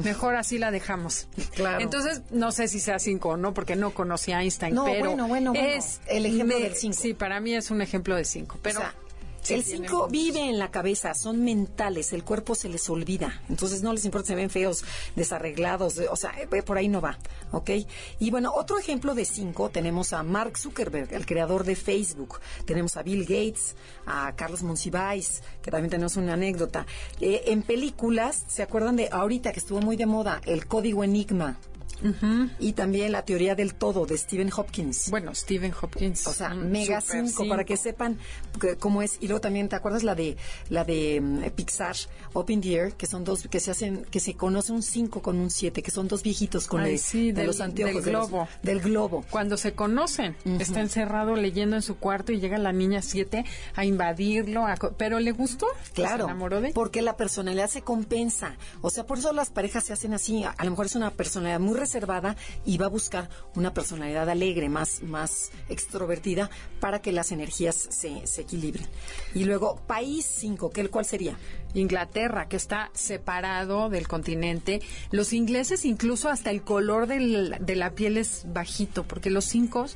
Mejor 0.04 0.36
así 0.36 0.58
la 0.58 0.70
dejamos. 0.70 1.28
Claro. 1.54 1.80
Entonces, 1.80 2.22
no 2.30 2.52
sé 2.52 2.68
si 2.68 2.80
sea 2.80 2.98
cinco 2.98 3.30
o 3.30 3.36
no, 3.36 3.52
porque 3.54 3.76
no 3.76 3.92
conocí 3.92 4.32
a 4.32 4.40
Einstein, 4.40 4.74
no, 4.74 4.84
pero 4.84 5.10
bueno, 5.10 5.28
bueno, 5.28 5.52
es 5.54 6.00
el 6.06 6.26
ejemplo 6.26 6.58
del 6.58 6.74
cinco. 6.74 6.96
Sí, 7.00 7.14
para 7.14 7.40
mí 7.40 7.54
es 7.54 7.70
un 7.70 7.82
ejemplo 7.82 8.14
de 8.14 8.24
cinco. 8.24 8.58
Pero 8.62 8.80
el 9.48 9.64
5 9.64 10.08
vive 10.08 10.48
en 10.48 10.58
la 10.58 10.70
cabeza, 10.70 11.14
son 11.14 11.42
mentales, 11.44 12.12
el 12.12 12.24
cuerpo 12.24 12.54
se 12.54 12.68
les 12.68 12.88
olvida. 12.90 13.42
Entonces 13.48 13.82
no 13.82 13.92
les 13.92 14.04
importa 14.04 14.26
si 14.26 14.32
se 14.32 14.36
ven 14.36 14.50
feos, 14.50 14.84
desarreglados, 15.16 15.98
o 15.98 16.16
sea, 16.16 16.34
eh, 16.40 16.62
por 16.62 16.78
ahí 16.78 16.88
no 16.88 17.00
va, 17.00 17.18
¿ok? 17.52 17.70
Y 18.18 18.30
bueno, 18.30 18.52
otro 18.54 18.78
ejemplo 18.78 19.14
de 19.14 19.24
5 19.24 19.70
tenemos 19.70 20.12
a 20.12 20.22
Mark 20.22 20.58
Zuckerberg, 20.58 21.12
el 21.12 21.26
creador 21.26 21.64
de 21.64 21.76
Facebook. 21.76 22.40
Tenemos 22.64 22.96
a 22.96 23.02
Bill 23.02 23.22
Gates, 23.22 23.74
a 24.06 24.34
Carlos 24.36 24.62
Monsiváis, 24.62 25.42
que 25.62 25.70
también 25.70 25.90
tenemos 25.90 26.16
una 26.16 26.34
anécdota. 26.34 26.86
Eh, 27.20 27.42
en 27.46 27.62
películas, 27.62 28.44
¿se 28.48 28.62
acuerdan 28.62 28.96
de 28.96 29.08
ahorita 29.10 29.52
que 29.52 29.60
estuvo 29.60 29.80
muy 29.80 29.96
de 29.96 30.06
moda 30.06 30.40
el 30.44 30.66
código 30.66 31.04
Enigma? 31.04 31.58
Y 32.58 32.72
también 32.72 33.12
la 33.12 33.24
teoría 33.24 33.54
del 33.54 33.74
todo 33.74 34.06
de 34.06 34.16
Stephen 34.16 34.50
Hopkins. 34.56 35.10
Bueno, 35.10 35.34
Stephen 35.34 35.72
Hopkins. 35.80 36.26
O 36.26 36.32
sea, 36.32 36.54
Mega 36.54 37.00
5 37.00 37.48
para 37.48 37.64
que 37.64 37.76
sepan 37.76 38.18
cómo 38.78 39.02
es. 39.02 39.18
Y 39.20 39.28
luego 39.28 39.40
también, 39.40 39.68
¿te 39.68 39.76
acuerdas 39.76 40.02
la 40.02 40.14
de 40.14 40.36
la 40.68 40.84
de 40.84 41.20
mm, 41.20 41.50
Pixar, 41.54 41.96
Open 42.32 42.60
the 42.60 42.74
Air, 42.74 42.92
que 42.92 43.06
son 43.06 43.24
dos, 43.24 43.48
que 43.48 43.60
se 43.60 43.70
hacen, 43.70 44.04
que 44.10 44.20
se 44.20 44.34
conoce 44.34 44.72
un 44.72 44.82
5 44.82 45.22
con 45.22 45.38
un 45.38 45.50
7, 45.50 45.82
que 45.82 45.90
son 45.90 46.08
dos 46.08 46.22
viejitos 46.22 46.66
con 46.66 46.82
el, 46.82 47.00
de 47.34 47.44
los 47.44 47.60
anteojos. 47.60 48.04
Del 48.04 48.12
globo. 48.12 48.48
del 48.62 48.80
globo. 48.80 49.24
Cuando 49.30 49.56
se 49.56 49.72
conocen, 49.72 50.36
está 50.58 50.80
encerrado 50.80 51.36
leyendo 51.36 51.76
en 51.76 51.82
su 51.82 51.96
cuarto 51.96 52.32
y 52.32 52.40
llega 52.40 52.58
la 52.58 52.72
niña 52.72 53.02
7 53.02 53.44
a 53.74 53.84
invadirlo, 53.84 54.66
pero 54.96 55.20
le 55.20 55.32
gustó. 55.32 55.66
Claro. 55.94 56.24
Se 56.24 56.30
enamoró 56.30 56.60
de. 56.60 56.72
Porque 56.72 57.02
la 57.02 57.16
personalidad 57.16 57.68
se 57.68 57.82
compensa. 57.82 58.56
O 58.80 58.90
sea, 58.90 59.04
por 59.04 59.18
eso 59.18 59.32
las 59.32 59.50
parejas 59.50 59.84
se 59.84 59.92
hacen 59.92 60.14
así. 60.14 60.44
A, 60.44 60.64
lo 60.64 60.70
mejor 60.70 60.86
es 60.86 60.96
una 60.96 61.10
personalidad 61.10 61.60
muy 61.60 61.78
reservada 61.90 62.36
y 62.64 62.78
va 62.78 62.86
a 62.86 62.88
buscar 62.88 63.28
una 63.56 63.74
personalidad 63.74 64.28
alegre, 64.28 64.68
más, 64.68 65.02
más 65.02 65.50
extrovertida, 65.68 66.48
para 66.78 67.02
que 67.02 67.12
las 67.12 67.32
energías 67.32 67.88
se, 67.90 68.22
equilibren. 68.40 68.86
Y 69.34 69.44
luego, 69.44 69.80
país 69.86 70.24
5, 70.24 70.70
¿cuál 70.90 71.04
sería? 71.04 71.36
Inglaterra, 71.74 72.48
que 72.48 72.56
está 72.56 72.90
separado 72.94 73.90
del 73.90 74.06
continente. 74.06 74.80
Los 75.10 75.32
ingleses 75.32 75.84
incluso 75.84 76.28
hasta 76.28 76.50
el 76.50 76.62
color 76.62 77.06
de 77.06 77.76
la 77.76 77.90
piel 77.94 78.18
es 78.18 78.44
bajito, 78.46 79.04
porque 79.04 79.30
los 79.30 79.44
cinco 79.44 79.86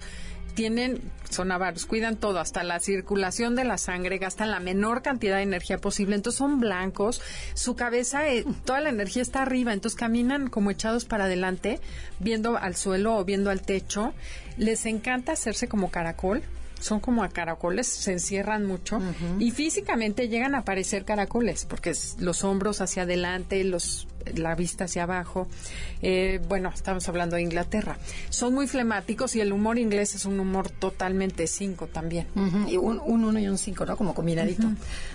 tienen, 0.54 1.00
son 1.30 1.52
avaros, 1.52 1.86
cuidan 1.86 2.16
todo, 2.16 2.38
hasta 2.38 2.62
la 2.62 2.80
circulación 2.80 3.56
de 3.56 3.64
la 3.64 3.78
sangre, 3.78 4.18
gastan 4.18 4.50
la 4.50 4.60
menor 4.60 5.02
cantidad 5.02 5.36
de 5.36 5.42
energía 5.42 5.78
posible, 5.78 6.16
entonces 6.16 6.38
son 6.38 6.60
blancos, 6.60 7.20
su 7.54 7.76
cabeza, 7.76 8.28
eh, 8.28 8.44
toda 8.64 8.80
la 8.80 8.90
energía 8.90 9.22
está 9.22 9.42
arriba, 9.42 9.72
entonces 9.72 9.98
caminan 9.98 10.48
como 10.48 10.70
echados 10.70 11.04
para 11.04 11.24
adelante, 11.24 11.80
viendo 12.20 12.56
al 12.56 12.76
suelo 12.76 13.16
o 13.16 13.24
viendo 13.24 13.50
al 13.50 13.62
techo, 13.62 14.14
les 14.56 14.86
encanta 14.86 15.32
hacerse 15.32 15.68
como 15.68 15.90
caracol, 15.90 16.42
son 16.84 17.00
como 17.00 17.24
a 17.24 17.30
caracoles, 17.30 17.86
se 17.86 18.12
encierran 18.12 18.66
mucho 18.66 19.00
y 19.38 19.52
físicamente 19.52 20.28
llegan 20.28 20.54
a 20.54 20.66
parecer 20.66 21.06
caracoles 21.06 21.64
porque 21.64 21.88
es 21.88 22.16
los 22.20 22.44
hombros 22.44 22.82
hacia 22.82 23.04
adelante, 23.04 23.64
los 23.64 24.06
la 24.34 24.54
vista 24.54 24.84
hacia 24.84 25.04
abajo. 25.04 25.48
Eh, 26.02 26.40
bueno, 26.46 26.70
estamos 26.74 27.08
hablando 27.08 27.36
de 27.36 27.42
Inglaterra. 27.42 27.96
Son 28.28 28.52
muy 28.52 28.66
flemáticos 28.66 29.34
y 29.34 29.40
el 29.40 29.52
humor 29.52 29.78
inglés 29.78 30.14
es 30.14 30.26
un 30.26 30.38
humor 30.38 30.68
totalmente 30.68 31.46
cinco 31.46 31.86
también. 31.86 32.26
y 32.68 32.76
un, 32.76 33.00
uno 33.02 33.38
y 33.38 33.48
un 33.48 33.56
cinco, 33.56 33.86
¿no? 33.86 33.96
Como 33.96 34.14
combinadito. 34.14 34.66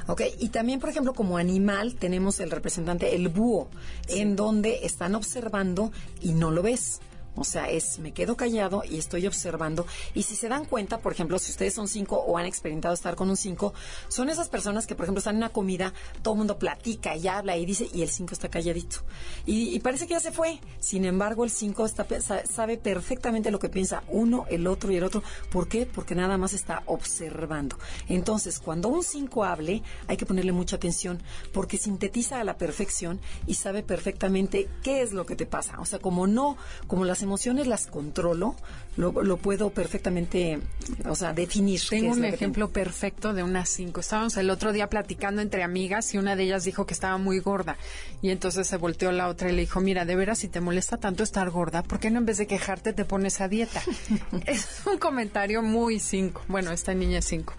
Ok, 0.07 0.21
y 0.39 0.49
también, 0.49 0.79
por 0.79 0.89
ejemplo, 0.89 1.13
como 1.13 1.37
animal 1.37 1.95
tenemos 1.95 2.39
el 2.39 2.49
representante, 2.49 3.15
el 3.15 3.29
búho, 3.29 3.69
en 4.07 4.35
donde 4.35 4.79
están 4.85 5.13
observando 5.13 5.91
y 6.19 6.31
no 6.33 6.49
lo 6.49 6.63
ves. 6.63 6.99
O 7.39 7.43
sea, 7.43 7.69
es 7.69 7.99
me 7.99 8.11
quedo 8.11 8.35
callado 8.35 8.83
y 8.89 8.97
estoy 8.97 9.25
observando. 9.25 9.87
Y 10.13 10.23
si 10.23 10.35
se 10.35 10.49
dan 10.49 10.65
cuenta, 10.65 10.99
por 10.99 11.13
ejemplo, 11.13 11.39
si 11.39 11.51
ustedes 11.51 11.73
son 11.73 11.87
cinco 11.87 12.17
o 12.17 12.37
han 12.37 12.45
experimentado 12.45 12.93
estar 12.93 13.15
con 13.15 13.29
un 13.29 13.37
cinco, 13.37 13.73
son 14.09 14.29
esas 14.29 14.49
personas 14.49 14.85
que, 14.85 14.95
por 14.95 15.05
ejemplo, 15.05 15.19
están 15.19 15.35
en 15.35 15.43
una 15.43 15.49
comida, 15.49 15.93
todo 16.21 16.33
el 16.33 16.39
mundo 16.39 16.59
platica 16.59 17.15
y 17.15 17.27
habla 17.27 17.55
y 17.57 17.65
dice, 17.65 17.87
y 17.93 18.01
el 18.01 18.09
cinco 18.09 18.33
está 18.33 18.49
calladito. 18.49 18.97
Y, 19.45 19.79
parece 19.79 20.05
que 20.05 20.13
ya 20.13 20.19
se 20.19 20.31
fue. 20.31 20.59
Sin 20.79 21.05
embargo, 21.05 21.43
el 21.43 21.51
cinco 21.51 21.87
sabe 21.87 22.77
perfectamente 22.77 23.51
lo 23.51 23.59
que 23.59 23.69
piensa 23.69 24.03
uno, 24.09 24.45
el 24.49 24.67
otro 24.67 24.91
y 24.91 24.97
el 24.97 25.03
otro. 25.03 25.23
¿Por 25.51 25.67
qué? 25.67 25.85
Porque 25.85 26.15
nada 26.15 26.37
más 26.37 26.53
está 26.53 26.83
observando. 26.85 27.77
Entonces, 28.07 28.59
cuando 28.59 28.89
un 28.89 29.03
cinco 29.03 29.43
hable, 29.43 29.81
hay 30.07 30.17
que 30.17 30.25
ponerle 30.25 30.51
mucha 30.51 30.75
atención 30.75 31.21
porque 31.53 31.77
sintetiza 31.77 32.39
a 32.39 32.43
la 32.43 32.57
perfección 32.57 33.19
y 33.47 33.55
sabe 33.55 33.83
perfectamente 33.83 34.67
qué 34.83 35.01
es 35.01 35.13
lo 35.13 35.25
que 35.25 35.35
te 35.35 35.45
pasa. 35.45 35.79
O 35.79 35.85
sea, 35.85 35.99
como 35.99 36.27
no, 36.27 36.57
como 36.87 37.05
las 37.05 37.21
emociones 37.29 37.67
las 37.67 37.85
controlo, 37.85 38.55
lo, 38.97 39.37
puedo 39.37 39.69
perfectamente, 39.69 40.59
o 41.05 41.15
sea, 41.15 41.31
definir. 41.31 41.79
Tengo 41.87 42.11
un 42.11 42.25
ejemplo 42.25 42.71
perfecto 42.71 43.33
de 43.33 43.43
unas 43.43 43.69
cinco. 43.69 43.99
Estábamos 43.99 44.35
el 44.37 44.49
otro 44.49 44.73
día 44.73 44.89
platicando 44.89 45.41
entre 45.43 45.61
amigas 45.61 46.11
y 46.15 46.17
una 46.17 46.35
de 46.35 46.43
ellas 46.43 46.63
dijo 46.63 46.87
que 46.87 46.95
estaba 46.95 47.17
muy 47.19 47.39
gorda. 47.39 47.77
Y 48.23 48.31
entonces 48.31 48.67
se 48.67 48.77
volteó 48.77 49.11
la 49.11 49.27
otra 49.27 49.49
y 49.49 49.53
le 49.53 49.61
dijo, 49.61 49.79
mira, 49.79 50.05
de 50.05 50.15
veras, 50.15 50.39
si 50.39 50.47
te 50.47 50.59
molesta 50.59 50.97
tanto 50.97 51.21
estar 51.21 51.49
gorda, 51.51 51.83
¿por 51.83 51.99
qué 51.99 52.09
no 52.09 52.17
en 52.17 52.25
vez 52.25 52.39
de 52.39 52.47
quejarte 52.47 52.91
te 52.91 53.05
pones 53.05 53.39
a 53.41 53.47
dieta? 53.47 53.81
es 54.47 54.81
un 54.87 54.97
comentario 54.97 55.61
muy 55.61 55.99
cinco. 55.99 56.41
Bueno, 56.47 56.71
esta 56.71 56.95
niña 56.95 57.19
es 57.19 57.25
cinco. 57.25 57.53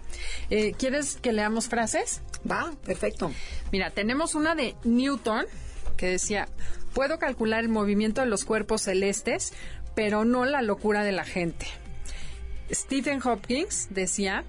Eh, 0.50 0.74
¿Quieres 0.76 1.16
que 1.22 1.33
leamos 1.33 1.68
frases? 1.68 2.22
Va, 2.50 2.72
perfecto. 2.85 3.30
Mira, 3.70 3.90
tenemos 3.90 4.35
una 4.35 4.56
de 4.56 4.74
Newton 4.83 5.46
que 5.96 6.06
decía, 6.06 6.48
puedo 6.94 7.18
calcular 7.18 7.61
el 7.61 7.68
movimiento 7.68 8.20
de 8.20 8.26
los 8.26 8.44
cuerpos 8.44 8.83
celestes, 8.83 9.53
pero 9.94 10.24
no 10.24 10.44
la 10.44 10.62
locura 10.62 11.05
de 11.05 11.12
la 11.12 11.24
gente. 11.24 11.66
Stephen 12.72 13.20
Hopkins 13.24 13.88
decía 13.90 14.44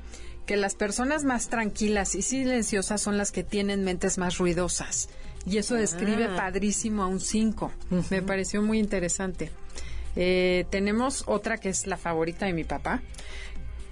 que 0.45 0.58
las 0.58 0.75
personas 0.75 1.23
más 1.23 1.49
tranquilas 1.49 2.15
y 2.15 2.21
silenciosas 2.21 3.01
son 3.01 3.17
las 3.17 3.32
que 3.32 3.43
tienen 3.43 3.84
mentes 3.84 4.17
más 4.17 4.38
ruidosas. 4.38 5.10
Y 5.45 5.58
eso 5.58 5.75
describe 5.75 6.25
ah. 6.25 6.36
padrísimo 6.36 7.04
a 7.04 7.08
un 7.08 7.19
5. 7.19 7.71
Me 8.10 8.21
pareció 8.21 8.62
muy 8.62 8.80
interesante. 8.80 9.51
Eh, 10.15 10.65
tenemos 10.69 11.23
otra 11.25 11.58
que 11.58 11.69
es 11.69 11.88
la 11.88 11.97
favorita 11.97 12.45
de 12.45 12.54
mi 12.54 12.63
papá, 12.63 13.01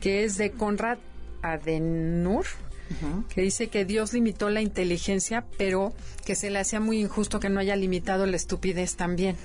que 0.02 0.24
es 0.24 0.38
de 0.38 0.52
Conrad 0.52 1.00
Adenur 1.42 2.46
que 3.34 3.42
dice 3.42 3.68
que 3.68 3.86
Dios 3.86 4.14
limitó 4.14 4.50
la 4.50 4.62
inteligencia, 4.62 5.46
pero 5.58 5.94
que 6.26 6.36
se 6.36 6.50
le 6.50 6.60
hacía 6.60 6.80
muy 6.80 7.00
injusto 7.00 7.40
que 7.40 7.50
no 7.50 7.60
haya 7.60 7.76
limitado 7.76 8.26
la 8.26 8.36
estupidez 8.36 8.96
también. 8.96 9.38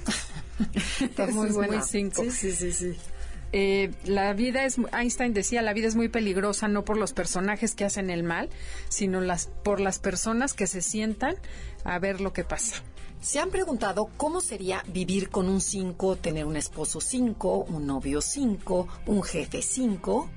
Está 1.00 1.26
muy 1.26 1.50
buena. 1.50 1.82
cinco. 1.82 2.22
Sí, 2.30 2.52
sí, 2.52 2.72
sí, 2.72 2.96
eh, 3.56 3.92
la 4.04 4.32
vida 4.32 4.64
es, 4.64 4.78
Einstein 4.92 5.32
decía, 5.32 5.62
la 5.62 5.72
vida 5.72 5.86
es 5.86 5.94
muy 5.94 6.08
peligrosa 6.08 6.66
no 6.66 6.84
por 6.84 6.96
los 6.96 7.12
personajes 7.12 7.76
que 7.76 7.84
hacen 7.84 8.10
el 8.10 8.24
mal, 8.24 8.50
sino 8.88 9.20
las, 9.20 9.46
por 9.62 9.78
las 9.78 10.00
personas 10.00 10.54
que 10.54 10.66
se 10.66 10.82
sientan 10.82 11.36
a 11.84 11.98
ver 12.00 12.20
lo 12.20 12.32
que 12.32 12.42
pasa. 12.42 12.82
Se 13.20 13.38
han 13.38 13.50
preguntado 13.50 14.10
cómo 14.16 14.40
sería 14.40 14.82
vivir 14.88 15.30
con 15.30 15.48
un 15.48 15.60
5, 15.60 16.16
tener 16.16 16.46
un 16.46 16.56
esposo 16.56 17.00
5, 17.00 17.66
un 17.68 17.86
novio 17.86 18.20
5, 18.20 18.88
un 19.06 19.22
jefe 19.22 19.62
5 19.62 20.28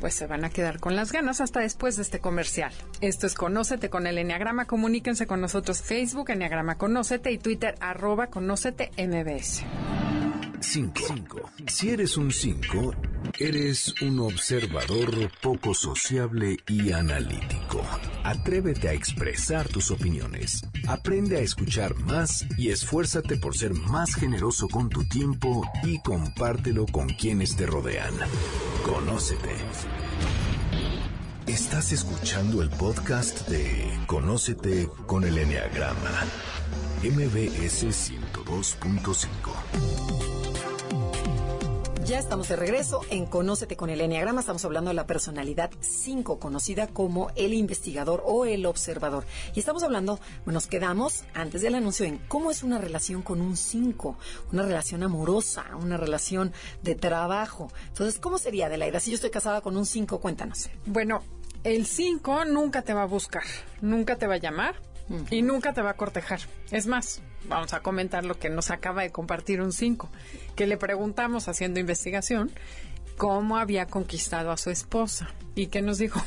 pues 0.00 0.14
se 0.14 0.26
van 0.26 0.44
a 0.44 0.50
quedar 0.50 0.80
con 0.80 0.96
las 0.96 1.12
ganas 1.12 1.40
hasta 1.40 1.60
después 1.60 1.96
de 1.96 2.02
este 2.02 2.20
comercial. 2.20 2.72
Esto 3.00 3.26
es 3.26 3.34
Conócete 3.34 3.90
con 3.90 4.06
el 4.06 4.18
Enneagrama. 4.18 4.64
Comuníquense 4.64 5.26
con 5.26 5.40
nosotros 5.40 5.82
Facebook, 5.82 6.30
Enneagrama 6.30 6.78
Conócete 6.78 7.30
y 7.30 7.38
Twitter, 7.38 7.74
arroba 7.80 8.28
Conócete 8.28 8.90
MBS. 8.96 9.62
5. 10.60 11.50
Si 11.66 11.90
eres 11.90 12.16
un 12.16 12.32
5, 12.32 12.94
eres 13.38 13.94
un 14.02 14.20
observador 14.20 15.30
poco 15.40 15.74
sociable 15.74 16.56
y 16.68 16.92
analítico. 16.92 17.82
Atrévete 18.24 18.88
a 18.88 18.92
expresar 18.92 19.68
tus 19.68 19.90
opiniones. 19.90 20.62
Aprende 20.86 21.38
a 21.38 21.40
escuchar 21.40 21.96
más 21.96 22.46
y 22.58 22.68
esfuérzate 22.70 23.36
por 23.36 23.56
ser 23.56 23.74
más 23.74 24.14
generoso 24.14 24.68
con 24.68 24.88
tu 24.88 25.04
tiempo 25.04 25.68
y 25.82 25.98
compártelo 26.00 26.86
con 26.86 27.08
quienes 27.08 27.56
te 27.56 27.66
rodean. 27.66 28.14
Conócete. 28.84 29.50
Estás 31.46 31.92
escuchando 31.92 32.62
el 32.62 32.70
podcast 32.70 33.48
de 33.48 33.98
Conócete 34.06 34.88
con 35.06 35.24
el 35.24 35.38
Enneagrama. 35.38 36.24
MBS 37.02 37.86
102.5. 37.86 40.39
Ya 42.10 42.18
estamos 42.18 42.48
de 42.48 42.56
regreso 42.56 43.02
en 43.10 43.24
Conócete 43.24 43.76
con 43.76 43.88
el 43.88 44.00
Enneagrama. 44.00 44.40
Estamos 44.40 44.64
hablando 44.64 44.90
de 44.90 44.94
la 44.94 45.06
personalidad 45.06 45.70
5, 45.78 46.40
conocida 46.40 46.88
como 46.88 47.30
el 47.36 47.54
investigador 47.54 48.24
o 48.26 48.46
el 48.46 48.66
observador. 48.66 49.24
Y 49.54 49.60
estamos 49.60 49.84
hablando, 49.84 50.18
bueno, 50.44 50.54
nos 50.56 50.66
quedamos 50.66 51.22
antes 51.34 51.62
del 51.62 51.76
anuncio 51.76 52.06
en 52.06 52.18
cómo 52.26 52.50
es 52.50 52.64
una 52.64 52.78
relación 52.78 53.22
con 53.22 53.40
un 53.40 53.56
5, 53.56 54.18
una 54.50 54.64
relación 54.64 55.04
amorosa, 55.04 55.64
una 55.80 55.98
relación 55.98 56.52
de 56.82 56.96
trabajo. 56.96 57.70
Entonces, 57.86 58.18
¿cómo 58.18 58.38
sería, 58.38 58.66
Adelaida? 58.66 58.98
Si 58.98 59.12
yo 59.12 59.14
estoy 59.14 59.30
casada 59.30 59.60
con 59.60 59.76
un 59.76 59.86
5, 59.86 60.18
cuéntanos. 60.18 60.68
Bueno, 60.86 61.22
el 61.62 61.86
5 61.86 62.44
nunca 62.46 62.82
te 62.82 62.92
va 62.92 63.02
a 63.02 63.06
buscar, 63.06 63.44
nunca 63.82 64.16
te 64.16 64.26
va 64.26 64.34
a 64.34 64.38
llamar 64.38 64.89
y 65.30 65.42
nunca 65.42 65.72
te 65.72 65.82
va 65.82 65.90
a 65.90 65.96
cortejar. 65.96 66.40
Es 66.70 66.86
más, 66.86 67.22
vamos 67.48 67.72
a 67.72 67.80
comentar 67.80 68.24
lo 68.24 68.38
que 68.38 68.50
nos 68.50 68.70
acaba 68.70 69.02
de 69.02 69.10
compartir 69.10 69.60
un 69.60 69.72
5, 69.72 70.08
que 70.56 70.66
le 70.66 70.76
preguntamos 70.76 71.48
haciendo 71.48 71.80
investigación 71.80 72.50
cómo 73.16 73.58
había 73.58 73.86
conquistado 73.86 74.50
a 74.50 74.56
su 74.56 74.70
esposa 74.70 75.28
y 75.54 75.66
que 75.66 75.82
nos 75.82 75.98
dijo 75.98 76.22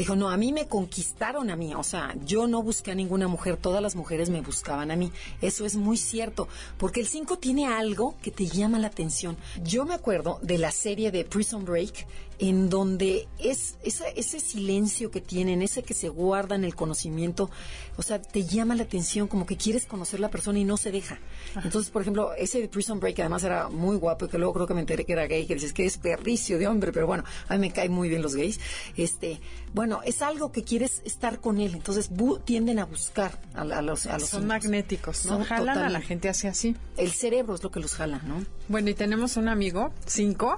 dijo, 0.00 0.16
no, 0.16 0.28
a 0.28 0.36
mí 0.36 0.52
me 0.52 0.66
conquistaron 0.66 1.50
a 1.50 1.56
mí, 1.56 1.74
o 1.74 1.82
sea, 1.82 2.14
yo 2.24 2.46
no 2.46 2.62
busqué 2.62 2.92
a 2.92 2.94
ninguna 2.94 3.28
mujer, 3.28 3.56
todas 3.56 3.82
las 3.82 3.96
mujeres 3.96 4.30
me 4.30 4.42
buscaban 4.42 4.90
a 4.90 4.96
mí. 4.96 5.10
Eso 5.40 5.64
es 5.64 5.76
muy 5.76 5.96
cierto, 5.96 6.48
porque 6.78 7.00
el 7.00 7.06
5 7.06 7.38
tiene 7.38 7.66
algo 7.66 8.16
que 8.22 8.30
te 8.30 8.46
llama 8.46 8.78
la 8.78 8.88
atención. 8.88 9.36
Yo 9.62 9.84
me 9.84 9.94
acuerdo 9.94 10.38
de 10.42 10.58
la 10.58 10.70
serie 10.70 11.10
de 11.10 11.24
Prison 11.24 11.64
Break, 11.64 12.06
en 12.38 12.68
donde 12.68 13.28
es 13.38 13.76
ese 13.82 14.40
silencio 14.40 15.10
que 15.10 15.20
tienen, 15.20 15.62
ese 15.62 15.82
que 15.82 15.94
se 15.94 16.08
guarda 16.08 16.54
en 16.54 16.64
el 16.64 16.74
conocimiento, 16.74 17.50
o 17.96 18.02
sea, 18.02 18.20
te 18.20 18.44
llama 18.44 18.74
la 18.74 18.82
atención, 18.82 19.28
como 19.28 19.46
que 19.46 19.56
quieres 19.56 19.86
conocer 19.86 20.20
la 20.20 20.30
persona 20.30 20.58
y 20.58 20.64
no 20.64 20.76
se 20.76 20.90
deja. 20.90 21.18
Entonces, 21.62 21.90
por 21.90 22.02
ejemplo, 22.02 22.34
ese 22.34 22.60
de 22.60 22.68
Prison 22.68 23.00
Break, 23.00 23.20
además 23.20 23.44
era 23.44 23.68
muy 23.68 23.96
guapo 23.96 24.26
y 24.26 24.28
que 24.28 24.38
luego 24.38 24.52
creo 24.52 24.66
que 24.66 24.74
me 24.74 24.80
enteré 24.80 25.04
que 25.04 25.12
era 25.12 25.26
gay, 25.26 25.46
que 25.46 25.54
dices 25.54 25.72
que 25.72 25.86
es 25.86 25.98
perricio 25.98 26.58
de 26.58 26.66
hombre, 26.66 26.92
pero 26.92 27.06
bueno, 27.06 27.24
a 27.48 27.54
mí 27.54 27.60
me 27.60 27.72
caen 27.72 27.92
muy 27.92 28.08
bien 28.08 28.22
los 28.22 28.34
gays. 28.34 28.60
Este, 28.96 29.40
bueno, 29.72 30.00
es 30.04 30.22
algo 30.22 30.52
que 30.52 30.62
quieres 30.62 31.02
estar 31.04 31.40
con 31.40 31.58
él, 31.58 31.74
entonces 31.74 32.10
tienden 32.44 32.78
a 32.78 32.84
buscar 32.84 33.40
a, 33.54 33.64
los 33.82 34.06
a 34.06 34.18
los 34.18 34.28
Son 34.28 34.46
magnéticos, 34.46 35.24
¿no? 35.26 35.44
Jalan 35.44 35.78
a 35.78 35.88
la 35.88 36.00
gente 36.00 36.28
hace 36.28 36.48
así. 36.48 36.76
El 36.96 37.12
cerebro 37.12 37.54
es 37.54 37.62
lo 37.62 37.70
que 37.70 37.80
los 37.80 37.94
jala, 37.94 38.20
¿no? 38.26 38.44
Bueno, 38.68 38.90
y 38.90 38.94
tenemos 38.94 39.36
un 39.36 39.48
amigo, 39.48 39.92
cinco, 40.06 40.56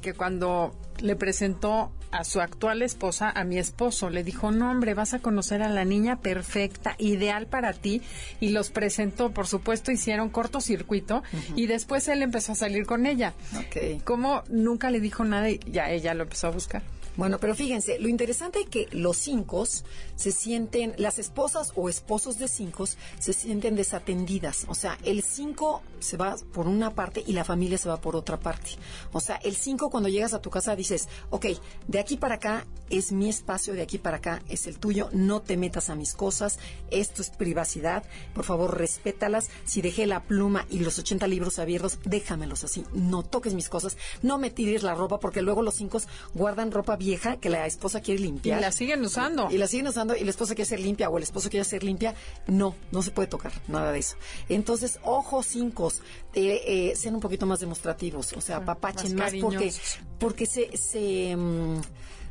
que 0.00 0.14
cuando 0.14 0.74
le 1.00 1.16
presentó 1.16 1.92
a 2.10 2.24
su 2.24 2.40
actual 2.40 2.82
esposa, 2.82 3.30
a 3.30 3.44
mi 3.44 3.58
esposo, 3.58 4.10
le 4.10 4.24
dijo, 4.24 4.50
no 4.50 4.70
hombre, 4.70 4.94
vas 4.94 5.14
a 5.14 5.20
conocer 5.20 5.62
a 5.62 5.68
la 5.68 5.84
niña 5.84 6.20
perfecta, 6.20 6.96
ideal 6.98 7.46
para 7.46 7.72
ti, 7.72 8.02
y 8.40 8.50
los 8.50 8.70
presentó, 8.70 9.30
por 9.30 9.46
supuesto, 9.46 9.92
hicieron 9.92 10.28
cortocircuito, 10.28 11.22
y 11.54 11.66
después 11.66 12.08
él 12.08 12.22
empezó 12.22 12.52
a 12.52 12.56
salir 12.56 12.86
con 12.86 13.06
ella. 13.06 13.34
Okay. 13.68 14.00
Como 14.00 14.42
nunca 14.48 14.90
le 14.90 15.00
dijo 15.00 15.24
nada 15.24 15.50
y 15.50 15.60
ya 15.70 15.90
ella 15.90 16.14
lo 16.14 16.24
empezó 16.24 16.48
a 16.48 16.50
buscar. 16.50 16.82
Bueno, 17.20 17.36
pero 17.38 17.54
fíjense, 17.54 17.98
lo 17.98 18.08
interesante 18.08 18.60
es 18.60 18.68
que 18.70 18.88
los 18.92 19.14
cinco 19.18 19.66
se 19.66 20.32
sienten, 20.32 20.94
las 20.96 21.18
esposas 21.18 21.70
o 21.76 21.90
esposos 21.90 22.38
de 22.38 22.48
cinco 22.48 22.86
se 22.86 23.34
sienten 23.34 23.76
desatendidas. 23.76 24.64
O 24.68 24.74
sea, 24.74 24.96
el 25.04 25.22
cinco 25.22 25.82
se 25.98 26.16
va 26.16 26.34
por 26.54 26.66
una 26.66 26.94
parte 26.94 27.22
y 27.26 27.34
la 27.34 27.44
familia 27.44 27.76
se 27.76 27.90
va 27.90 28.00
por 28.00 28.16
otra 28.16 28.40
parte. 28.40 28.70
O 29.12 29.20
sea, 29.20 29.36
el 29.36 29.54
cinco 29.54 29.90
cuando 29.90 30.08
llegas 30.08 30.32
a 30.32 30.40
tu 30.40 30.48
casa 30.48 30.74
dices, 30.74 31.10
ok, 31.28 31.44
de 31.88 31.98
aquí 31.98 32.16
para 32.16 32.36
acá 32.36 32.66
es 32.88 33.12
mi 33.12 33.28
espacio, 33.28 33.74
de 33.74 33.82
aquí 33.82 33.98
para 33.98 34.16
acá 34.16 34.42
es 34.48 34.66
el 34.66 34.78
tuyo, 34.78 35.10
no 35.12 35.42
te 35.42 35.58
metas 35.58 35.90
a 35.90 35.96
mis 35.96 36.14
cosas, 36.14 36.58
esto 36.90 37.20
es 37.20 37.28
privacidad, 37.28 38.02
por 38.34 38.44
favor 38.46 38.78
respétalas. 38.78 39.50
Si 39.66 39.82
dejé 39.82 40.06
la 40.06 40.22
pluma 40.22 40.64
y 40.70 40.78
los 40.78 40.98
80 40.98 41.26
libros 41.26 41.58
abiertos, 41.58 41.98
déjamelos 42.02 42.64
así, 42.64 42.86
no 42.94 43.22
toques 43.22 43.52
mis 43.52 43.68
cosas, 43.68 43.98
no 44.22 44.38
me 44.38 44.50
tires 44.50 44.82
la 44.82 44.94
ropa 44.94 45.20
porque 45.20 45.42
luego 45.42 45.60
los 45.60 45.74
cinco 45.74 46.00
guardan 46.32 46.72
ropa 46.72 46.96
vieja 47.10 47.36
que 47.38 47.50
la 47.50 47.66
esposa 47.66 48.00
quiere 48.00 48.20
limpiar. 48.20 48.58
Y 48.58 48.62
la 48.62 48.72
siguen 48.72 49.04
usando. 49.04 49.48
Y, 49.50 49.58
la 49.58 49.66
siguen 49.66 49.88
usando 49.88 50.14
y 50.14 50.22
la 50.22 50.30
esposa 50.30 50.54
quiere 50.54 50.68
ser 50.68 50.80
limpia 50.80 51.08
o 51.10 51.16
el 51.16 51.24
esposo 51.24 51.50
quiere 51.50 51.64
ser 51.64 51.82
limpia. 51.82 52.14
No, 52.46 52.76
no 52.92 53.02
se 53.02 53.10
puede 53.10 53.28
tocar 53.28 53.52
nada 53.66 53.90
de 53.90 53.98
eso. 53.98 54.16
Entonces, 54.48 55.00
ojos 55.02 55.46
cinco, 55.46 55.92
eh, 56.34 56.62
eh, 56.66 56.96
sean 56.96 57.14
un 57.16 57.20
poquito 57.20 57.46
más 57.46 57.58
demostrativos, 57.60 58.32
o 58.34 58.40
sea, 58.40 58.58
ah, 58.58 58.64
papachen 58.64 59.16
más, 59.16 59.32
porque, 59.40 59.72
porque 60.18 60.46
se, 60.46 60.76
se 60.76 61.34
mm, 61.36 61.80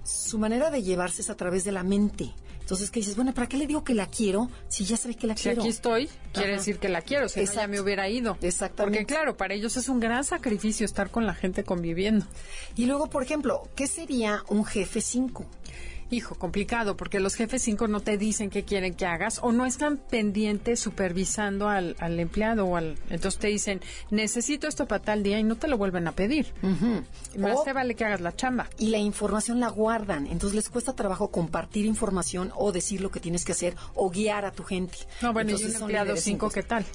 su 0.04 0.40
manera 0.40 0.72
de 0.72 0.82
llevarse 0.82 1.22
es 1.22 1.30
a 1.30 1.36
través 1.36 1.66
de 1.66 1.74
la 1.74 1.84
mente. 1.84 2.34
Entonces, 2.70 2.92
¿qué 2.92 3.00
dices? 3.00 3.16
Bueno, 3.16 3.34
¿para 3.34 3.48
qué 3.48 3.58
le 3.58 3.66
digo 3.66 3.84
que 3.84 3.96
la 3.96 4.06
quiero 4.06 4.48
si 4.68 4.86
ya 4.86 4.96
sabe 4.96 5.16
que 5.16 5.26
la 5.26 5.34
quiero? 5.34 5.64
Si 5.64 5.68
aquí 5.68 5.70
estoy, 5.70 6.10
quiere 6.32 6.52
decir 6.52 6.78
que 6.78 6.88
la 6.88 7.02
quiero, 7.02 7.28
si 7.28 7.40
no 7.40 7.52
ya 7.52 7.68
me 7.68 7.82
hubiera 7.82 8.08
ido. 8.08 8.38
Exactamente. 8.44 9.00
Porque 9.00 9.12
claro, 9.12 9.36
para 9.36 9.56
ellos 9.56 9.76
es 9.76 9.90
un 9.90 10.00
gran 10.00 10.24
sacrificio 10.24 10.86
estar 10.86 11.10
con 11.10 11.26
la 11.26 11.34
gente 11.34 11.64
conviviendo. 11.64 12.28
Y 12.76 12.86
luego, 12.86 13.10
por 13.10 13.24
ejemplo, 13.24 13.68
¿qué 13.76 13.88
sería 13.88 14.44
un 14.50 14.66
jefe 14.66 15.02
5? 15.02 15.48
Hijo, 16.12 16.36
complicado, 16.36 16.98
porque 16.98 17.20
los 17.20 17.36
jefes 17.36 17.62
5 17.62 17.88
no 17.88 18.00
te 18.00 18.18
dicen 18.18 18.50
qué 18.50 18.64
quieren 18.64 18.96
que 18.96 19.06
hagas 19.06 19.40
o 19.44 19.52
no 19.52 19.66
están 19.66 19.98
pendientes 19.98 20.80
supervisando 20.80 21.70
al, 21.70 21.96
empleado 22.20 22.66
o 22.66 22.78
al... 22.78 22.98
Entonces 23.10 23.40
te 23.40 23.48
dicen, 23.48 23.82
necesito 24.10 24.68
esto 24.68 24.88
para 24.88 25.04
tal 25.04 25.22
día 25.22 25.40
y 25.40 25.44
no 25.44 25.56
te 25.56 25.68
lo 25.68 25.78
vuelven 25.78 26.08
a 26.08 26.14
pedir. 26.14 26.54
Más 27.38 27.64
te 27.64 27.74
vale 27.74 27.94
que 27.94 28.06
hagas 28.06 28.22
la 28.22 28.36
chamba. 28.36 28.68
Y 28.80 28.88
la 28.88 28.98
información 28.98 29.60
la 29.60 29.70
guardan, 29.70 30.26
entonces 30.26 30.56
les 30.56 30.70
cuesta 30.70 30.94
trabajo 30.94 31.30
compartir 31.30 31.86
información 31.86 32.52
o 32.56 32.72
decir 32.72 33.02
lo 33.02 33.12
que 33.12 33.20
tienes 33.20 33.46
que 33.46 33.52
hacer 33.52 33.76
o 33.94 34.10
guiar 34.10 34.46
a 34.46 34.52
tu 34.52 34.64
gente. 34.64 34.98
No, 35.22 35.32
bueno, 35.32 35.52
y 35.52 35.64
un 35.64 35.76
empleado 35.76 36.16
5, 36.16 36.50
¿qué 36.50 36.64
tal? 36.64 36.86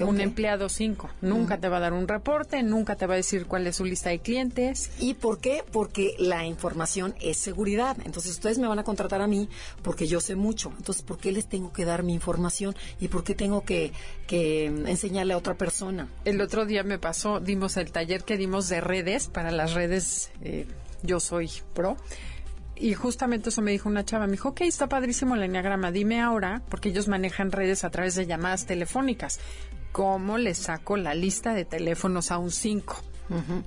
un 0.00 0.20
empleado 0.20 0.68
5. 0.68 1.10
Nunca 1.20 1.58
te 1.58 1.68
va 1.68 1.76
a 1.76 1.80
dar 1.80 1.92
un 1.92 2.08
reporte, 2.08 2.62
nunca 2.62 2.96
te 2.96 3.06
va 3.06 3.14
a 3.14 3.16
decir 3.16 3.46
cuál 3.46 3.66
es 3.66 3.76
su 3.76 3.84
lista 3.84 4.10
de 4.10 4.18
clientes. 4.18 4.90
¿Y 4.98 5.14
por 5.14 5.38
qué? 5.38 5.62
Porque 5.70 6.14
la 6.18 6.44
información 6.44 7.14
es 7.20 7.38
seguridad. 7.38 7.96
Entonces 8.04 8.32
ustedes 8.32 8.55
me 8.58 8.68
van 8.68 8.78
a 8.78 8.84
contratar 8.84 9.20
a 9.20 9.26
mí 9.26 9.48
porque 9.82 10.06
yo 10.06 10.20
sé 10.20 10.36
mucho. 10.36 10.72
Entonces, 10.76 11.02
¿por 11.02 11.18
qué 11.18 11.32
les 11.32 11.48
tengo 11.48 11.72
que 11.72 11.84
dar 11.84 12.02
mi 12.02 12.14
información 12.14 12.74
y 13.00 13.08
por 13.08 13.24
qué 13.24 13.34
tengo 13.34 13.62
que, 13.64 13.92
enseñarle 14.28 15.34
a 15.34 15.38
otra 15.38 15.54
persona? 15.54 16.08
El 16.24 16.40
otro 16.40 16.66
día 16.66 16.82
me 16.82 16.98
pasó, 16.98 17.40
dimos 17.40 17.76
el 17.76 17.92
taller 17.92 18.24
que 18.24 18.36
dimos 18.36 18.68
de 18.68 18.80
redes 18.80 19.28
para 19.28 19.50
las 19.50 19.74
redes 19.74 20.30
eh, 20.42 20.66
Yo 21.02 21.20
Soy 21.20 21.50
Pro. 21.74 21.96
Y 22.78 22.92
justamente 22.92 23.48
eso 23.48 23.62
me 23.62 23.70
dijo 23.70 23.88
una 23.88 24.04
chava, 24.04 24.26
me 24.26 24.32
dijo, 24.32 24.50
ok, 24.50 24.60
está 24.62 24.86
padrísimo 24.86 25.34
el 25.34 25.42
enneagrama, 25.42 25.90
dime 25.90 26.20
ahora, 26.20 26.62
porque 26.68 26.90
ellos 26.90 27.08
manejan 27.08 27.50
redes 27.50 27.84
a 27.84 27.90
través 27.90 28.16
de 28.16 28.26
llamadas 28.26 28.66
telefónicas, 28.66 29.40
¿cómo 29.92 30.36
le 30.36 30.52
saco 30.54 30.98
la 30.98 31.14
lista 31.14 31.54
de 31.54 31.64
teléfonos 31.64 32.30
a 32.30 32.36
un 32.36 32.50
5? 32.50 32.96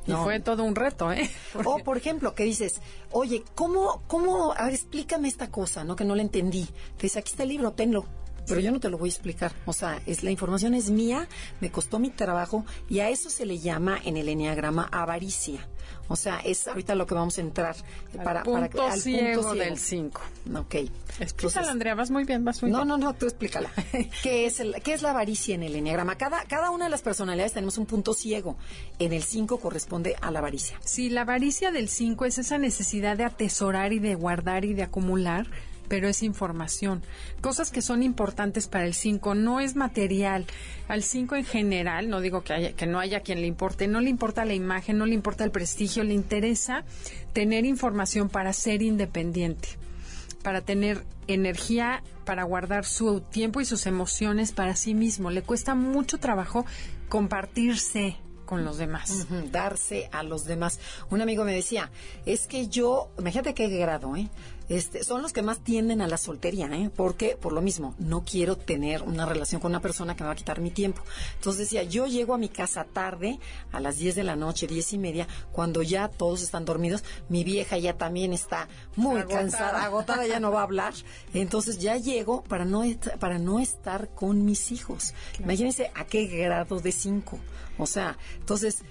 Y 0.06 0.12
fue 0.14 0.40
todo 0.40 0.64
un 0.64 0.76
reto, 0.76 1.12
¿eh? 1.12 1.30
O, 1.66 1.80
por 1.80 1.98
ejemplo, 1.98 2.34
que 2.34 2.44
dices, 2.44 2.82
oye, 3.12 3.44
¿cómo, 3.56 4.04
cómo, 4.08 4.54
a 4.54 4.66
ver, 4.66 4.74
explícame 4.74 5.28
esta 5.28 5.50
cosa, 5.52 5.84
¿no? 5.84 5.96
Que 5.96 6.06
no 6.06 6.16
la 6.16 6.22
entendí. 6.22 6.66
Te 6.98 7.04
dice, 7.04 7.20
aquí 7.20 7.32
está 7.32 7.44
el 7.44 7.50
libro, 7.50 7.72
tenlo 7.74 8.06
pero 8.50 8.60
yo 8.62 8.72
no 8.72 8.80
te 8.80 8.90
lo 8.90 8.98
voy 8.98 9.10
a 9.10 9.14
explicar. 9.14 9.54
O 9.66 9.74
sea, 9.74 10.02
es 10.06 10.24
la 10.24 10.32
información 10.32 10.74
es 10.74 10.90
mía, 10.90 11.28
me 11.62 11.72
costó 11.72 12.00
mi 12.00 12.10
trabajo 12.10 12.66
y 12.90 13.00
a 13.00 13.10
eso 13.10 13.30
se 13.30 13.46
le 13.46 13.60
llama 13.60 14.00
en 14.04 14.18
el 14.18 14.28
enneagrama 14.28 14.90
avaricia. 14.92 15.68
O 16.08 16.16
sea, 16.16 16.40
es 16.40 16.68
ahorita 16.68 16.96
lo 16.96 17.06
que 17.06 17.14
vamos 17.14 17.38
a 17.38 17.42
entrar 17.42 17.76
para, 18.24 18.42
punto 18.42 18.78
para 18.78 18.94
al 18.94 19.00
ciego 19.00 19.44
punto 19.44 19.56
del 19.56 19.78
5. 19.78 20.22
Ok. 20.56 20.76
Explícala, 21.20 21.70
Andrea, 21.70 21.94
vas 21.94 22.10
muy 22.10 22.24
bien, 22.24 22.44
vas 22.44 22.62
muy 22.64 22.72
no, 22.72 22.80
bien. 22.80 22.88
No, 22.88 22.98
no, 22.98 23.06
no, 23.06 23.14
tú 23.14 23.28
explícala. 23.28 23.72
¿Qué 24.24 24.48
es, 24.48 24.60
el, 24.60 24.76
¿Qué 24.84 24.94
es 24.94 25.04
la 25.04 25.12
avaricia 25.12 25.54
en 25.54 25.64
el 25.64 25.76
enneagrama? 25.76 26.18
Cada, 26.18 26.44
cada 26.46 26.72
una 26.72 26.86
de 26.86 26.92
las 26.92 27.04
personalidades 27.04 27.54
tenemos 27.54 27.78
un 27.78 27.86
punto 27.86 28.16
ciego. 28.16 28.58
En 28.98 29.14
el 29.14 29.22
5 29.22 29.60
corresponde 29.60 30.16
a 30.20 30.32
la 30.32 30.40
avaricia. 30.40 30.80
Sí, 30.84 31.10
la 31.10 31.22
avaricia 31.22 31.72
del 31.72 31.90
5 31.90 32.26
es 32.26 32.40
esa 32.40 32.58
necesidad 32.58 33.16
de 33.16 33.26
atesorar 33.26 33.94
y 33.94 34.00
de 34.00 34.16
guardar 34.16 34.66
y 34.66 34.74
de 34.74 34.84
acumular 34.84 35.48
pero 35.90 36.08
es 36.08 36.24
información. 36.24 37.04
Cosas 37.42 37.72
que 37.72 37.82
son 37.82 38.04
importantes 38.04 38.68
para 38.68 38.86
el 38.86 38.94
5, 38.94 39.36
no 39.36 39.60
es 39.60 39.76
material. 39.76 40.46
Al 40.88 41.04
5 41.04 41.36
en 41.36 41.44
general, 41.44 42.10
no 42.10 42.22
digo 42.22 42.44
que, 42.44 42.54
haya, 42.54 42.74
que 42.74 42.86
no 42.86 43.00
haya 43.00 43.20
quien 43.20 43.42
le 43.42 43.48
importe, 43.48 43.88
no 43.88 44.00
le 44.00 44.10
importa 44.10 44.46
la 44.46 44.54
imagen, 44.54 44.98
no 44.98 45.06
le 45.06 45.16
importa 45.16 45.44
el 45.44 45.52
prestigio, 45.52 46.04
le 46.04 46.14
interesa 46.14 46.86
tener 47.34 47.66
información 47.66 48.30
para 48.30 48.54
ser 48.54 48.82
independiente, 48.82 49.68
para 50.44 50.62
tener 50.62 51.04
energía, 51.28 52.04
para 52.26 52.44
guardar 52.44 52.86
su 52.86 53.22
tiempo 53.22 53.60
y 53.60 53.66
sus 53.66 53.86
emociones 53.88 54.52
para 54.52 54.76
sí 54.76 54.94
mismo. 54.94 55.32
Le 55.32 55.42
cuesta 55.42 55.76
mucho 55.76 56.20
trabajo 56.20 56.66
compartirse, 57.10 58.18
con 58.50 58.66
los 58.66 58.80
demás. 58.80 59.28
darse 59.52 60.10
a 60.12 60.24
los 60.24 60.46
demás. 60.46 60.80
Un 61.12 61.22
amigo 61.22 61.44
me 61.44 61.54
decía, 61.54 61.92
es 62.26 62.48
que 62.48 62.68
yo, 62.68 63.12
imagínate 63.20 63.54
qué 63.54 63.68
grado, 63.70 64.16
¿eh? 64.16 64.28
Este, 64.70 65.04
son 65.04 65.22
los 65.22 65.34
que 65.34 65.44
más 65.44 65.64
tienden 65.64 66.02
a 66.02 66.08
la 66.08 66.18
soltería, 66.18 66.66
¿eh? 66.68 66.90
Porque, 66.96 67.38
por 67.40 67.54
lo 67.54 67.62
mismo, 67.62 67.94
no 68.00 68.24
quiero 68.24 68.56
tener 68.56 69.04
una 69.04 69.28
relación 69.28 69.62
con 69.62 69.72
una 69.72 69.82
persona 69.82 70.16
que 70.16 70.24
me 70.24 70.28
va 70.28 70.34
a 70.34 70.36
quitar 70.36 70.62
mi 70.62 70.72
tiempo. 70.72 71.04
Entonces 71.36 71.62
decía, 71.62 71.84
yo 71.84 72.08
llego 72.08 72.34
a 72.34 72.40
mi 72.40 72.50
casa 72.50 72.86
tarde, 72.86 73.40
a 73.72 73.80
las 73.80 73.98
10 73.98 74.16
de 74.16 74.24
la 74.24 74.36
noche, 74.36 74.66
diez 74.66 74.94
y 74.94 74.98
media, 74.98 75.28
cuando 75.52 75.84
ya 75.84 76.08
todos 76.08 76.42
están 76.42 76.66
dormidos, 76.66 77.04
mi 77.30 77.44
vieja 77.44 77.78
ya 77.78 77.98
también 77.98 78.34
está 78.34 78.68
muy 78.96 79.24
cansada, 79.26 79.84
agotada, 79.84 80.26
ya 80.26 80.40
no 80.40 80.52
va 80.52 80.62
a 80.62 80.64
hablar. 80.64 80.96
Entonces 81.36 81.78
ya 81.78 81.98
llego 81.98 82.44
para 82.44 82.66
no, 82.66 82.84
para 83.20 83.38
no 83.38 83.60
estar 83.60 84.10
con 84.10 84.44
mis 84.44 84.72
hijos. 84.72 85.14
Imagínense 85.40 85.92
a 85.94 86.06
qué 86.06 86.26
grado 86.26 86.80
de 86.80 86.92
cinco. 86.92 87.40
O 87.80 87.88
sea, 87.88 88.18
entonces 88.38 88.84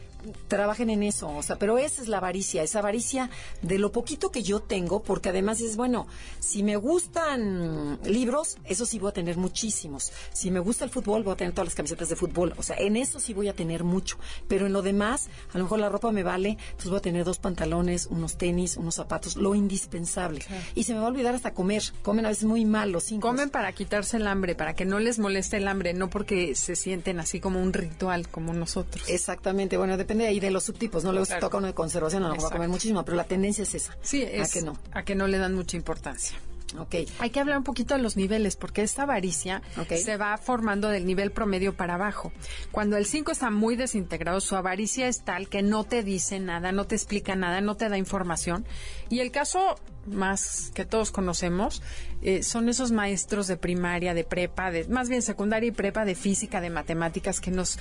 trabajen 0.48 0.90
en 0.90 1.02
eso, 1.02 1.28
o 1.28 1.42
sea, 1.42 1.56
pero 1.56 1.78
esa 1.78 2.02
es 2.02 2.08
la 2.08 2.18
avaricia, 2.18 2.62
esa 2.62 2.80
avaricia 2.80 3.30
de 3.62 3.78
lo 3.78 3.92
poquito 3.92 4.30
que 4.30 4.42
yo 4.42 4.60
tengo, 4.60 5.02
porque 5.02 5.28
además 5.30 5.60
es, 5.60 5.76
bueno, 5.76 6.06
si 6.38 6.62
me 6.62 6.76
gustan 6.76 7.98
libros, 8.04 8.58
eso 8.64 8.86
sí 8.86 8.98
voy 8.98 9.10
a 9.10 9.12
tener 9.12 9.36
muchísimos. 9.36 10.12
Si 10.32 10.50
me 10.50 10.60
gusta 10.60 10.84
el 10.84 10.90
fútbol, 10.90 11.22
voy 11.22 11.34
a 11.34 11.36
tener 11.36 11.52
todas 11.52 11.68
las 11.68 11.74
camisetas 11.74 12.08
de 12.08 12.16
fútbol, 12.16 12.54
o 12.56 12.62
sea, 12.62 12.76
en 12.76 12.96
eso 12.96 13.20
sí 13.20 13.34
voy 13.34 13.48
a 13.48 13.54
tener 13.54 13.84
mucho, 13.84 14.18
pero 14.46 14.66
en 14.66 14.72
lo 14.72 14.82
demás, 14.82 15.28
a 15.52 15.58
lo 15.58 15.64
mejor 15.64 15.78
la 15.80 15.88
ropa 15.88 16.12
me 16.12 16.22
vale, 16.22 16.58
entonces 16.70 16.90
voy 16.90 16.98
a 16.98 17.02
tener 17.02 17.24
dos 17.24 17.38
pantalones, 17.38 18.06
unos 18.06 18.36
tenis, 18.36 18.76
unos 18.76 18.94
zapatos, 18.94 19.36
lo 19.36 19.54
indispensable. 19.54 20.44
Y 20.74 20.84
se 20.84 20.92
me 20.94 21.00
va 21.00 21.06
a 21.06 21.08
olvidar 21.08 21.34
hasta 21.34 21.54
comer, 21.54 21.82
comen 22.02 22.26
a 22.26 22.28
veces 22.28 22.44
muy 22.44 22.64
mal 22.64 22.90
los 22.92 23.04
cinco. 23.04 23.28
Comen 23.28 23.50
para 23.50 23.72
quitarse 23.72 24.16
el 24.16 24.26
hambre, 24.26 24.54
para 24.54 24.74
que 24.74 24.84
no 24.84 24.98
les 24.98 25.18
moleste 25.18 25.56
el 25.56 25.68
hambre, 25.68 25.94
no 25.94 26.10
porque 26.10 26.54
se 26.54 26.76
sienten 26.76 27.20
así 27.20 27.40
como 27.40 27.62
un 27.62 27.72
ritual, 27.72 28.28
como 28.28 28.52
nosotros. 28.52 29.08
Exactamente, 29.08 29.76
bueno, 29.76 29.96
depende 29.96 30.17
depende 30.18 30.26
ahí 30.26 30.40
de 30.40 30.50
los 30.50 30.64
subtipos, 30.64 31.04
¿no? 31.04 31.12
Luego 31.12 31.26
se 31.26 31.36
toca 31.36 31.58
uno 31.58 31.68
de 31.68 31.74
conservación, 31.74 32.22
no 32.22 32.34
lo 32.34 32.40
va 32.40 32.48
a 32.48 32.50
comer 32.50 32.68
muchísimo, 32.68 33.04
pero 33.04 33.16
la 33.16 33.24
tendencia 33.24 33.62
es 33.62 33.74
esa. 33.74 33.96
Sí, 34.02 34.22
es 34.22 34.50
a 34.50 34.52
que 34.52 34.64
no. 34.64 34.76
A 34.92 35.02
que 35.02 35.14
no 35.14 35.26
le 35.26 35.38
dan 35.38 35.54
mucha 35.54 35.76
importancia. 35.76 36.38
Ok. 36.78 36.96
Hay 37.18 37.30
que 37.30 37.40
hablar 37.40 37.56
un 37.56 37.64
poquito 37.64 37.94
de 37.94 38.02
los 38.02 38.16
niveles, 38.16 38.56
porque 38.56 38.82
esta 38.82 39.04
avaricia 39.04 39.62
se 39.88 40.16
va 40.18 40.36
formando 40.36 40.88
del 40.88 41.06
nivel 41.06 41.30
promedio 41.30 41.74
para 41.74 41.94
abajo. 41.94 42.30
Cuando 42.72 42.98
el 42.98 43.06
5 43.06 43.32
está 43.32 43.50
muy 43.50 43.74
desintegrado, 43.74 44.40
su 44.40 44.54
avaricia 44.54 45.08
es 45.08 45.24
tal 45.24 45.48
que 45.48 45.62
no 45.62 45.84
te 45.84 46.02
dice 46.02 46.40
nada, 46.40 46.72
no 46.72 46.86
te 46.86 46.94
explica 46.94 47.36
nada, 47.36 47.62
no 47.62 47.76
te 47.76 47.88
da 47.88 47.96
información. 47.96 48.66
Y 49.08 49.20
el 49.20 49.30
caso 49.30 49.76
más 50.06 50.70
que 50.74 50.84
todos 50.84 51.10
conocemos 51.10 51.82
eh, 52.22 52.42
son 52.42 52.68
esos 52.68 52.92
maestros 52.92 53.46
de 53.46 53.56
primaria, 53.56 54.12
de 54.12 54.24
prepa, 54.24 54.70
de 54.70 54.86
más 54.88 55.08
bien 55.08 55.22
secundaria 55.22 55.68
y 55.68 55.72
prepa, 55.72 56.04
de 56.04 56.14
física, 56.14 56.60
de 56.60 56.70
matemáticas, 56.70 57.40
que 57.40 57.50
nos 57.50 57.78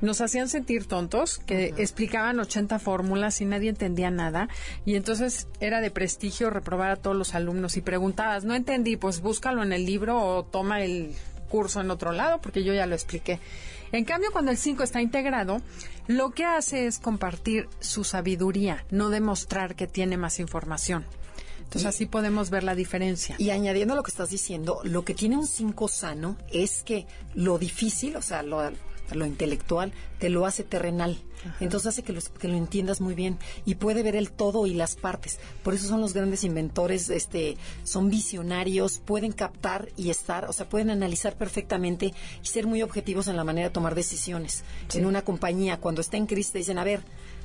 nos 0.00 0.20
hacían 0.20 0.48
sentir 0.48 0.86
tontos, 0.86 1.38
que 1.38 1.74
explicaban 1.78 2.38
80 2.40 2.78
fórmulas 2.78 3.40
y 3.40 3.44
nadie 3.44 3.70
entendía 3.70 4.10
nada. 4.10 4.48
Y 4.84 4.96
entonces 4.96 5.48
era 5.60 5.80
de 5.80 5.90
prestigio 5.90 6.50
reprobar 6.50 6.90
a 6.90 6.96
todos 6.96 7.16
los 7.16 7.34
alumnos 7.34 7.76
y 7.76 7.80
preguntabas, 7.80 8.44
no 8.44 8.54
entendí, 8.54 8.96
pues 8.96 9.20
búscalo 9.20 9.62
en 9.62 9.72
el 9.72 9.86
libro 9.86 10.18
o 10.18 10.44
toma 10.44 10.82
el 10.82 11.14
curso 11.48 11.80
en 11.80 11.90
otro 11.90 12.12
lado, 12.12 12.40
porque 12.40 12.64
yo 12.64 12.74
ya 12.74 12.86
lo 12.86 12.94
expliqué. 12.94 13.38
En 13.92 14.04
cambio, 14.04 14.30
cuando 14.32 14.50
el 14.50 14.56
5 14.56 14.82
está 14.82 15.00
integrado, 15.00 15.60
lo 16.08 16.30
que 16.30 16.44
hace 16.44 16.86
es 16.86 16.98
compartir 16.98 17.68
su 17.78 18.02
sabiduría, 18.02 18.84
no 18.90 19.08
demostrar 19.08 19.76
que 19.76 19.86
tiene 19.86 20.16
más 20.16 20.40
información. 20.40 21.04
Entonces 21.58 21.86
así 21.86 22.06
podemos 22.06 22.50
ver 22.50 22.62
la 22.62 22.74
diferencia. 22.74 23.36
Y 23.38 23.50
añadiendo 23.50 23.94
a 23.94 23.96
lo 23.96 24.02
que 24.02 24.10
estás 24.10 24.30
diciendo, 24.30 24.80
lo 24.84 25.04
que 25.04 25.14
tiene 25.14 25.36
un 25.36 25.46
5 25.46 25.88
sano 25.88 26.36
es 26.52 26.82
que 26.82 27.06
lo 27.34 27.58
difícil, 27.58 28.16
o 28.16 28.22
sea, 28.22 28.42
lo, 28.42 28.70
lo 29.12 29.26
intelectual, 29.26 29.92
te 30.18 30.28
lo 30.28 30.46
hace 30.46 30.64
terrenal. 30.64 31.18
Entonces 31.60 31.88
hace 31.88 32.02
que 32.02 32.14
lo, 32.14 32.20
que 32.38 32.48
lo 32.48 32.56
entiendas 32.56 33.02
muy 33.02 33.14
bien 33.14 33.38
y 33.66 33.74
puede 33.74 34.02
ver 34.02 34.16
el 34.16 34.30
todo 34.30 34.66
y 34.66 34.72
las 34.72 34.96
partes. 34.96 35.38
Por 35.62 35.74
eso 35.74 35.86
son 35.86 36.00
los 36.00 36.14
grandes 36.14 36.42
inventores, 36.42 37.10
este, 37.10 37.58
son 37.82 38.08
visionarios, 38.08 38.98
pueden 39.04 39.32
captar 39.32 39.90
y 39.96 40.08
estar, 40.08 40.46
o 40.46 40.52
sea, 40.52 40.68
pueden 40.68 40.88
analizar 40.88 41.36
perfectamente 41.36 42.14
y 42.42 42.46
ser 42.46 42.66
muy 42.66 42.82
objetivos 42.82 43.28
en 43.28 43.36
la 43.36 43.44
manera 43.44 43.68
de 43.68 43.74
tomar 43.74 43.94
decisiones. 43.94 44.64
En 44.94 45.04
una 45.04 45.22
compañía, 45.22 45.80
cuando 45.80 46.00
está 46.00 46.16
en 46.16 46.26
crisis, 46.26 46.52
te 46.52 46.58
dicen, 46.58 46.78
a 46.78 46.84
ver, 46.84 47.02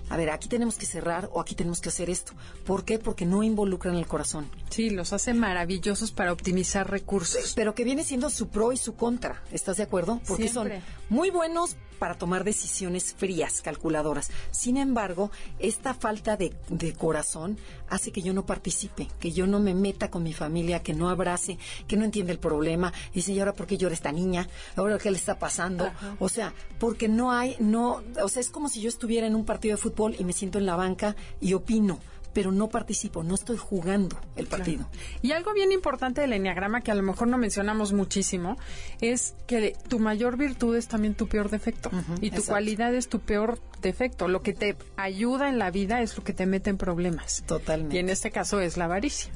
a 0.09 0.17
ver, 0.17 0.29
aquí 0.31 0.49
tenemos 0.49 0.75
que 0.75 0.85
cerrar 0.85 1.29
o 1.31 1.39
aquí 1.39 1.55
tenemos 1.55 1.81
que 1.81 1.89
hacer 1.89 2.09
esto. 2.09 2.33
¿Por 2.65 2.83
qué? 2.83 2.99
Porque 2.99 3.25
no 3.25 3.43
involucran 3.43 3.95
el 3.95 4.07
corazón. 4.07 4.49
Sí, 4.69 4.89
los 4.89 5.13
hace 5.13 5.33
maravillosos 5.33 6.11
para 6.11 6.33
optimizar 6.33 6.89
recursos. 6.89 7.53
Pero 7.55 7.75
que 7.75 7.83
viene 7.83 8.03
siendo 8.03 8.29
su 8.29 8.49
pro 8.49 8.71
y 8.71 8.77
su 8.77 8.95
contra. 8.95 9.43
¿Estás 9.51 9.77
de 9.77 9.83
acuerdo? 9.83 10.19
Porque 10.27 10.49
Siempre. 10.49 10.81
son 10.81 10.83
muy 11.09 11.29
buenos 11.29 11.75
para 11.99 12.15
tomar 12.15 12.43
decisiones 12.43 13.13
frías, 13.13 13.61
calculadoras. 13.61 14.31
Sin 14.51 14.77
embargo, 14.77 15.31
esta 15.59 15.93
falta 15.93 16.37
de, 16.37 16.53
de 16.69 16.93
corazón 16.93 17.57
hace 17.89 18.11
que 18.11 18.21
yo 18.21 18.33
no 18.33 18.45
participe, 18.45 19.07
que 19.19 19.31
yo 19.31 19.45
no 19.45 19.59
me 19.59 19.75
meta 19.75 20.09
con 20.09 20.23
mi 20.23 20.33
familia, 20.33 20.81
que 20.81 20.93
no 20.93 21.09
abrace, 21.09 21.57
que 21.87 21.97
no 21.97 22.05
entiende 22.05 22.31
el 22.31 22.39
problema. 22.39 22.93
Dice, 23.13 23.33
¿y 23.33 23.39
ahora 23.39 23.53
por 23.53 23.67
qué 23.67 23.77
llora 23.77 23.93
esta 23.93 24.11
niña? 24.11 24.47
¿Ahora 24.75 24.97
qué 24.97 25.11
le 25.11 25.17
está 25.17 25.37
pasando? 25.37 25.91
O 26.19 26.29
sea, 26.29 26.53
porque 26.79 27.07
no 27.07 27.31
hay, 27.31 27.55
no, 27.59 28.01
o 28.23 28.29
sea, 28.29 28.39
es 28.41 28.49
como 28.49 28.69
si 28.69 28.81
yo 28.81 28.89
estuviera 28.89 29.27
en 29.27 29.35
un 29.35 29.45
partido 29.45 29.75
de 29.75 29.81
fútbol 29.81 30.15
y 30.17 30.23
me 30.23 30.33
siento 30.33 30.57
en 30.57 30.65
la 30.65 30.75
banca 30.75 31.15
y 31.41 31.53
opino 31.53 31.99
pero 32.33 32.51
no 32.51 32.69
participo, 32.69 33.23
no 33.23 33.35
estoy 33.35 33.57
jugando 33.57 34.19
el 34.35 34.47
partido. 34.47 34.87
Y 35.21 35.31
algo 35.31 35.53
bien 35.53 35.71
importante 35.71 36.21
del 36.21 36.33
enneagrama 36.33 36.81
que 36.81 36.91
a 36.91 36.95
lo 36.95 37.03
mejor 37.03 37.27
no 37.27 37.37
mencionamos 37.37 37.93
muchísimo 37.93 38.57
es 39.01 39.35
que 39.47 39.75
tu 39.87 39.99
mayor 39.99 40.37
virtud 40.37 40.75
es 40.75 40.87
también 40.87 41.15
tu 41.15 41.27
peor 41.27 41.49
defecto 41.49 41.89
y 42.21 42.29
tu 42.29 42.37
exacto. 42.37 42.51
cualidad 42.51 42.93
es 42.93 43.09
tu 43.09 43.19
peor 43.19 43.59
defecto. 43.81 44.27
Lo 44.27 44.41
que 44.41 44.53
te 44.53 44.75
ayuda 44.97 45.49
en 45.49 45.59
la 45.59 45.71
vida 45.71 46.01
es 46.01 46.17
lo 46.17 46.23
que 46.23 46.33
te 46.33 46.45
mete 46.45 46.69
en 46.69 46.77
problemas. 46.77 47.43
Totalmente. 47.45 47.95
Y 47.95 47.99
en 47.99 48.09
este 48.09 48.31
caso 48.31 48.59
es 48.59 48.77
la 48.77 48.85
avaricia. 48.85 49.31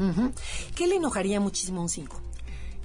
¿Qué 0.75 0.87
le 0.87 0.95
enojaría 0.95 1.39
muchísimo 1.39 1.79
a 1.79 1.83
un 1.83 1.89
5? 1.89 2.21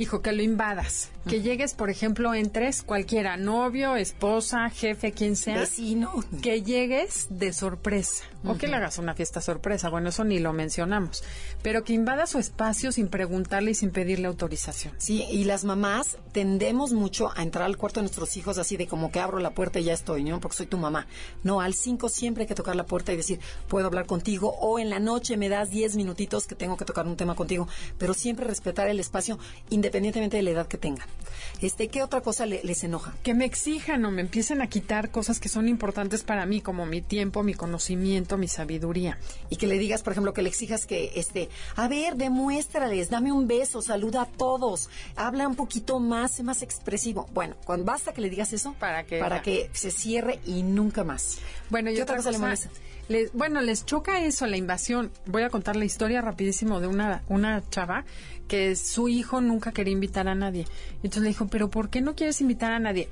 Hijo, 0.01 0.23
que 0.23 0.31
lo 0.31 0.43
invadas. 0.43 1.11
Que 1.29 1.43
llegues, 1.43 1.75
por 1.75 1.91
ejemplo, 1.91 2.33
en 2.33 2.51
tres, 2.51 2.83
cualquiera, 2.85 3.37
novio, 3.37 3.97
esposa, 3.97 4.71
jefe, 4.71 5.11
quien 5.11 5.35
sea. 5.35 5.59
Vecino. 5.59 6.13
que 6.41 6.63
llegues 6.63 7.27
de 7.31 7.53
sorpresa 7.53 8.25
o 8.45 8.57
que 8.57 8.69
le 8.69 8.77
hagas 8.77 8.99
una 8.99 9.15
fiesta 9.15 9.41
sorpresa. 9.41 9.89
Bueno, 9.89 10.11
eso 10.11 10.25
ni 10.25 10.39
lo 10.39 10.53
mencionamos. 10.53 11.25
Pero 11.63 11.85
que 11.85 11.93
invada 11.93 12.27
su 12.27 12.39
espacio 12.39 12.93
sin 12.93 13.09
preguntarle 13.09 13.73
y 13.73 13.75
sin 13.75 13.91
pedirle 13.91 14.27
autorización. 14.29 14.95
Sí, 14.99 15.25
y 15.31 15.45
las 15.45 15.65
mamás 15.65 16.17
tendemos 16.33 16.93
mucho 16.93 17.31
a 17.37 17.43
entrar 17.43 17.65
al 17.67 17.77
cuarto 17.77 18.01
de 18.01 18.05
nuestros 18.05 18.37
hijos 18.37 18.59
así 18.59 18.77
de 18.77 18.87
como 18.87 19.11
que 19.11 19.21
abro 19.21 19.39
la 19.41 19.51
puerta 19.51 19.81
y 19.81 19.85
ya 19.85 19.93
estoy, 19.95 20.23
¿no? 20.25 20.41
Porque 20.41 20.57
soy 20.57 20.67
tu 20.67 20.79
mamá. 20.79 21.07
No, 21.43 21.61
al 21.61 21.75
5 21.75 22.09
siempre 22.09 22.43
hay 22.43 22.49
que 22.49 22.55
tocar 22.55 22.77
la 22.77 22.87
puerta 22.87 23.13
y 23.13 23.17
decir, 23.17 23.41
puedo 23.69 23.87
hablar 23.87 24.07
contigo 24.07 24.55
o 24.61 24.79
en 24.79 24.91
la 24.91 24.99
noche 25.01 25.37
me 25.37 25.49
das 25.49 25.71
10 25.71 25.97
minutitos 25.97 26.47
que 26.47 26.55
tengo 26.55 26.77
que 26.77 26.85
tocar 26.85 27.07
un 27.07 27.17
tema 27.17 27.35
contigo, 27.35 27.67
pero 27.99 28.15
siempre 28.15 28.47
respetar 28.47 28.89
el 28.89 29.01
espacio 29.01 29.39
independientemente 29.71 30.37
de 30.37 30.43
la 30.43 30.51
edad 30.51 30.67
que 30.67 30.79
tengan. 30.79 31.07
Este, 31.61 31.89
¿qué 31.89 32.03
otra 32.03 32.21
cosa 32.21 32.47
le- 32.47 32.63
les 32.63 32.85
enoja? 32.85 33.15
Que 33.23 33.35
me 33.35 33.45
exijan 33.45 34.05
o 34.05 34.11
me 34.11 34.21
empiecen 34.21 34.61
a 34.63 34.69
quitar 34.69 35.11
cosas 35.11 35.41
que 35.41 35.49
son 35.49 35.69
importantes 35.69 36.23
para 36.23 36.47
mí, 36.47 36.61
como 36.61 36.87
mi 36.87 37.03
tiempo, 37.03 37.43
mi 37.43 37.55
conocimiento, 37.55 38.28
mi 38.37 38.49
sabiduría. 38.49 39.19
y 39.51 39.57
que 39.57 39.67
le 39.67 39.79
digas, 39.79 40.03
por 40.03 40.13
ejemplo, 40.13 40.33
que 40.35 40.43
le 40.43 40.49
exijas 40.49 40.85
que, 40.87 41.13
este, 41.15 41.49
a 41.77 41.89
ver, 41.89 42.17
demuéstrales, 42.17 43.11
dame 43.11 43.33
un 43.33 43.47
beso, 43.49 43.83
saluda 43.83 44.23
a 44.23 44.27
todos, 44.27 44.89
habla 45.17 45.49
un 45.49 45.55
poquito 45.57 46.01
más, 46.01 46.33
sé 46.33 46.43
más 46.43 46.63
expresivo. 46.63 47.29
Bueno, 47.33 47.57
cuando 47.65 47.85
basta 47.87 48.13
que 48.13 48.21
le 48.21 48.31
digas 48.31 48.53
eso, 48.53 48.75
Para 48.79 49.05
que- 49.05 49.19
para 49.21 49.43
que 49.43 49.71
se 49.73 49.91
cierre 49.91 50.41
y 50.45 50.63
nunca 50.63 51.05
más. 51.05 51.39
Bueno, 51.71 51.91
y 51.91 51.95
¿Qué 51.97 52.03
otra, 52.03 52.17
cosa 52.17 52.31
le 52.31 52.37
cosa, 52.37 52.45
molesta? 52.47 52.71
les- 53.09 53.33
bueno, 53.33 53.61
les 53.61 53.85
choca 53.87 54.21
eso, 54.21 54.47
la 54.47 54.57
invasión. 54.57 55.11
Voy 55.27 55.43
a 55.43 55.51
contar 55.51 55.77
la 55.77 55.85
historia 55.85 56.21
rapidísimo 56.21 56.81
de 56.81 56.87
una, 56.89 57.23
una 57.29 57.63
chava 57.71 58.05
que 58.49 58.77
su 58.77 59.09
hijo 59.09 59.41
nunca 59.41 59.73
quería 59.73 59.93
invitar 59.93 60.29
a 60.29 60.35
nadie. 60.35 60.67
Entonces 60.97 61.23
le 61.23 61.29
dijo, 61.29 61.47
pero 61.49 61.69
¿por 61.71 61.91
qué 61.91 62.01
no 62.01 62.15
quieres 62.15 62.41
invitar 62.41 62.73
a 62.73 62.79
nadie? 62.79 63.09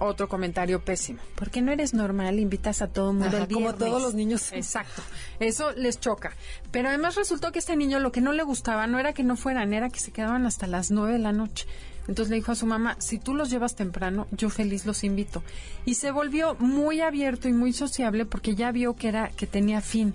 Otro 0.00 0.28
comentario 0.28 0.84
pésimo. 0.84 1.20
¿Por 1.34 1.50
qué 1.50 1.62
no 1.62 1.72
eres 1.72 1.94
normal? 1.94 2.38
Invitas 2.38 2.82
a 2.82 2.88
todo 2.88 3.10
el 3.10 3.16
mundo 3.16 3.36
Ajá, 3.36 3.44
el 3.44 3.52
como 3.52 3.60
viernes?" 3.60 3.78
todos 3.78 4.02
los 4.02 4.14
niños. 4.14 4.52
Exacto. 4.52 5.02
Eso 5.40 5.72
les 5.72 6.00
choca. 6.00 6.32
Pero 6.70 6.88
además 6.88 7.14
resultó 7.16 7.52
que 7.52 7.58
este 7.58 7.76
niño 7.76 7.98
lo 8.00 8.12
que 8.12 8.20
no 8.20 8.32
le 8.32 8.42
gustaba 8.42 8.86
no 8.86 8.98
era 8.98 9.12
que 9.12 9.22
no 9.22 9.36
fueran, 9.36 9.72
era 9.72 9.90
que 9.90 10.00
se 10.00 10.12
quedaban 10.12 10.46
hasta 10.46 10.66
las 10.66 10.90
nueve 10.90 11.14
de 11.14 11.18
la 11.18 11.32
noche. 11.32 11.66
Entonces 12.06 12.30
le 12.30 12.36
dijo 12.36 12.52
a 12.52 12.54
su 12.54 12.66
mamá, 12.66 12.96
si 12.98 13.18
tú 13.18 13.34
los 13.34 13.50
llevas 13.50 13.76
temprano, 13.76 14.26
yo 14.30 14.50
feliz 14.50 14.84
los 14.84 15.04
invito. 15.04 15.42
Y 15.86 15.94
se 15.94 16.10
volvió 16.10 16.54
muy 16.58 17.00
abierto 17.00 17.48
y 17.48 17.52
muy 17.52 17.72
sociable 17.72 18.26
porque 18.26 18.54
ya 18.54 18.72
vio 18.72 18.94
que 18.94 19.08
era 19.08 19.30
que 19.30 19.46
tenía 19.46 19.80
fin. 19.80 20.12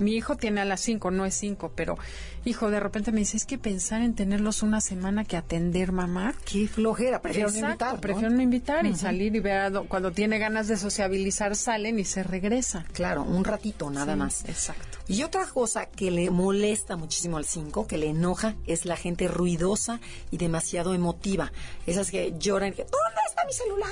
Mi 0.00 0.14
hijo 0.14 0.36
tiene 0.36 0.60
a 0.60 0.64
las 0.64 0.80
cinco, 0.80 1.10
no 1.10 1.24
es 1.26 1.34
cinco, 1.34 1.72
pero 1.74 1.96
hijo, 2.44 2.70
de 2.70 2.80
repente 2.80 3.12
me 3.12 3.18
dice, 3.20 3.36
es 3.36 3.44
que 3.44 3.58
pensar 3.58 4.00
en 4.02 4.14
tenerlos 4.14 4.62
una 4.62 4.80
semana 4.80 5.24
que 5.24 5.36
atender 5.36 5.92
mamá. 5.92 6.34
Qué 6.44 6.66
flojera, 6.68 7.20
prefiero 7.20 7.50
no 7.50 7.58
invitar. 7.58 7.94
¿no? 7.94 8.00
prefiero 8.00 8.30
no 8.30 8.42
invitar 8.42 8.86
y 8.86 8.94
salir 8.96 9.36
y 9.36 9.40
ver 9.40 9.56
a 9.58 9.70
do- 9.70 9.84
cuando 9.84 10.10
tiene 10.12 10.38
ganas 10.38 10.68
de 10.68 10.76
sociabilizar 10.76 11.54
salen 11.56 11.98
y 11.98 12.04
se 12.04 12.22
regresa. 12.22 12.84
Claro, 12.92 13.22
un 13.22 13.44
ratito 13.44 13.90
nada 13.90 14.14
Sí, 14.14 14.18
más. 14.18 14.44
Exacto. 14.48 14.98
Y 15.08 15.22
otra 15.22 15.46
cosa 15.46 15.86
que 15.86 16.10
le 16.10 16.30
molesta 16.30 16.96
muchísimo 16.96 17.36
al 17.38 17.44
5, 17.44 17.86
que 17.86 17.98
le 17.98 18.08
enoja, 18.10 18.56
es 18.66 18.84
la 18.84 18.96
gente 18.96 19.26
ruidosa 19.28 20.00
y 20.30 20.36
demasiado 20.36 20.94
emotiva. 20.94 21.50
Esas 21.86 22.10
que 22.10 22.34
lloran, 22.38 22.72
que, 22.72 22.82
¿dónde 22.84 23.20
está 23.28 23.44
mi 23.46 23.52
celular? 23.52 23.88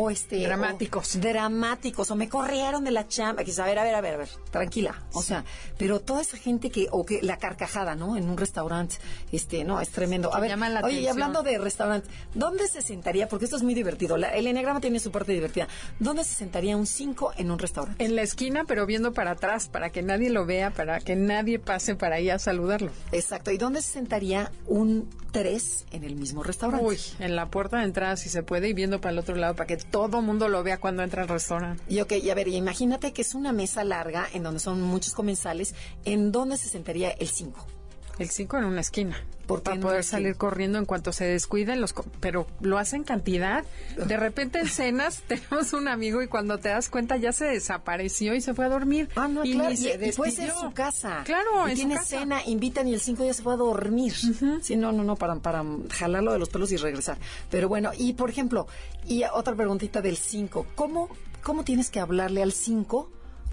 O 0.00 0.10
este... 0.10 0.38
Dramáticos. 0.44 1.16
o 1.16 1.18
dramáticos, 1.18 2.10
o 2.10 2.14
me 2.14 2.28
corrieron 2.28 2.84
de 2.84 2.92
la 2.92 3.08
chamba. 3.08 3.42
Que 3.42 3.52
a 3.60 3.64
ver, 3.64 3.78
a 3.78 3.82
ver, 3.84 3.94
a 3.96 4.00
ver, 4.00 4.14
a 4.14 4.16
ver, 4.18 4.28
tranquila. 4.50 5.02
O 5.12 5.22
sea, 5.22 5.44
pero 5.76 5.98
toda 6.00 6.20
esa 6.22 6.36
gente 6.36 6.70
que, 6.70 6.86
o 6.92 7.04
que 7.04 7.20
la 7.22 7.38
carcajada, 7.38 7.96
¿no? 7.96 8.16
En 8.16 8.28
un 8.28 8.36
restaurante, 8.36 8.96
este, 9.32 9.64
no, 9.64 9.80
es 9.80 9.88
tremendo. 9.90 10.32
A 10.32 10.38
ver, 10.38 10.50
llama 10.50 10.68
la 10.68 10.80
oye, 10.82 11.00
y 11.00 11.08
hablando 11.08 11.42
de 11.42 11.58
restaurante, 11.58 12.08
¿dónde 12.34 12.68
se 12.68 12.80
sentaría? 12.80 13.28
Porque 13.28 13.46
esto 13.46 13.56
es 13.56 13.62
muy 13.64 13.74
divertido. 13.74 14.16
La- 14.16 14.28
el 14.34 14.46
enneagrama 14.46 14.80
tiene 14.80 15.00
su 15.00 15.10
parte 15.10 15.32
divertida. 15.32 15.66
¿Dónde 15.98 16.22
se 16.22 16.34
sentaría 16.34 16.76
un 16.76 16.86
5 16.86 17.32
en 17.36 17.50
un 17.50 17.58
restaurante? 17.58 18.04
En 18.04 18.14
la 18.14 18.22
esquina, 18.22 18.64
pero 18.68 18.86
viendo 18.86 19.12
para 19.12 19.32
atrás, 19.32 19.68
para 19.68 19.90
que 19.90 20.02
nadie 20.02 20.30
lo 20.30 20.46
vea, 20.46 20.70
para 20.70 21.00
que 21.00 21.16
nadie 21.16 21.58
pase 21.58 21.96
para 21.96 22.16
ahí 22.16 22.30
a 22.30 22.38
saludarlo. 22.38 22.92
Exacto. 23.10 23.50
¿Y 23.50 23.58
dónde 23.58 23.82
se 23.82 23.92
sentaría 23.94 24.52
un 24.66 25.08
3 25.32 25.86
en 25.90 26.04
el 26.04 26.14
mismo 26.16 26.42
restaurante? 26.42 26.84
Uy, 26.86 26.98
en 27.18 27.34
la 27.34 27.46
puerta 27.50 27.78
de 27.78 27.84
entrada 27.84 28.16
si 28.16 28.28
se 28.28 28.42
puede 28.42 28.68
y 28.68 28.72
viendo 28.74 29.00
para 29.00 29.12
el 29.12 29.18
otro 29.18 29.34
lado 29.34 29.54
para 29.56 29.66
que 29.66 29.76
todo 29.90 30.22
mundo 30.22 30.48
lo 30.48 30.62
vea 30.62 30.78
cuando 30.78 31.02
entra 31.02 31.22
al 31.22 31.28
restaurante. 31.28 31.82
Y 31.88 32.00
ok, 32.00 32.12
y 32.22 32.30
a 32.30 32.34
ver, 32.34 32.48
imagínate 32.48 33.12
que 33.12 33.22
es 33.22 33.34
una 33.34 33.52
mesa 33.52 33.84
larga 33.84 34.28
en 34.32 34.42
donde 34.42 34.60
son 34.60 34.82
muchos 34.82 35.14
comensales. 35.14 35.74
¿En 36.04 36.32
dónde 36.32 36.56
se 36.56 36.68
sentaría 36.68 37.10
el 37.10 37.28
5? 37.28 37.77
El 38.18 38.30
5 38.30 38.58
en 38.58 38.64
una 38.64 38.80
esquina. 38.80 39.16
¿Por 39.46 39.62
para 39.62 39.76
en 39.76 39.80
poder 39.80 40.04
salir 40.04 40.36
corriendo 40.36 40.76
en 40.78 40.84
cuanto 40.84 41.10
se 41.10 41.24
descuiden 41.24 41.80
los 41.80 41.94
co- 41.94 42.04
pero 42.20 42.46
lo 42.60 42.76
hacen 42.76 43.02
cantidad 43.02 43.64
de 43.96 44.16
repente 44.18 44.58
en 44.60 44.68
cenas 44.68 45.22
tenemos 45.26 45.72
un 45.72 45.88
amigo 45.88 46.20
y 46.20 46.26
cuando 46.28 46.58
te 46.58 46.68
das 46.68 46.90
cuenta 46.90 47.16
ya 47.16 47.32
se 47.32 47.46
desapareció 47.46 48.34
y 48.34 48.42
se 48.42 48.52
fue 48.52 48.66
a 48.66 48.68
dormir 48.68 49.08
Ah, 49.16 49.26
no, 49.26 49.46
y 49.46 49.54
claro. 49.54 49.74
se 49.74 49.94
y 49.94 50.12
puede 50.12 50.32
ser 50.32 50.48
despidió. 50.48 50.60
su 50.60 50.72
casa. 50.74 51.22
claro 51.24 51.66
y 51.66 51.70
en 51.70 51.70
su 51.70 51.74
tiene 51.76 51.94
casa. 51.94 52.06
cena, 52.20 52.40
invitan 52.44 52.88
y 52.88 52.92
el 52.92 53.00
5 53.00 53.24
ya 53.24 53.32
se 53.32 53.42
fue 53.42 53.54
a 53.54 53.56
dormir. 53.56 54.12
Sí, 54.60 54.76
no, 54.76 54.92
no, 54.92 55.02
no, 55.02 55.16
para, 55.16 55.36
para 55.36 55.64
jalarlo 55.92 56.32
de 56.34 56.38
los 56.38 56.50
pelos 56.50 56.70
y 56.72 56.76
regresar. 56.76 57.16
Pero 57.50 57.70
bueno, 57.70 57.92
y 57.96 58.12
por 58.12 58.28
ejemplo, 58.28 58.66
y 59.06 59.22
otra 59.32 59.54
preguntita 59.54 60.02
del 60.02 60.18
5. 60.18 60.66
¿Cómo, 60.74 61.08
¿Cómo 61.42 61.64
tienes 61.64 61.88
que 61.88 62.00
hablarle 62.00 62.42
al 62.42 62.52
5? 62.52 63.10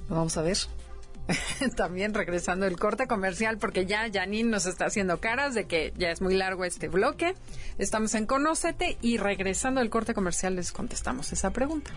Lo 0.10 0.16
vamos 0.16 0.36
a 0.36 0.42
ver. 0.42 0.58
También 1.76 2.14
regresando 2.14 2.66
el 2.66 2.78
corte 2.78 3.08
comercial, 3.08 3.58
porque 3.58 3.86
ya 3.86 4.10
Janine 4.12 4.50
nos 4.50 4.66
está 4.66 4.86
haciendo 4.86 5.20
caras 5.20 5.54
de 5.54 5.66
que 5.66 5.94
ya 5.98 6.12
es 6.12 6.22
muy 6.22 6.36
largo 6.36 6.66
este 6.66 6.88
bloque. 6.88 7.36
Estamos 7.78 8.16
en 8.16 8.26
Conócete 8.26 8.98
y 9.02 9.18
regresando 9.18 9.82
el 9.82 9.90
corte 9.90 10.14
comercial 10.14 10.56
les 10.56 10.72
contestamos 10.72 11.32
esa 11.34 11.52
pregunta. 11.52 11.92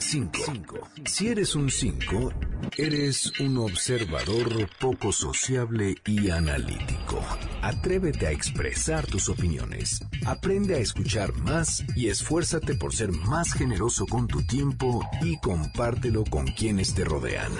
5. 0.00 0.88
Si 1.04 1.28
eres 1.28 1.54
un 1.54 1.70
5, 1.70 2.32
eres 2.76 3.38
un 3.40 3.58
observador 3.58 4.68
poco 4.78 5.12
sociable 5.12 5.96
y 6.06 6.30
analítico. 6.30 7.22
Atrévete 7.62 8.26
a 8.26 8.30
expresar 8.30 9.06
tus 9.06 9.28
opiniones. 9.28 10.00
Aprende 10.26 10.76
a 10.76 10.78
escuchar 10.78 11.34
más 11.34 11.84
y 11.94 12.08
esfuérzate 12.08 12.74
por 12.74 12.94
ser 12.94 13.12
más 13.12 13.52
generoso 13.52 14.06
con 14.06 14.26
tu 14.26 14.42
tiempo 14.42 15.06
y 15.22 15.38
compártelo 15.38 16.24
con 16.24 16.46
quienes 16.46 16.94
te 16.94 17.04
rodean. 17.04 17.52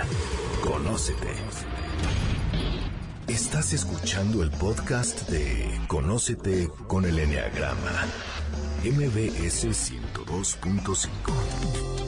Conócete. 0.62 1.28
Estás 3.28 3.72
escuchando 3.72 4.42
el 4.42 4.50
podcast 4.50 5.28
de 5.28 5.78
Conócete 5.86 6.68
con 6.88 7.04
el 7.04 7.18
Enneagrama. 7.18 8.06
MBS 8.82 9.66
102.5. 9.66 11.99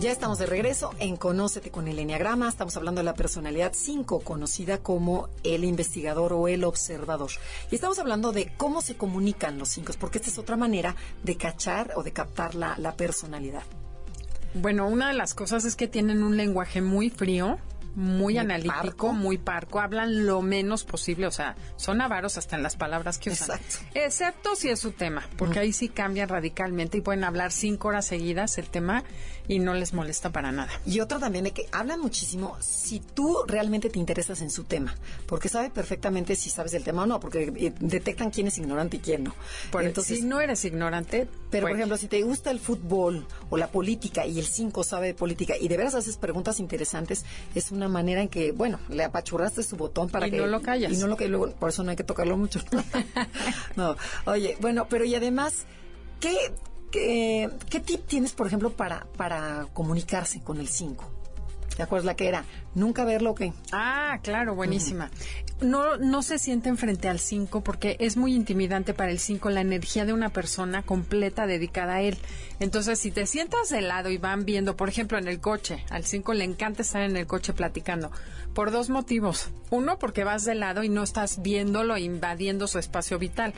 Ya 0.00 0.10
estamos 0.12 0.38
de 0.38 0.46
regreso 0.46 0.94
en 0.98 1.18
Conócete 1.18 1.70
con 1.70 1.86
el 1.86 1.98
Enneagrama. 1.98 2.48
Estamos 2.48 2.74
hablando 2.74 3.00
de 3.00 3.04
la 3.04 3.12
personalidad 3.12 3.72
5, 3.74 4.20
conocida 4.20 4.78
como 4.78 5.28
el 5.44 5.62
investigador 5.62 6.32
o 6.32 6.48
el 6.48 6.64
observador. 6.64 7.30
Y 7.70 7.74
estamos 7.74 7.98
hablando 7.98 8.32
de 8.32 8.50
cómo 8.56 8.80
se 8.80 8.96
comunican 8.96 9.58
los 9.58 9.68
5, 9.68 9.92
porque 10.00 10.16
esta 10.16 10.30
es 10.30 10.38
otra 10.38 10.56
manera 10.56 10.96
de 11.22 11.36
cachar 11.36 11.92
o 11.96 12.02
de 12.02 12.14
captar 12.14 12.54
la, 12.54 12.78
la 12.78 12.96
personalidad. 12.96 13.62
Bueno, 14.54 14.88
una 14.88 15.08
de 15.08 15.14
las 15.14 15.34
cosas 15.34 15.66
es 15.66 15.76
que 15.76 15.86
tienen 15.86 16.22
un 16.22 16.38
lenguaje 16.38 16.80
muy 16.80 17.10
frío, 17.10 17.58
muy, 17.94 18.38
analítico, 18.38 18.74
parco. 18.74 19.12
muy 19.12 19.38
parco, 19.38 19.80
hablan 19.80 20.26
lo 20.26 20.42
menos 20.42 20.84
posible, 20.84 21.26
o 21.26 21.30
sea, 21.30 21.56
son 21.76 22.00
avaros 22.00 22.38
hasta 22.38 22.56
en 22.56 22.62
las 22.62 22.76
palabras 22.76 23.18
que 23.18 23.30
usan. 23.30 23.58
Exacto. 23.58 23.98
Excepto 23.98 24.56
si 24.56 24.68
es 24.68 24.78
su 24.78 24.92
tema, 24.92 25.28
porque 25.36 25.58
ahí 25.58 25.72
sí 25.72 25.88
cambian 25.88 26.28
radicalmente 26.28 26.98
y 26.98 27.00
pueden 27.00 27.24
hablar 27.24 27.52
cinco 27.52 27.88
horas 27.88 28.06
seguidas 28.06 28.58
el 28.58 28.68
tema 28.68 29.04
y 29.48 29.58
no 29.58 29.74
les 29.74 29.92
molesta 29.92 30.30
para 30.30 30.52
nada. 30.52 30.70
Y 30.86 31.00
otro 31.00 31.18
también 31.18 31.44
de 31.44 31.52
que 31.52 31.66
hablan 31.72 32.00
muchísimo 32.00 32.56
si 32.60 33.00
tú 33.00 33.38
realmente 33.46 33.90
te 33.90 33.98
interesas 33.98 34.40
en 34.42 34.50
su 34.50 34.64
tema, 34.64 34.94
porque 35.26 35.48
sabe 35.48 35.70
perfectamente 35.70 36.36
si 36.36 36.50
sabes 36.50 36.72
del 36.72 36.84
tema 36.84 37.02
o 37.02 37.06
no, 37.06 37.20
porque 37.20 37.52
eh, 37.56 37.72
detectan 37.80 38.30
quién 38.30 38.46
es 38.46 38.58
ignorante 38.58 38.98
y 38.98 39.00
quién 39.00 39.24
no. 39.24 39.34
Por, 39.70 39.84
Entonces, 39.84 40.18
si 40.18 40.24
no 40.24 40.40
eres 40.40 40.64
ignorante, 40.64 41.28
Pero, 41.50 41.62
por 41.62 41.70
bueno, 41.70 41.76
ejemplo, 41.76 41.96
si 41.96 42.08
te 42.08 42.22
gusta 42.22 42.50
el 42.50 42.60
fútbol 42.60 43.26
o 43.48 43.56
la 43.56 43.68
política 43.68 44.26
y 44.26 44.38
el 44.38 44.46
5 44.46 44.84
sabe 44.84 45.08
de 45.08 45.14
política 45.14 45.54
y 45.60 45.68
de 45.68 45.76
veras 45.76 45.94
haces 45.94 46.16
preguntas 46.16 46.60
interesantes, 46.60 47.24
es 47.54 47.70
una 47.70 47.88
manera 47.88 48.22
en 48.22 48.28
que, 48.28 48.52
bueno, 48.52 48.78
le 48.88 49.04
apachurraste 49.04 49.62
su 49.62 49.76
botón 49.76 50.08
para 50.08 50.28
Y 50.28 50.30
que... 50.30 50.36
no 50.38 50.46
lo 50.46 50.62
callas. 50.62 50.92
Y 50.92 50.96
no 50.96 51.06
lo 51.06 51.16
que 51.16 51.28
luego, 51.28 51.50
por 51.52 51.70
eso 51.70 51.82
no 51.82 51.90
hay 51.90 51.96
que 51.96 52.04
tocarlo 52.04 52.36
mucho. 52.36 52.60
no, 53.76 53.96
oye, 54.26 54.56
bueno, 54.60 54.86
pero 54.88 55.04
y 55.04 55.14
además, 55.14 55.64
¿qué, 56.20 56.52
qué, 56.90 57.50
tip 57.84 58.06
tienes, 58.06 58.32
por 58.32 58.46
ejemplo, 58.46 58.70
para, 58.70 59.06
para 59.16 59.66
comunicarse 59.72 60.42
con 60.42 60.58
el 60.58 60.68
5? 60.68 61.04
¿Te 61.76 61.82
acuerdas 61.82 62.04
la 62.04 62.14
que 62.14 62.28
era? 62.28 62.44
¿Nunca 62.74 63.04
verlo 63.04 63.30
o 63.30 63.34
qué? 63.34 63.52
Ah, 63.72 64.20
claro, 64.22 64.54
buenísima. 64.54 65.10
No, 65.60 65.98
no 65.98 66.22
se 66.22 66.38
sienten 66.38 66.78
frente 66.78 67.08
al 67.08 67.18
5 67.18 67.62
porque 67.62 67.96
es 67.98 68.16
muy 68.16 68.34
intimidante 68.34 68.94
para 68.94 69.10
el 69.10 69.18
5 69.18 69.50
la 69.50 69.60
energía 69.60 70.06
de 70.06 70.12
una 70.12 70.30
persona 70.30 70.82
completa 70.82 71.46
dedicada 71.46 71.94
a 71.94 72.00
él. 72.02 72.16
Entonces, 72.60 72.98
si 72.98 73.10
te 73.10 73.26
sientas 73.26 73.68
de 73.68 73.82
lado 73.82 74.08
y 74.08 74.18
van 74.18 74.44
viendo, 74.44 74.76
por 74.76 74.88
ejemplo, 74.88 75.18
en 75.18 75.28
el 75.28 75.40
coche, 75.40 75.84
al 75.90 76.04
5 76.04 76.32
le 76.34 76.44
encanta 76.44 76.82
estar 76.82 77.02
en 77.02 77.16
el 77.16 77.26
coche 77.26 77.52
platicando, 77.52 78.10
por 78.54 78.70
dos 78.70 78.88
motivos. 78.88 79.50
Uno, 79.70 79.98
porque 79.98 80.24
vas 80.24 80.44
de 80.44 80.54
lado 80.54 80.82
y 80.82 80.88
no 80.88 81.02
estás 81.02 81.42
viéndolo 81.42 81.96
e 81.96 82.00
invadiendo 82.00 82.66
su 82.66 82.78
espacio 82.78 83.18
vital. 83.18 83.52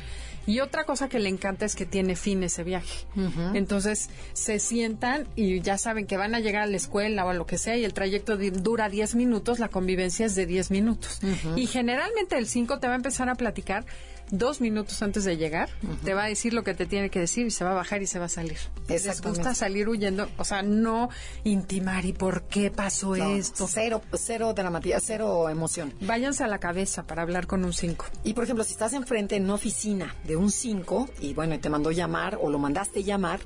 Y 0.46 0.60
otra 0.60 0.84
cosa 0.84 1.08
que 1.08 1.20
le 1.20 1.28
encanta 1.28 1.64
es 1.64 1.76
que 1.76 1.86
tiene 1.86 2.16
fin 2.16 2.42
ese 2.42 2.64
viaje. 2.64 3.06
Entonces, 3.54 4.10
se 4.32 4.58
sientan 4.58 5.28
y 5.36 5.60
ya 5.60 5.78
saben 5.78 6.06
que 6.06 6.16
van 6.16 6.34
a 6.34 6.40
llegar 6.40 6.62
a 6.62 6.66
la 6.66 6.76
escuela 6.76 7.24
o 7.24 7.28
a 7.28 7.34
lo 7.34 7.46
que 7.46 7.58
sea 7.58 7.76
y 7.76 7.84
el 7.84 7.94
trayecto 7.94 8.36
dura 8.36 8.88
10 8.88 9.01
minutos, 9.14 9.58
la 9.58 9.68
convivencia 9.68 10.26
es 10.26 10.34
de 10.34 10.46
10 10.46 10.70
minutos. 10.70 11.20
Y 11.56 11.66
generalmente 11.66 12.36
el 12.38 12.46
5 12.46 12.78
te 12.78 12.86
va 12.86 12.94
a 12.94 12.96
empezar 12.96 13.28
a 13.28 13.34
platicar 13.34 13.84
dos 14.32 14.62
minutos 14.62 15.02
antes 15.02 15.24
de 15.24 15.36
llegar, 15.36 15.68
te 16.04 16.14
va 16.14 16.24
a 16.24 16.26
decir 16.26 16.54
lo 16.54 16.64
que 16.64 16.72
te 16.72 16.86
tiene 16.86 17.10
que 17.10 17.20
decir 17.20 17.46
y 17.46 17.50
se 17.50 17.64
va 17.64 17.72
a 17.72 17.74
bajar 17.74 18.00
y 18.02 18.06
se 18.06 18.18
va 18.18 18.24
a 18.24 18.30
salir. 18.30 18.56
Les 18.88 19.20
gusta 19.20 19.54
salir 19.54 19.88
huyendo, 19.88 20.28
o 20.38 20.44
sea, 20.44 20.62
no 20.62 21.10
intimar 21.44 22.06
y 22.06 22.14
por 22.14 22.44
qué 22.44 22.70
pasó 22.70 23.14
No, 23.14 23.30
esto. 23.34 23.68
Cero, 23.68 24.00
cero 24.14 24.54
dramática, 24.54 24.98
cero 25.00 25.50
emoción. 25.50 25.92
Váyanse 26.00 26.44
a 26.44 26.48
la 26.48 26.58
cabeza 26.58 27.06
para 27.06 27.22
hablar 27.22 27.46
con 27.46 27.62
un 27.64 27.74
5. 27.74 28.06
Y 28.24 28.32
por 28.32 28.44
ejemplo, 28.44 28.64
si 28.64 28.72
estás 28.72 28.94
enfrente 28.94 29.36
en 29.36 29.44
una 29.44 29.54
oficina 29.54 30.16
de 30.24 30.36
un 30.36 30.50
5 30.50 31.10
y 31.20 31.34
bueno, 31.34 31.60
te 31.60 31.68
mandó 31.68 31.90
llamar 31.90 32.38
o 32.40 32.48
lo 32.48 32.58
mandaste 32.58 33.04
llamar, 33.04 33.40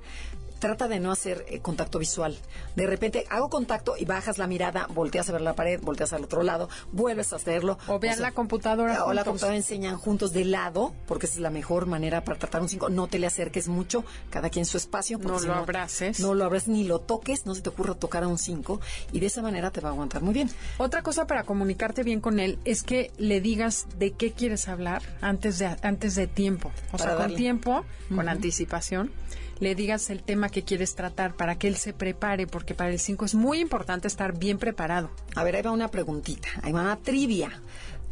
trata 0.59 0.89
de 0.89 1.01
no 1.01 1.13
hacer 1.13 1.45
eh, 1.49 1.61
contacto 1.61 1.99
visual. 1.99 2.37
De 2.75 2.87
repente 2.87 3.27
hago 3.31 3.49
contacto 3.49 3.97
y 3.99 4.05
bajas 4.05 4.39
la 4.39 4.47
mirada, 4.47 4.87
volteas 4.91 5.29
a 5.29 5.33
ver 5.33 5.41
la 5.41 5.55
pared, 5.55 5.81
volteas 5.81 6.13
al 6.13 6.25
otro 6.25 6.43
lado, 6.43 6.69
vuelves 6.93 7.33
a 7.33 7.37
hacerlo. 7.37 7.79
O 7.87 7.99
vean 7.99 8.21
la 8.21 8.33
computadora 8.33 9.05
O 9.05 9.13
la 9.13 9.25
computadora 9.25 9.57
enseñan 9.57 9.97
juntos 9.99 10.33
de 10.33 10.45
lado, 10.45 10.95
porque 11.07 11.27
esa 11.27 11.37
es 11.37 11.41
la 11.41 11.51
mejor 11.51 11.87
manera 11.87 12.25
para 12.25 12.39
tratar 12.39 12.63
un 12.63 12.69
5. 12.69 12.89
No 12.91 13.07
te 13.07 13.19
le 13.19 13.27
acerques 13.27 13.69
mucho, 13.69 14.05
cada 14.31 14.51
quien 14.51 14.65
su 14.65 14.77
espacio. 14.77 15.19
No 15.19 15.39
si 15.39 15.47
lo 15.47 15.55
abraces. 15.55 16.21
No 16.21 16.35
lo 16.35 16.45
abraces 16.45 16.69
ni 16.69 16.85
lo 16.85 17.01
toques, 17.01 17.47
no 17.47 17.55
se 17.55 17.63
te 17.63 17.69
ocurra 17.69 17.95
tocar 17.95 18.23
a 18.23 18.29
un 18.29 18.39
5 18.39 18.81
y 19.13 19.21
de 19.21 19.27
esa 19.27 19.43
manera 19.43 19.71
te 19.71 19.81
va 19.81 19.91
a 19.91 19.93
aguantar 19.93 20.23
muy 20.23 20.35
bien. 20.35 20.51
Otra 20.79 21.03
cosa 21.03 21.27
para 21.27 21.45
comunicarte 21.45 22.03
bien 22.03 22.21
con 22.21 22.41
él 22.41 22.59
es 22.65 22.83
que 22.83 23.11
le 23.19 23.41
digas 23.41 23.87
de 23.99 24.13
qué 24.13 24.33
quieres 24.33 24.69
hablar 24.69 25.03
antes 25.21 25.59
de 25.59 25.77
antes 25.83 26.15
de 26.15 26.27
tiempo. 26.27 26.71
O 26.93 26.97
Para 26.97 27.17
sea, 27.17 27.27
con 27.27 27.35
tiempo, 27.35 27.85
con 28.15 28.29
anticipación, 28.29 29.13
le 29.59 29.75
digas 29.75 30.11
el 30.11 30.23
tema 30.23 30.49
que 30.49 30.63
quieres 30.65 30.95
tratar 30.95 31.35
para 31.35 31.59
que 31.59 31.69
él 31.69 31.77
se 31.77 31.93
prepare, 31.93 32.47
porque 32.47 32.75
para 32.75 32.91
el 32.91 32.99
5 33.01 33.25
es 33.25 33.35
muy 33.35 33.61
importante 33.61 34.07
estar 34.09 34.39
bien 34.39 34.59
preparado. 34.59 35.11
A 35.35 35.45
ver, 35.45 35.57
ahí 35.57 35.63
va 35.63 35.71
una 35.73 35.89
preguntita, 35.89 36.49
ahí 36.63 36.73
va 36.73 36.83
una 36.83 36.97
trivia. 36.97 37.61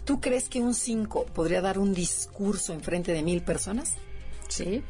¿Tú 0.04 0.20
crees 0.20 0.48
que 0.48 0.60
un 0.60 0.74
5 0.74 1.26
podría 1.34 1.60
dar 1.60 1.78
un 1.78 1.94
discurso 1.94 2.72
en 2.72 2.80
frente 2.82 3.12
de 3.12 3.22
mil 3.22 3.42
personas? 3.42 3.94
¿Sí? 4.48 4.82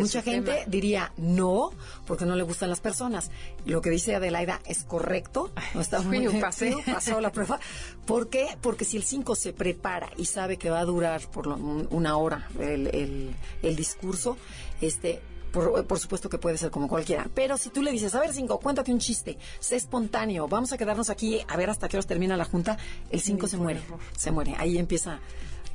Mucha 0.00 0.22
gente 0.22 0.64
diría 0.66 1.12
no, 1.16 1.70
porque 2.06 2.24
no 2.26 2.34
le 2.34 2.42
gustan 2.42 2.68
las 2.68 2.80
personas. 2.80 3.30
Lo 3.64 3.80
que 3.80 3.90
dice 3.90 4.14
Adelaida 4.14 4.60
es 4.66 4.82
correcto. 4.84 5.52
No 5.74 5.80
está 5.80 6.00
muy 6.02 6.40
pasé. 6.40 6.72
fiu, 6.72 6.82
pasó 6.92 7.20
la 7.20 7.30
prueba. 7.30 7.60
¿Por 8.04 8.28
qué? 8.28 8.48
Porque 8.60 8.84
si 8.84 8.96
el 8.96 9.04
5 9.04 9.34
se 9.36 9.52
prepara 9.52 10.10
y 10.16 10.24
sabe 10.26 10.56
que 10.58 10.68
va 10.68 10.80
a 10.80 10.84
durar 10.84 11.20
por 11.30 11.46
lo- 11.46 11.54
un- 11.56 11.86
una 11.90 12.16
hora 12.16 12.48
el, 12.58 12.88
el- 12.88 13.34
el 13.62 13.76
discurso, 13.76 14.36
este. 14.80 15.20
Por, 15.52 15.86
por 15.86 15.98
supuesto 15.98 16.28
que 16.28 16.38
puede 16.38 16.58
ser 16.58 16.70
como 16.70 16.88
cualquiera. 16.88 17.28
Pero 17.34 17.56
si 17.56 17.70
tú 17.70 17.82
le 17.82 17.90
dices, 17.90 18.14
a 18.14 18.20
ver, 18.20 18.32
cinco, 18.32 18.58
cuéntate 18.60 18.92
un 18.92 18.98
chiste, 18.98 19.38
sé 19.60 19.76
espontáneo, 19.76 20.46
vamos 20.48 20.72
a 20.72 20.78
quedarnos 20.78 21.10
aquí 21.10 21.40
a 21.48 21.56
ver 21.56 21.70
hasta 21.70 21.88
qué 21.88 21.96
hora 21.96 22.06
termina 22.06 22.36
la 22.36 22.44
junta, 22.44 22.76
el 23.10 23.20
5 23.20 23.46
se 23.46 23.56
muere. 23.56 23.80
Se 24.16 24.30
muere. 24.30 24.54
Ahí 24.58 24.78
empieza, 24.78 25.20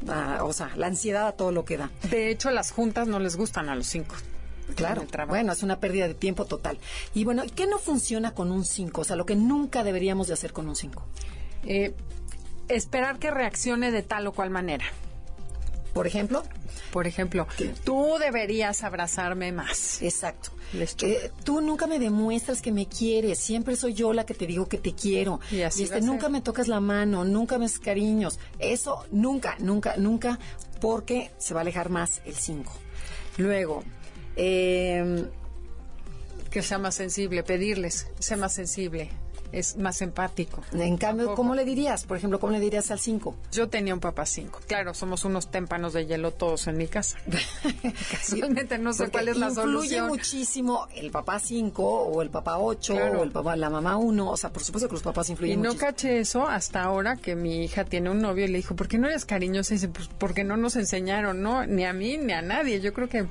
ah, 0.07 0.39
o 0.43 0.53
sea, 0.53 0.71
la 0.76 0.88
ansiedad 0.88 1.28
a 1.28 1.32
todo 1.34 1.51
lo 1.51 1.65
que 1.65 1.78
da. 1.78 1.89
De 2.09 2.30
hecho, 2.30 2.51
las 2.51 2.71
juntas 2.71 3.07
no 3.07 3.19
les 3.19 3.36
gustan 3.36 3.69
a 3.69 3.76
los 3.76 3.88
5. 3.88 4.15
Claro, 4.76 5.05
bueno, 5.28 5.51
es 5.51 5.61
una 5.61 5.80
pérdida 5.80 6.07
de 6.07 6.13
tiempo 6.13 6.45
total. 6.45 6.80
Y 7.13 7.26
bueno, 7.26 7.43
¿qué 7.55 7.67
no 7.67 7.80
funciona 7.80 8.34
con 8.34 8.51
un 8.51 8.65
5? 8.65 9.01
O 9.01 9.03
sea, 9.03 9.15
lo 9.15 9.26
que 9.26 9.36
nunca 9.36 9.84
deberíamos 9.84 10.28
de 10.28 10.34
hacer 10.34 10.53
con 10.53 10.67
un 10.67 10.76
5. 10.76 11.03
Eh, 11.65 11.93
esperar 12.69 13.19
que 13.19 13.30
reaccione 13.30 13.91
de 13.91 14.03
tal 14.03 14.26
o 14.28 14.32
cual 14.32 14.49
manera. 14.49 14.86
Por 15.94 16.08
ejemplo, 16.08 16.44
Por 16.91 17.06
ejemplo, 17.06 17.48
tú 17.84 18.16
deberías 18.20 18.84
abrazarme 18.84 19.52
más. 19.52 20.02
exacto. 20.02 20.50
Eh, 21.04 21.30
tú 21.44 21.62
nunca 21.62 21.86
me 21.86 22.00
demuestras 22.00 22.62
que 22.64 22.72
me 22.72 22.88
quieres, 22.88 23.38
siempre 23.38 23.76
soy 23.76 23.94
yo 23.94 24.12
la 24.12 24.26
que 24.26 24.34
te 24.34 24.48
digo 24.48 24.68
que 24.68 24.80
te 24.80 24.94
quiero. 24.96 25.39
Y 25.52 25.62
así 25.62 25.84
este, 25.84 25.96
a 25.98 26.00
ser. 26.00 26.08
nunca 26.08 26.30
me 26.30 26.41
tocas 26.41 26.68
la 26.68 26.80
mano, 26.80 27.24
nunca 27.26 27.60
me 27.60 27.66
haces 27.66 27.78
cariños. 27.80 28.39
Eso 28.58 29.06
nunca, 29.12 29.56
nunca, 29.60 29.96
nunca, 29.98 30.39
porque 30.82 31.32
se 31.38 31.54
va 31.54 31.60
a 31.60 31.62
alejar 31.62 31.89
más 31.89 32.22
el 32.26 32.34
5. 32.36 32.74
Luego, 33.38 33.84
eh, 34.36 35.26
Que 36.50 36.62
sea 36.64 36.78
más 36.80 36.94
sensible, 36.96 37.44
pedirles, 37.44 38.08
sea 38.20 38.38
más 38.38 38.54
sensible, 38.54 39.10
es 39.54 39.78
más 39.78 40.01
empático. 40.01 40.62
en 40.74 40.97
cambio, 40.97 41.26
Tampoco. 41.28 41.36
¿cómo 41.36 41.56
le 41.56 41.64
dirías? 41.64 42.04
Por 42.06 42.18
ejemplo, 42.18 42.39
¿cómo 42.39 42.51
le 42.51 42.60
dirías 42.60 42.91
al 42.91 42.99
5? 42.99 43.36
Yo 43.51 43.70
tenía 43.70 43.93
un 43.93 43.99
papá 44.01 44.26
5. 44.26 44.60
Claro, 44.68 44.93
somos 44.93 45.24
unos 45.24 45.49
témpanos 45.49 45.93
de 45.93 46.06
hielo 46.06 46.32
todos 46.32 46.68
en 46.68 46.76
mi 46.78 46.88
casa. 46.88 47.18
Casualmente 48.12 48.78
no 48.78 48.93
sé 48.93 49.04
Porque 49.04 49.12
cuál 49.12 49.28
es 49.30 49.38
la 49.38 49.47
influye 49.47 49.66
solución. 49.72 50.08
muchísimo 50.08 50.88
el 50.95 51.12
papá 51.12 51.39
5 51.39 51.84
o 51.84 52.22
el 52.22 52.30
papá 52.30 52.58
8 52.58 52.93
Claro. 52.93 53.22
o 53.22 53.24
el 53.24 53.32
papá, 53.32 53.56
la 53.56 53.70
mamá 53.70 53.97
1. 53.97 54.30
O 54.30 54.38
sea, 54.38 54.51
por 54.51 54.64
supuesto 54.64 54.88
que 54.89 54.93
los 54.95 55.04
papás 55.04 55.30
Y 55.30 55.34
influyen 55.34 55.62
no 55.62 55.70
muchísimo. 55.70 55.89
caché 55.91 56.20
eso 56.20 56.47
hasta 56.47 56.84
ahora 56.84 57.16
que 57.18 57.36
mi 57.36 57.64
hija 57.64 57.86
tiene 57.86 58.10
un 58.10 58.22
novio 58.22 58.45
y 58.45 58.47
le 58.49 58.58
dijo, 58.58 58.76
¿por 58.76 58.88
qué 58.88 58.97
no 58.97 59.08
eres 59.08 59.26
cariñosa? 59.26 59.74
Y 59.74 59.78
dice, 59.78 59.88
pues 59.89 60.10
porque 60.18 60.43
no 60.43 60.58
nos 60.58 60.76
enseñaron, 60.76 61.41
¿no? 61.41 61.66
Ni 61.66 61.86
a 61.86 61.93
mí 61.93 62.18
ni 62.18 62.34
a 62.34 62.41
nadie. 62.41 62.80
Yo 62.82 62.93
creo 62.93 63.10
que 63.10 63.28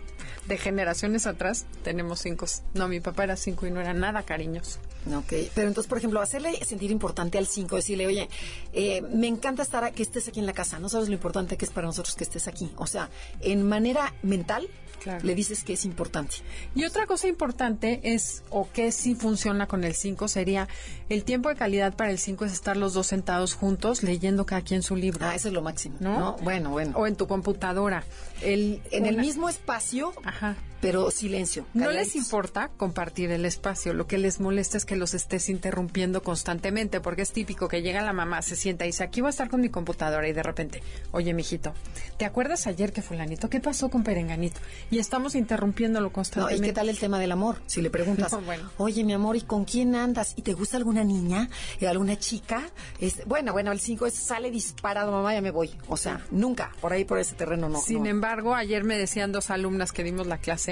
de 0.47 0.59
generaciones 0.59 1.27
atrás 1.27 1.67
tenemos 1.85 2.21
cinco. 2.21 2.47
No, 2.75 2.89
mi 2.89 3.01
papá 3.01 3.25
era 3.25 3.37
cinco 3.37 3.67
y 3.67 3.71
no 3.71 3.81
era 3.81 3.95
nada 3.95 4.23
cariñoso. 4.23 4.79
Ok, 5.07 5.33
pero 5.55 5.69
entonces, 5.69 5.89
por 5.89 5.99
ejemplo, 5.99 6.21
hacerle 6.21 6.65
sentir 6.65 6.91
importante 6.91 7.37
al 7.39 7.47
5, 7.47 7.77
decirle, 7.77 8.07
oye, 8.07 8.29
eh, 8.73 9.03
me 9.13 9.27
encanta 9.27 9.63
estar 9.63 9.83
a- 9.85 9.91
que 9.91 10.03
estés 10.03 10.29
aquí 10.29 10.39
en 10.41 10.47
la 10.47 10.53
casa, 10.53 10.79
no 10.79 10.89
sabes 10.89 11.09
lo 11.09 11.15
importante 11.15 11.57
que 11.57 11.65
es 11.65 11.71
para 11.73 11.87
nosotros 11.89 12.15
que 12.15 12.25
estés 12.25 12.47
aquí. 12.49 12.71
O 12.77 12.87
sea, 12.87 13.11
en 13.41 13.67
manera 13.69 14.15
mental, 14.23 14.69
Claro. 15.03 15.25
le 15.25 15.35
dices 15.35 15.65
que 15.65 15.73
es 15.73 15.85
importante. 15.85 16.37
Y 16.77 16.85
otra 16.85 17.07
cosa 17.07 17.27
importante 17.27 18.01
es, 18.05 18.45
o 18.51 18.71
que 18.71 18.93
sí 18.93 19.17
funciona 19.17 19.67
con 19.67 19.83
el 19.83 19.95
5, 19.97 20.29
sería 20.29 20.69
el 21.09 21.25
tiempo 21.25 21.49
de 21.49 21.57
calidad 21.57 21.95
para 21.97 22.13
el 22.13 22.19
5 22.21 22.45
es 22.45 22.53
estar 22.53 22.77
los 22.77 22.95
dos 22.95 23.09
sentados 23.09 23.55
juntos 23.55 24.05
leyendo 24.05 24.47
cada 24.47 24.63
quien 24.63 24.85
su 24.85 24.95
libro. 24.95 25.27
Ah, 25.27 25.35
eso 25.35 25.49
es 25.49 25.55
lo 25.55 25.61
máximo. 25.63 25.97
¿No? 25.99 26.19
¿no? 26.21 26.37
Bueno, 26.43 26.71
bueno. 26.71 26.97
O 26.97 27.09
en 27.09 27.17
tu 27.17 27.27
computadora. 27.27 28.05
El, 28.43 28.81
en 28.93 29.07
el 29.07 29.17
mismo 29.17 29.49
espacio, 29.49 30.13
Ajá. 30.23 30.55
Pero 30.83 31.11
silencio. 31.13 31.65
No 31.75 31.91
les 31.93 32.17
importa 32.17 32.71
compartir 32.77 33.31
el 33.31 33.47
espacio, 33.47 33.95
lo 33.95 34.07
que 34.09 34.19
les 34.19 34.41
molesta 34.41 34.77
es 34.77 34.85
que 34.85 34.97
los 34.97 35.15
estés 35.15 35.49
interrumpiendo 35.49 36.23
constantemente, 36.23 37.01
porque 37.01 37.23
es 37.23 37.33
típico 37.33 37.69
que 37.69 37.81
llega 37.83 38.03
la 38.03 38.13
mamá, 38.13 38.43
se 38.43 38.57
sienta 38.57 38.85
y 38.85 38.89
dice, 38.89 39.05
aquí 39.05 39.21
voy 39.21 39.29
a 39.29 39.31
estar 39.31 39.49
con 39.49 39.61
mi 39.61 39.69
computadora 39.71 40.29
y 40.29 40.33
de 40.33 40.43
repente, 40.43 40.83
oye, 41.13 41.33
mijito, 41.35 41.73
¿te 42.19 42.25
acuerdas 42.25 42.67
ayer 42.67 42.93
que 42.93 43.01
fulanito? 43.01 43.49
¿Qué 43.49 43.61
pasó 43.61 43.89
con 43.91 44.03
Perenganito? 44.03 44.61
Y 44.91 44.99
estamos 44.99 45.37
interrumpiéndolo 45.37 46.07
No, 46.07 46.11
¿y 46.11 46.13
constantemente. 46.15 46.67
qué 46.67 46.73
tal 46.73 46.89
el 46.89 46.99
tema 46.99 47.19
del 47.21 47.31
amor? 47.31 47.63
Si 47.67 47.81
le 47.81 47.89
preguntas, 47.89 48.33
No, 48.33 48.41
bueno. 48.41 48.69
oye, 48.79 49.05
mi 49.05 49.13
amor, 49.13 49.37
¿y 49.37 49.43
con 49.43 49.65
quién 49.65 49.95
andas? 49.95 50.33
¿Y 50.37 50.43
te 50.43 50.53
gusta 50.53 50.77
alguna 50.79 51.05
niña? 51.05 51.49
¿Eh, 51.81 51.87
¿Alguna 51.87 52.19
chica? 52.19 52.69
Es, 52.99 53.25
bueno, 53.27 53.53
bueno, 53.53 53.71
el 53.71 53.79
5 53.79 54.11
sale 54.11 54.51
disparado, 54.51 55.13
mamá, 55.13 55.33
ya 55.33 55.41
me 55.43 55.53
voy. 55.53 55.71
O 55.87 55.97
sea, 55.97 56.21
nunca, 56.33 56.73
por 56.81 56.93
ahí, 56.93 57.05
por 57.05 57.19
ese 57.21 57.37
terreno, 57.37 57.69
no. 57.69 57.81
Sin 57.81 58.03
no. 58.03 58.09
embargo, 58.09 58.55
ayer 58.55 58.83
me 58.83 58.99
decían 58.99 59.31
dos 59.31 59.51
alumnas 59.51 59.93
que 59.93 60.03
dimos 60.03 60.27
la 60.27 60.39
clase, 60.39 60.72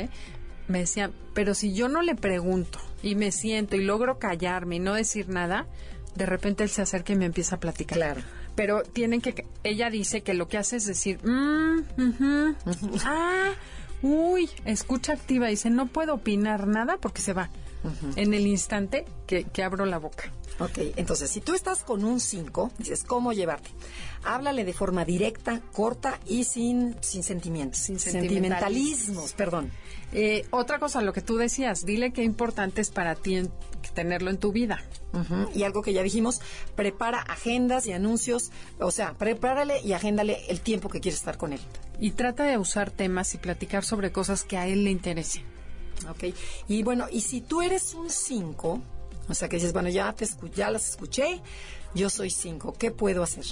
me 0.68 0.80
decían, 0.80 1.12
pero 1.34 1.54
si 1.54 1.74
yo 1.74 1.88
no 1.88 2.00
le 2.02 2.14
pregunto 2.14 2.78
y 3.02 3.16
me 3.16 3.32
siento 3.32 3.76
y 3.76 3.84
logro 3.84 4.18
callarme 4.18 4.76
y 4.76 4.78
no 4.78 4.94
decir 4.94 5.28
nada, 5.28 5.66
de 6.14 6.26
repente 6.26 6.62
él 6.62 6.70
se 6.70 6.82
acerca 6.82 7.12
y 7.12 7.16
me 7.16 7.26
empieza 7.26 7.56
a 7.56 7.60
platicar. 7.60 7.98
Claro. 7.98 8.22
Pero 8.54 8.82
tienen 8.82 9.20
que, 9.20 9.46
ella 9.64 9.90
dice 9.90 10.22
que 10.22 10.34
lo 10.34 10.48
que 10.48 10.58
hace 10.58 10.76
es 10.76 10.86
decir, 10.86 11.18
mm, 11.24 11.78
ujú, 11.98 12.54
ah, 13.04 13.52
uy, 14.02 14.50
escucha 14.64 15.12
activa, 15.12 15.48
dice, 15.48 15.70
no 15.70 15.86
puedo 15.86 16.14
opinar 16.14 16.66
nada 16.66 16.98
porque 16.98 17.22
se 17.22 17.32
va 17.32 17.50
en 18.16 18.34
el 18.34 18.46
instante 18.46 19.06
que, 19.26 19.44
que 19.44 19.62
abro 19.62 19.86
la 19.86 19.98
boca. 19.98 20.32
Ok, 20.60 20.78
entonces, 20.96 21.30
si 21.30 21.40
tú 21.40 21.54
estás 21.54 21.82
con 21.84 22.04
un 22.04 22.20
5, 22.20 22.70
dices, 22.78 23.02
¿cómo 23.04 23.32
llevarte? 23.32 23.70
Háblale 24.24 24.64
de 24.64 24.72
forma 24.74 25.04
directa, 25.06 25.60
corta 25.72 26.20
y 26.26 26.44
sin, 26.44 26.94
sin 27.00 27.22
sentimientos. 27.22 27.80
Sin 27.80 27.98
sentimentalismos, 27.98 29.32
perdón. 29.32 29.70
Eh, 30.12 30.46
otra 30.50 30.78
cosa, 30.78 31.00
lo 31.00 31.12
que 31.12 31.22
tú 31.22 31.36
decías, 31.36 31.84
dile 31.86 32.12
qué 32.12 32.22
importante 32.24 32.80
es 32.82 32.90
para 32.90 33.14
ti 33.14 33.36
en- 33.36 33.50
tenerlo 33.94 34.30
en 34.30 34.38
tu 34.38 34.52
vida. 34.52 34.84
Y 35.54 35.62
algo 35.64 35.82
que 35.82 35.92
ya 35.92 36.02
dijimos, 36.02 36.40
prepara 36.76 37.20
agendas 37.22 37.86
y 37.86 37.92
anuncios, 37.92 38.50
o 38.78 38.90
sea, 38.90 39.14
prepárale 39.14 39.80
y 39.82 39.94
agéndale 39.94 40.38
el 40.48 40.60
tiempo 40.60 40.88
que 40.88 41.00
quieres 41.00 41.18
estar 41.20 41.36
con 41.38 41.52
él. 41.52 41.60
Y 41.98 42.12
trata 42.12 42.44
de 42.44 42.58
usar 42.58 42.90
temas 42.90 43.34
y 43.34 43.38
platicar 43.38 43.84
sobre 43.84 44.12
cosas 44.12 44.44
que 44.44 44.56
a 44.58 44.66
él 44.66 44.84
le 44.84 44.90
interesen. 44.90 45.42
Ok. 46.08 46.34
Y 46.68 46.82
bueno, 46.82 47.06
y 47.10 47.22
si 47.22 47.40
tú 47.40 47.62
eres 47.62 47.94
un 47.94 48.08
5, 48.10 48.80
o 49.30 49.34
sea 49.34 49.48
que 49.48 49.56
dices, 49.56 49.72
bueno, 49.72 49.88
ya, 49.88 50.12
te 50.12 50.26
ya 50.54 50.70
las 50.70 50.88
escuché, 50.90 51.40
yo 51.94 52.10
soy 52.10 52.30
5, 52.30 52.74
¿qué 52.78 52.90
puedo 52.90 53.22
hacer? 53.22 53.44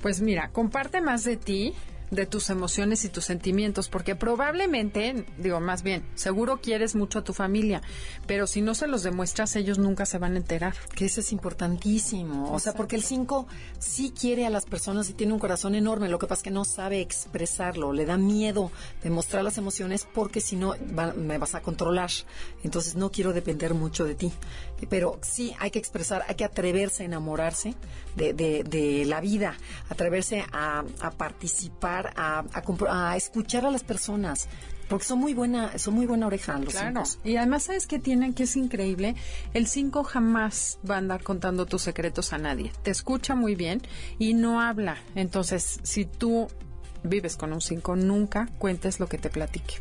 Pues 0.00 0.20
mira, 0.20 0.50
comparte 0.50 1.00
más 1.00 1.24
de 1.24 1.36
ti, 1.36 1.74
de 2.10 2.26
tus 2.26 2.50
emociones 2.50 3.04
y 3.06 3.08
tus 3.08 3.24
sentimientos, 3.24 3.88
porque 3.88 4.14
probablemente, 4.14 5.24
digo 5.38 5.60
más 5.60 5.82
bien, 5.82 6.04
seguro 6.14 6.60
quieres 6.60 6.94
mucho 6.94 7.20
a 7.20 7.24
tu 7.24 7.32
familia, 7.32 7.80
pero 8.26 8.46
si 8.46 8.60
no 8.60 8.74
se 8.74 8.86
los 8.86 9.02
demuestras, 9.02 9.56
ellos 9.56 9.78
nunca 9.78 10.04
se 10.04 10.18
van 10.18 10.34
a 10.34 10.36
enterar. 10.36 10.74
Que 10.94 11.06
eso 11.06 11.20
es 11.20 11.32
importantísimo. 11.32 12.52
O 12.52 12.58
sea, 12.58 12.74
porque 12.74 12.96
el 12.96 13.02
5 13.02 13.46
sí 13.78 14.12
quiere 14.18 14.44
a 14.44 14.50
las 14.50 14.66
personas 14.66 15.08
y 15.08 15.14
tiene 15.14 15.32
un 15.32 15.38
corazón 15.38 15.74
enorme. 15.74 16.10
Lo 16.10 16.18
que 16.18 16.26
pasa 16.26 16.40
es 16.40 16.42
que 16.44 16.50
no 16.50 16.66
sabe 16.66 17.00
expresarlo. 17.00 17.94
Le 17.94 18.04
da 18.04 18.18
miedo 18.18 18.70
demostrar 19.02 19.42
las 19.42 19.56
emociones 19.56 20.06
porque 20.12 20.42
si 20.42 20.56
no 20.56 20.74
va- 20.98 21.14
me 21.14 21.38
vas 21.38 21.54
a 21.54 21.62
controlar. 21.62 22.10
Entonces 22.62 22.94
no 22.94 23.10
quiero 23.10 23.32
depender 23.32 23.72
mucho 23.72 24.04
de 24.04 24.14
ti. 24.16 24.32
Pero 24.88 25.18
sí 25.22 25.54
hay 25.58 25.70
que 25.70 25.78
expresar, 25.78 26.24
hay 26.28 26.34
que 26.34 26.44
atreverse 26.44 27.02
a 27.02 27.06
enamorarse 27.06 27.74
de, 28.16 28.32
de- 28.32 28.64
de 28.64 29.04
la 29.06 29.20
vida, 29.20 29.54
atreverse 29.88 30.44
a, 30.52 30.84
a 31.00 31.10
participar, 31.10 32.12
a, 32.16 32.44
a 32.52 33.10
a 33.12 33.16
escuchar 33.16 33.64
a 33.66 33.70
las 33.70 33.82
personas. 33.84 34.48
Porque 34.88 35.06
son 35.06 35.20
muy 35.20 35.32
buena, 35.32 35.78
son 35.78 35.94
muy 35.94 36.04
buena 36.06 36.26
oreja 36.26 36.58
los 36.58 36.74
Claro. 36.74 37.04
cinco. 37.06 37.20
Y 37.26 37.36
además, 37.36 37.62
¿sabes 37.62 37.86
qué 37.86 37.98
tienen? 37.98 38.34
Que 38.34 38.42
es 38.42 38.56
increíble. 38.56 39.14
El 39.54 39.66
5 39.66 40.04
jamás 40.04 40.78
va 40.88 40.96
a 40.96 40.98
andar 40.98 41.22
contando 41.22 41.64
tus 41.64 41.80
secretos 41.82 42.34
a 42.34 42.38
nadie. 42.38 42.72
Te 42.82 42.90
escucha 42.90 43.34
muy 43.34 43.54
bien 43.54 43.80
y 44.18 44.34
no 44.34 44.60
habla. 44.60 44.98
Entonces, 45.14 45.80
si 45.82 46.04
tú 46.04 46.48
vives 47.04 47.36
con 47.36 47.54
un 47.54 47.62
5, 47.62 47.96
nunca 47.96 48.48
cuentes 48.58 49.00
lo 49.00 49.06
que 49.08 49.16
te 49.16 49.30
platique. 49.30 49.76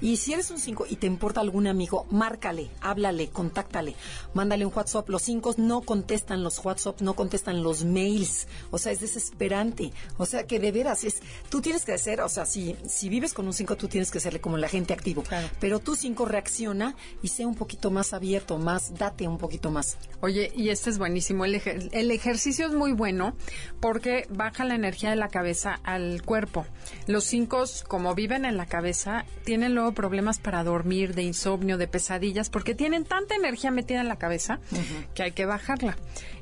Y 0.00 0.16
si 0.16 0.32
eres 0.32 0.50
un 0.50 0.58
5 0.58 0.86
y 0.88 0.96
te 0.96 1.06
importa 1.06 1.40
algún 1.40 1.66
amigo, 1.66 2.06
márcale, 2.10 2.70
háblale, 2.80 3.28
contáctale, 3.30 3.94
mándale 4.34 4.64
un 4.66 4.72
WhatsApp. 4.74 5.08
Los 5.08 5.22
5 5.22 5.54
no 5.58 5.82
contestan 5.82 6.42
los 6.42 6.64
WhatsApp, 6.64 7.00
no 7.00 7.14
contestan 7.14 7.62
los 7.62 7.84
mails. 7.84 8.46
O 8.70 8.78
sea, 8.78 8.92
es 8.92 9.00
desesperante. 9.00 9.92
O 10.18 10.26
sea, 10.26 10.46
que 10.46 10.58
de 10.60 10.72
veras 10.72 11.04
es. 11.04 11.20
Tú 11.48 11.60
tienes 11.60 11.84
que 11.84 11.92
hacer, 11.92 12.20
o 12.20 12.28
sea, 12.28 12.46
si, 12.46 12.76
si 12.88 13.08
vives 13.08 13.32
con 13.34 13.46
un 13.46 13.52
5, 13.52 13.76
tú 13.76 13.88
tienes 13.88 14.10
que 14.10 14.20
serle 14.20 14.40
como 14.40 14.56
el 14.56 14.64
agente 14.64 14.92
activo. 14.92 15.22
Claro. 15.22 15.48
Pero 15.60 15.78
tú 15.78 15.96
5 15.96 16.24
reacciona 16.24 16.96
y 17.22 17.28
sea 17.28 17.46
un 17.46 17.54
poquito 17.54 17.90
más 17.90 18.12
abierto, 18.12 18.58
más, 18.58 18.94
date 18.98 19.28
un 19.28 19.38
poquito 19.38 19.70
más. 19.70 19.96
Oye, 20.20 20.52
y 20.54 20.68
este 20.70 20.90
es 20.90 20.98
buenísimo. 20.98 21.44
El, 21.44 21.54
ejer- 21.54 21.88
el 21.92 22.10
ejercicio 22.10 22.66
es 22.66 22.72
muy 22.74 22.92
bueno 22.92 23.34
porque 23.80 24.26
baja 24.30 24.64
la 24.64 24.74
energía 24.74 25.10
de 25.10 25.16
la 25.16 25.28
cabeza 25.28 25.80
al 25.84 26.22
cuerpo. 26.22 26.66
Los 27.06 27.24
cinco, 27.24 27.64
como 27.88 28.14
viven 28.14 28.44
en 28.44 28.56
la 28.56 28.66
cabeza, 28.66 29.24
tienen 29.44 29.59
luego 29.68 29.92
problemas 29.92 30.38
para 30.38 30.64
dormir, 30.64 31.14
de 31.14 31.22
insomnio, 31.22 31.76
de 31.78 31.86
pesadillas, 31.86 32.48
porque 32.50 32.74
tienen 32.74 33.04
tanta 33.04 33.34
energía 33.34 33.70
metida 33.70 34.00
en 34.00 34.08
la 34.08 34.16
cabeza 34.16 34.58
que 35.14 35.22
hay 35.24 35.32
que 35.32 35.44
bajarla. 35.44 35.96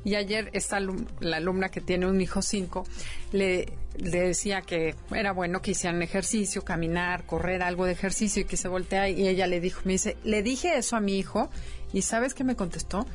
Y 0.05 0.15
ayer 0.15 0.49
esta 0.53 0.77
alum- 0.79 1.05
la 1.19 1.37
alumna 1.37 1.69
que 1.69 1.81
tiene 1.81 2.07
un 2.07 2.21
hijo 2.21 2.41
cinco 2.41 2.85
le, 3.33 3.73
le 3.97 4.21
decía 4.21 4.61
que 4.61 4.95
era 5.13 5.33
bueno 5.33 5.61
que 5.61 5.71
hicieran 5.71 6.01
ejercicio, 6.01 6.63
caminar, 6.63 7.25
correr, 7.25 7.61
algo 7.63 7.85
de 7.85 7.91
ejercicio 7.91 8.41
y 8.43 8.45
que 8.45 8.55
se 8.57 8.67
voltea 8.69 9.09
y 9.09 9.27
ella 9.27 9.45
le 9.47 9.59
dijo, 9.59 9.81
me 9.83 9.93
dice, 9.93 10.15
le 10.23 10.41
dije 10.41 10.77
eso 10.77 10.95
a 10.95 11.01
mi 11.01 11.17
hijo 11.19 11.49
y 11.91 12.03
¿sabes 12.03 12.33
qué 12.33 12.43
me 12.43 12.55
contestó? 12.55 13.05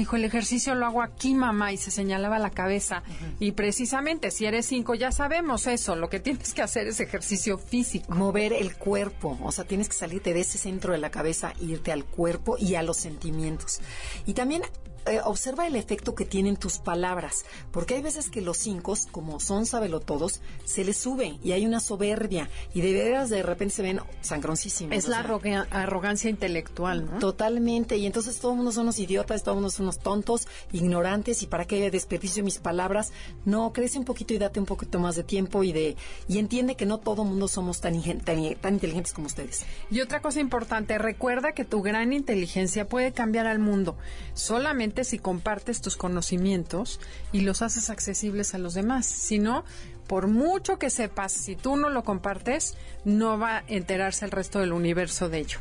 Dijo, 0.00 0.16
el 0.16 0.24
ejercicio 0.24 0.74
lo 0.74 0.86
hago 0.86 1.02
aquí, 1.02 1.34
mamá, 1.34 1.74
y 1.74 1.76
se 1.76 1.90
señalaba 1.90 2.38
la 2.38 2.48
cabeza. 2.48 3.02
Y 3.38 3.52
precisamente, 3.52 4.30
si 4.30 4.46
eres 4.46 4.64
cinco, 4.64 4.94
ya 4.94 5.12
sabemos 5.12 5.66
eso. 5.66 5.94
Lo 5.94 6.08
que 6.08 6.20
tienes 6.20 6.54
que 6.54 6.62
hacer 6.62 6.86
es 6.86 7.00
ejercicio 7.00 7.58
físico. 7.58 8.10
mover 8.14 8.54
el 8.54 8.76
cuerpo, 8.76 9.38
o 9.42 9.52
sea, 9.52 9.66
tienes 9.66 9.90
que 9.90 9.94
salirte 9.94 10.32
de 10.32 10.40
ese 10.40 10.56
centro 10.56 10.94
de 10.94 10.98
la 11.00 11.10
cabeza, 11.10 11.52
irte 11.60 11.92
al 11.92 12.06
cuerpo 12.06 12.56
y 12.58 12.76
a 12.76 12.82
los 12.82 12.96
sentimientos. 12.96 13.82
Y 14.24 14.32
también 14.32 14.62
eh, 15.06 15.20
observa 15.24 15.66
el 15.66 15.76
efecto 15.76 16.14
que 16.14 16.24
tienen 16.24 16.56
tus 16.56 16.78
palabras, 16.78 17.44
porque 17.72 17.94
hay 17.94 18.02
veces 18.02 18.28
que 18.28 18.40
los 18.40 18.58
cinco, 18.58 18.94
como 19.10 19.40
son 19.40 19.64
todos, 20.04 20.40
se 20.64 20.84
les 20.84 20.96
sube 20.96 21.38
y 21.42 21.52
hay 21.52 21.66
una 21.66 21.80
soberbia 21.80 22.48
y 22.74 22.80
de 22.80 22.92
veras 22.92 23.30
de 23.30 23.42
repente 23.42 23.74
se 23.74 23.82
ven 23.82 24.00
sangroncísimos. 24.20 24.96
Es 24.96 25.06
o 25.06 25.10
la 25.10 25.22
sea, 25.22 25.66
arrogancia 25.70 26.28
intelectual, 26.28 27.10
¿no? 27.10 27.18
Totalmente, 27.18 27.96
y 27.96 28.06
entonces 28.06 28.38
todo 28.40 28.52
el 28.52 28.56
mundo 28.58 28.72
son 28.72 28.84
unos 28.84 28.98
idiotas, 28.98 29.42
todo 29.42 29.54
el 29.54 29.60
mundo 29.60 29.70
son 29.70 29.84
unos 29.84 30.00
tontos, 30.00 30.48
ignorantes, 30.72 31.42
y 31.42 31.46
para 31.46 31.64
qué 31.64 31.90
desperdicio 31.90 32.44
mis 32.44 32.58
palabras. 32.58 33.12
No, 33.44 33.72
crece 33.72 33.98
un 33.98 34.04
poquito 34.04 34.34
y 34.34 34.38
date 34.38 34.60
un 34.60 34.66
poquito 34.66 34.98
más 34.98 35.16
de 35.16 35.24
tiempo 35.24 35.62
y 35.64 35.72
de 35.72 35.96
y 36.28 36.38
entiende 36.38 36.74
que 36.74 36.86
no 36.86 36.98
todo 36.98 37.22
el 37.22 37.28
mundo 37.28 37.48
somos 37.48 37.80
tan, 37.80 38.00
tan, 38.02 38.54
tan 38.56 38.74
inteligentes 38.74 39.12
como 39.12 39.26
ustedes. 39.26 39.64
Y 39.90 40.00
otra 40.00 40.20
cosa 40.20 40.40
importante, 40.40 40.98
recuerda 40.98 41.52
que 41.52 41.64
tu 41.64 41.82
gran 41.82 42.12
inteligencia 42.12 42.88
puede 42.88 43.12
cambiar 43.12 43.46
al 43.46 43.58
mundo 43.58 43.96
solamente 44.34 44.89
si 45.04 45.18
compartes 45.18 45.80
tus 45.80 45.96
conocimientos 45.96 47.00
y 47.32 47.40
los 47.40 47.62
haces 47.62 47.90
accesibles 47.90 48.54
a 48.54 48.58
los 48.58 48.74
demás. 48.74 49.06
Si 49.06 49.38
no, 49.38 49.64
por 50.06 50.26
mucho 50.26 50.78
que 50.78 50.90
sepas, 50.90 51.32
si 51.32 51.56
tú 51.56 51.76
no 51.76 51.88
lo 51.88 52.02
compartes, 52.02 52.76
no 53.04 53.38
va 53.38 53.58
a 53.58 53.64
enterarse 53.68 54.24
el 54.24 54.30
resto 54.30 54.58
del 54.58 54.72
universo 54.72 55.28
de 55.28 55.38
ello. 55.38 55.58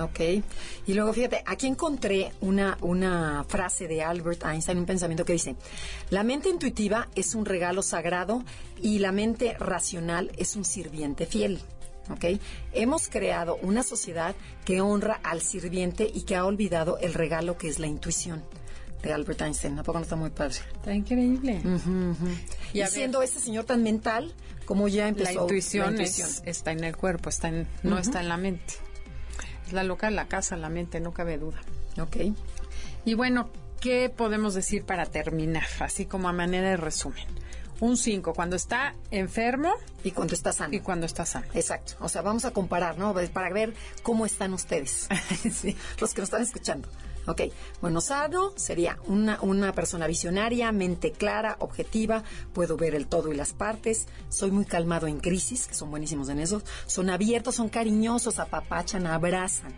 Ok. 0.00 0.20
Y 0.86 0.94
luego 0.94 1.12
fíjate, 1.12 1.42
aquí 1.46 1.66
encontré 1.66 2.32
una, 2.40 2.78
una 2.80 3.44
frase 3.46 3.88
de 3.88 4.02
Albert 4.02 4.44
Einstein, 4.44 4.78
un 4.78 4.86
pensamiento 4.86 5.24
que 5.24 5.34
dice, 5.34 5.56
la 6.10 6.22
mente 6.22 6.48
intuitiva 6.48 7.08
es 7.14 7.34
un 7.34 7.44
regalo 7.44 7.82
sagrado 7.82 8.42
y 8.80 8.98
la 9.00 9.12
mente 9.12 9.56
racional 9.58 10.32
es 10.36 10.56
un 10.56 10.64
sirviente 10.64 11.26
fiel. 11.26 11.60
¿Ok? 12.10 12.40
Hemos 12.72 13.08
creado 13.08 13.56
una 13.62 13.84
sociedad 13.84 14.34
que 14.64 14.80
honra 14.80 15.20
al 15.22 15.40
sirviente 15.40 16.10
y 16.12 16.22
que 16.22 16.34
ha 16.34 16.44
olvidado 16.44 16.98
el 16.98 17.14
regalo 17.14 17.56
que 17.56 17.68
es 17.68 17.78
la 17.78 17.86
intuición. 17.86 18.42
De 19.02 19.12
Albert 19.12 19.40
Einstein. 19.42 19.78
¿A 19.78 19.82
poco 19.82 19.98
no 19.98 20.04
está 20.04 20.16
muy 20.16 20.30
padre? 20.30 20.56
Está 20.74 20.94
increíble. 20.94 21.60
Y, 22.72 22.80
Y 22.82 22.86
siendo 22.86 23.22
este 23.22 23.40
señor 23.40 23.64
tan 23.64 23.82
mental, 23.82 24.32
como 24.64 24.86
ya 24.88 25.02
La 25.04 25.08
empezó 25.08 25.42
intuición, 25.42 25.96
la 25.96 26.02
es- 26.04 26.18
intuición. 26.18 26.48
está 26.48 26.72
en 26.72 26.84
el 26.84 26.96
cuerpo, 26.96 27.28
está 27.28 27.48
en, 27.48 27.66
no 27.82 27.98
está 27.98 28.20
en 28.20 28.28
la 28.28 28.36
mente. 28.36 28.74
Es 29.66 29.72
la 29.72 29.82
loca 29.82 30.10
la 30.10 30.28
casa, 30.28 30.56
la 30.56 30.68
mente, 30.68 31.00
no 31.00 31.12
cabe 31.12 31.36
duda. 31.38 31.60
Ok. 32.00 32.16
Y 33.04 33.14
bueno, 33.14 33.50
¿qué 33.80 34.08
podemos 34.08 34.54
decir 34.54 34.84
para 34.84 35.06
terminar? 35.06 35.66
Así 35.80 36.06
como 36.06 36.28
a 36.28 36.32
manera 36.32 36.70
de 36.70 36.76
resumen. 36.76 37.26
Un 37.80 37.96
5 37.96 38.32
cuando 38.34 38.54
está 38.54 38.94
enfermo 39.10 39.72
Y 40.04 40.12
cuando 40.12 40.34
está 40.34 40.52
sano. 40.52 40.72
y 40.72 40.78
cuando 40.78 41.04
está 41.06 41.26
sano. 41.26 41.46
Exacto. 41.54 41.94
O 41.98 42.08
sea, 42.08 42.22
vamos 42.22 42.44
a 42.44 42.52
comparar, 42.52 42.96
¿no? 42.96 43.12
Para 43.32 43.50
ver 43.52 43.74
cómo 44.04 44.24
están 44.26 44.52
ustedes. 44.54 45.08
Sí. 45.52 45.76
Los 46.00 46.14
que 46.14 46.20
nos 46.20 46.28
están 46.28 46.42
escuchando. 46.42 46.88
Ok, 47.26 47.42
bueno, 47.80 48.00
sano 48.00 48.52
sería 48.56 48.98
una, 49.06 49.40
una 49.42 49.72
persona 49.72 50.06
visionaria, 50.06 50.72
mente 50.72 51.12
clara, 51.12 51.56
objetiva, 51.60 52.24
puedo 52.52 52.76
ver 52.76 52.94
el 52.94 53.06
todo 53.06 53.32
y 53.32 53.36
las 53.36 53.52
partes, 53.52 54.06
soy 54.28 54.50
muy 54.50 54.64
calmado 54.64 55.06
en 55.06 55.20
crisis, 55.20 55.68
que 55.68 55.74
son 55.74 55.90
buenísimos 55.90 56.28
en 56.28 56.40
eso, 56.40 56.62
son 56.86 57.10
abiertos, 57.10 57.54
son 57.54 57.68
cariñosos, 57.68 58.38
apapachan, 58.38 59.06
abrazan. 59.06 59.72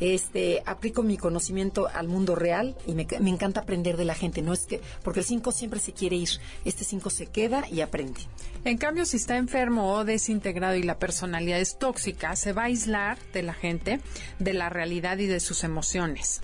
Este, 0.00 0.62
aplico 0.64 1.02
mi 1.02 1.18
conocimiento 1.18 1.86
al 1.92 2.08
mundo 2.08 2.34
real 2.34 2.74
y 2.86 2.94
me, 2.94 3.06
me 3.20 3.28
encanta 3.28 3.60
aprender 3.60 3.98
de 3.98 4.06
la 4.06 4.14
gente, 4.14 4.40
no 4.40 4.54
es 4.54 4.64
que, 4.64 4.80
porque 5.04 5.20
el 5.20 5.26
5 5.26 5.52
siempre 5.52 5.78
se 5.78 5.92
quiere 5.92 6.16
ir, 6.16 6.30
este 6.64 6.84
5 6.84 7.10
se 7.10 7.26
queda 7.26 7.64
y 7.70 7.82
aprende. 7.82 8.20
En 8.64 8.78
cambio, 8.78 9.04
si 9.04 9.18
está 9.18 9.36
enfermo 9.36 9.92
o 9.92 10.04
desintegrado 10.06 10.76
y 10.76 10.82
la 10.82 10.98
personalidad 10.98 11.60
es 11.60 11.78
tóxica, 11.78 12.34
se 12.34 12.54
va 12.54 12.62
a 12.62 12.66
aislar 12.66 13.18
de 13.34 13.42
la 13.42 13.52
gente, 13.52 14.00
de 14.38 14.54
la 14.54 14.70
realidad 14.70 15.18
y 15.18 15.26
de 15.26 15.40
sus 15.40 15.64
emociones. 15.64 16.40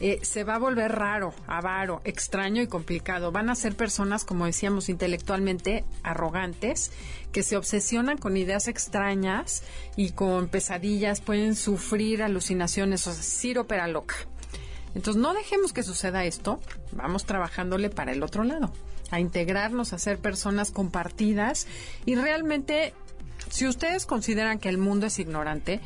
Eh, 0.00 0.20
se 0.22 0.44
va 0.44 0.54
a 0.54 0.58
volver 0.58 0.92
raro, 0.92 1.34
avaro, 1.48 2.00
extraño 2.04 2.62
y 2.62 2.68
complicado. 2.68 3.32
Van 3.32 3.50
a 3.50 3.56
ser 3.56 3.74
personas, 3.74 4.24
como 4.24 4.46
decíamos, 4.46 4.88
intelectualmente 4.88 5.84
arrogantes, 6.04 6.92
que 7.32 7.42
se 7.42 7.56
obsesionan 7.56 8.16
con 8.16 8.36
ideas 8.36 8.68
extrañas 8.68 9.64
y 9.96 10.12
con 10.12 10.48
pesadillas, 10.48 11.20
pueden 11.20 11.56
sufrir 11.56 12.22
alucinaciones, 12.22 13.06
o 13.08 13.12
sea, 13.12 13.22
síropera 13.22 13.88
loca. 13.88 14.14
Entonces, 14.94 15.20
no 15.20 15.34
dejemos 15.34 15.72
que 15.72 15.82
suceda 15.82 16.24
esto, 16.24 16.60
vamos 16.92 17.24
trabajándole 17.24 17.90
para 17.90 18.12
el 18.12 18.22
otro 18.22 18.44
lado, 18.44 18.72
a 19.10 19.20
integrarnos, 19.20 19.92
a 19.92 19.98
ser 19.98 20.18
personas 20.18 20.70
compartidas 20.70 21.66
y 22.06 22.14
realmente, 22.14 22.94
si 23.50 23.66
ustedes 23.66 24.06
consideran 24.06 24.58
que 24.58 24.68
el 24.68 24.78
mundo 24.78 25.06
es 25.06 25.18
ignorante, 25.18 25.80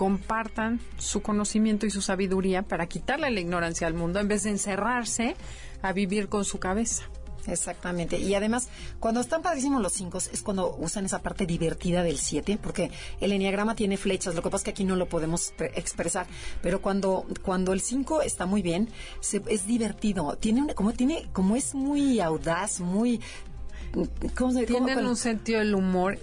compartan 0.00 0.80
su 0.96 1.20
conocimiento 1.20 1.84
y 1.84 1.90
su 1.90 2.00
sabiduría 2.00 2.62
para 2.62 2.86
quitarle 2.86 3.30
la 3.30 3.38
ignorancia 3.40 3.86
al 3.86 3.92
mundo 3.92 4.18
en 4.18 4.28
vez 4.28 4.44
de 4.44 4.48
encerrarse 4.48 5.36
a 5.82 5.92
vivir 5.92 6.30
con 6.30 6.46
su 6.46 6.58
cabeza. 6.58 7.02
Exactamente. 7.46 8.18
Y 8.18 8.34
además, 8.34 8.70
cuando 8.98 9.20
están 9.20 9.42
padrísimos 9.42 9.82
los 9.82 9.92
cinco, 9.92 10.16
es 10.16 10.40
cuando 10.42 10.74
usan 10.78 11.04
esa 11.04 11.18
parte 11.20 11.44
divertida 11.44 12.02
del 12.02 12.16
siete, 12.16 12.58
porque 12.62 12.90
el 13.20 13.32
enneagrama 13.32 13.74
tiene 13.74 13.98
flechas. 13.98 14.34
Lo 14.34 14.40
que 14.42 14.48
pasa 14.48 14.62
es 14.62 14.64
que 14.64 14.70
aquí 14.70 14.84
no 14.84 14.96
lo 14.96 15.06
podemos 15.06 15.52
pre- 15.54 15.72
expresar. 15.74 16.26
Pero 16.62 16.80
cuando, 16.80 17.26
cuando 17.42 17.74
el 17.74 17.82
cinco 17.82 18.22
está 18.22 18.46
muy 18.46 18.62
bien, 18.62 18.88
se- 19.20 19.42
es 19.48 19.66
divertido. 19.66 20.34
Tiene 20.40 20.62
una- 20.62 20.72
como 20.74 20.94
tiene, 20.94 21.28
como 21.34 21.56
es 21.56 21.74
muy 21.74 22.20
audaz, 22.20 22.80
muy 22.80 23.20
¿cómo 24.34 24.52
se 24.52 24.64
Tienen 24.64 24.94
cómo- 24.96 25.10
un 25.10 25.16
sentido 25.16 25.58
del 25.58 25.74
humor 25.74 26.18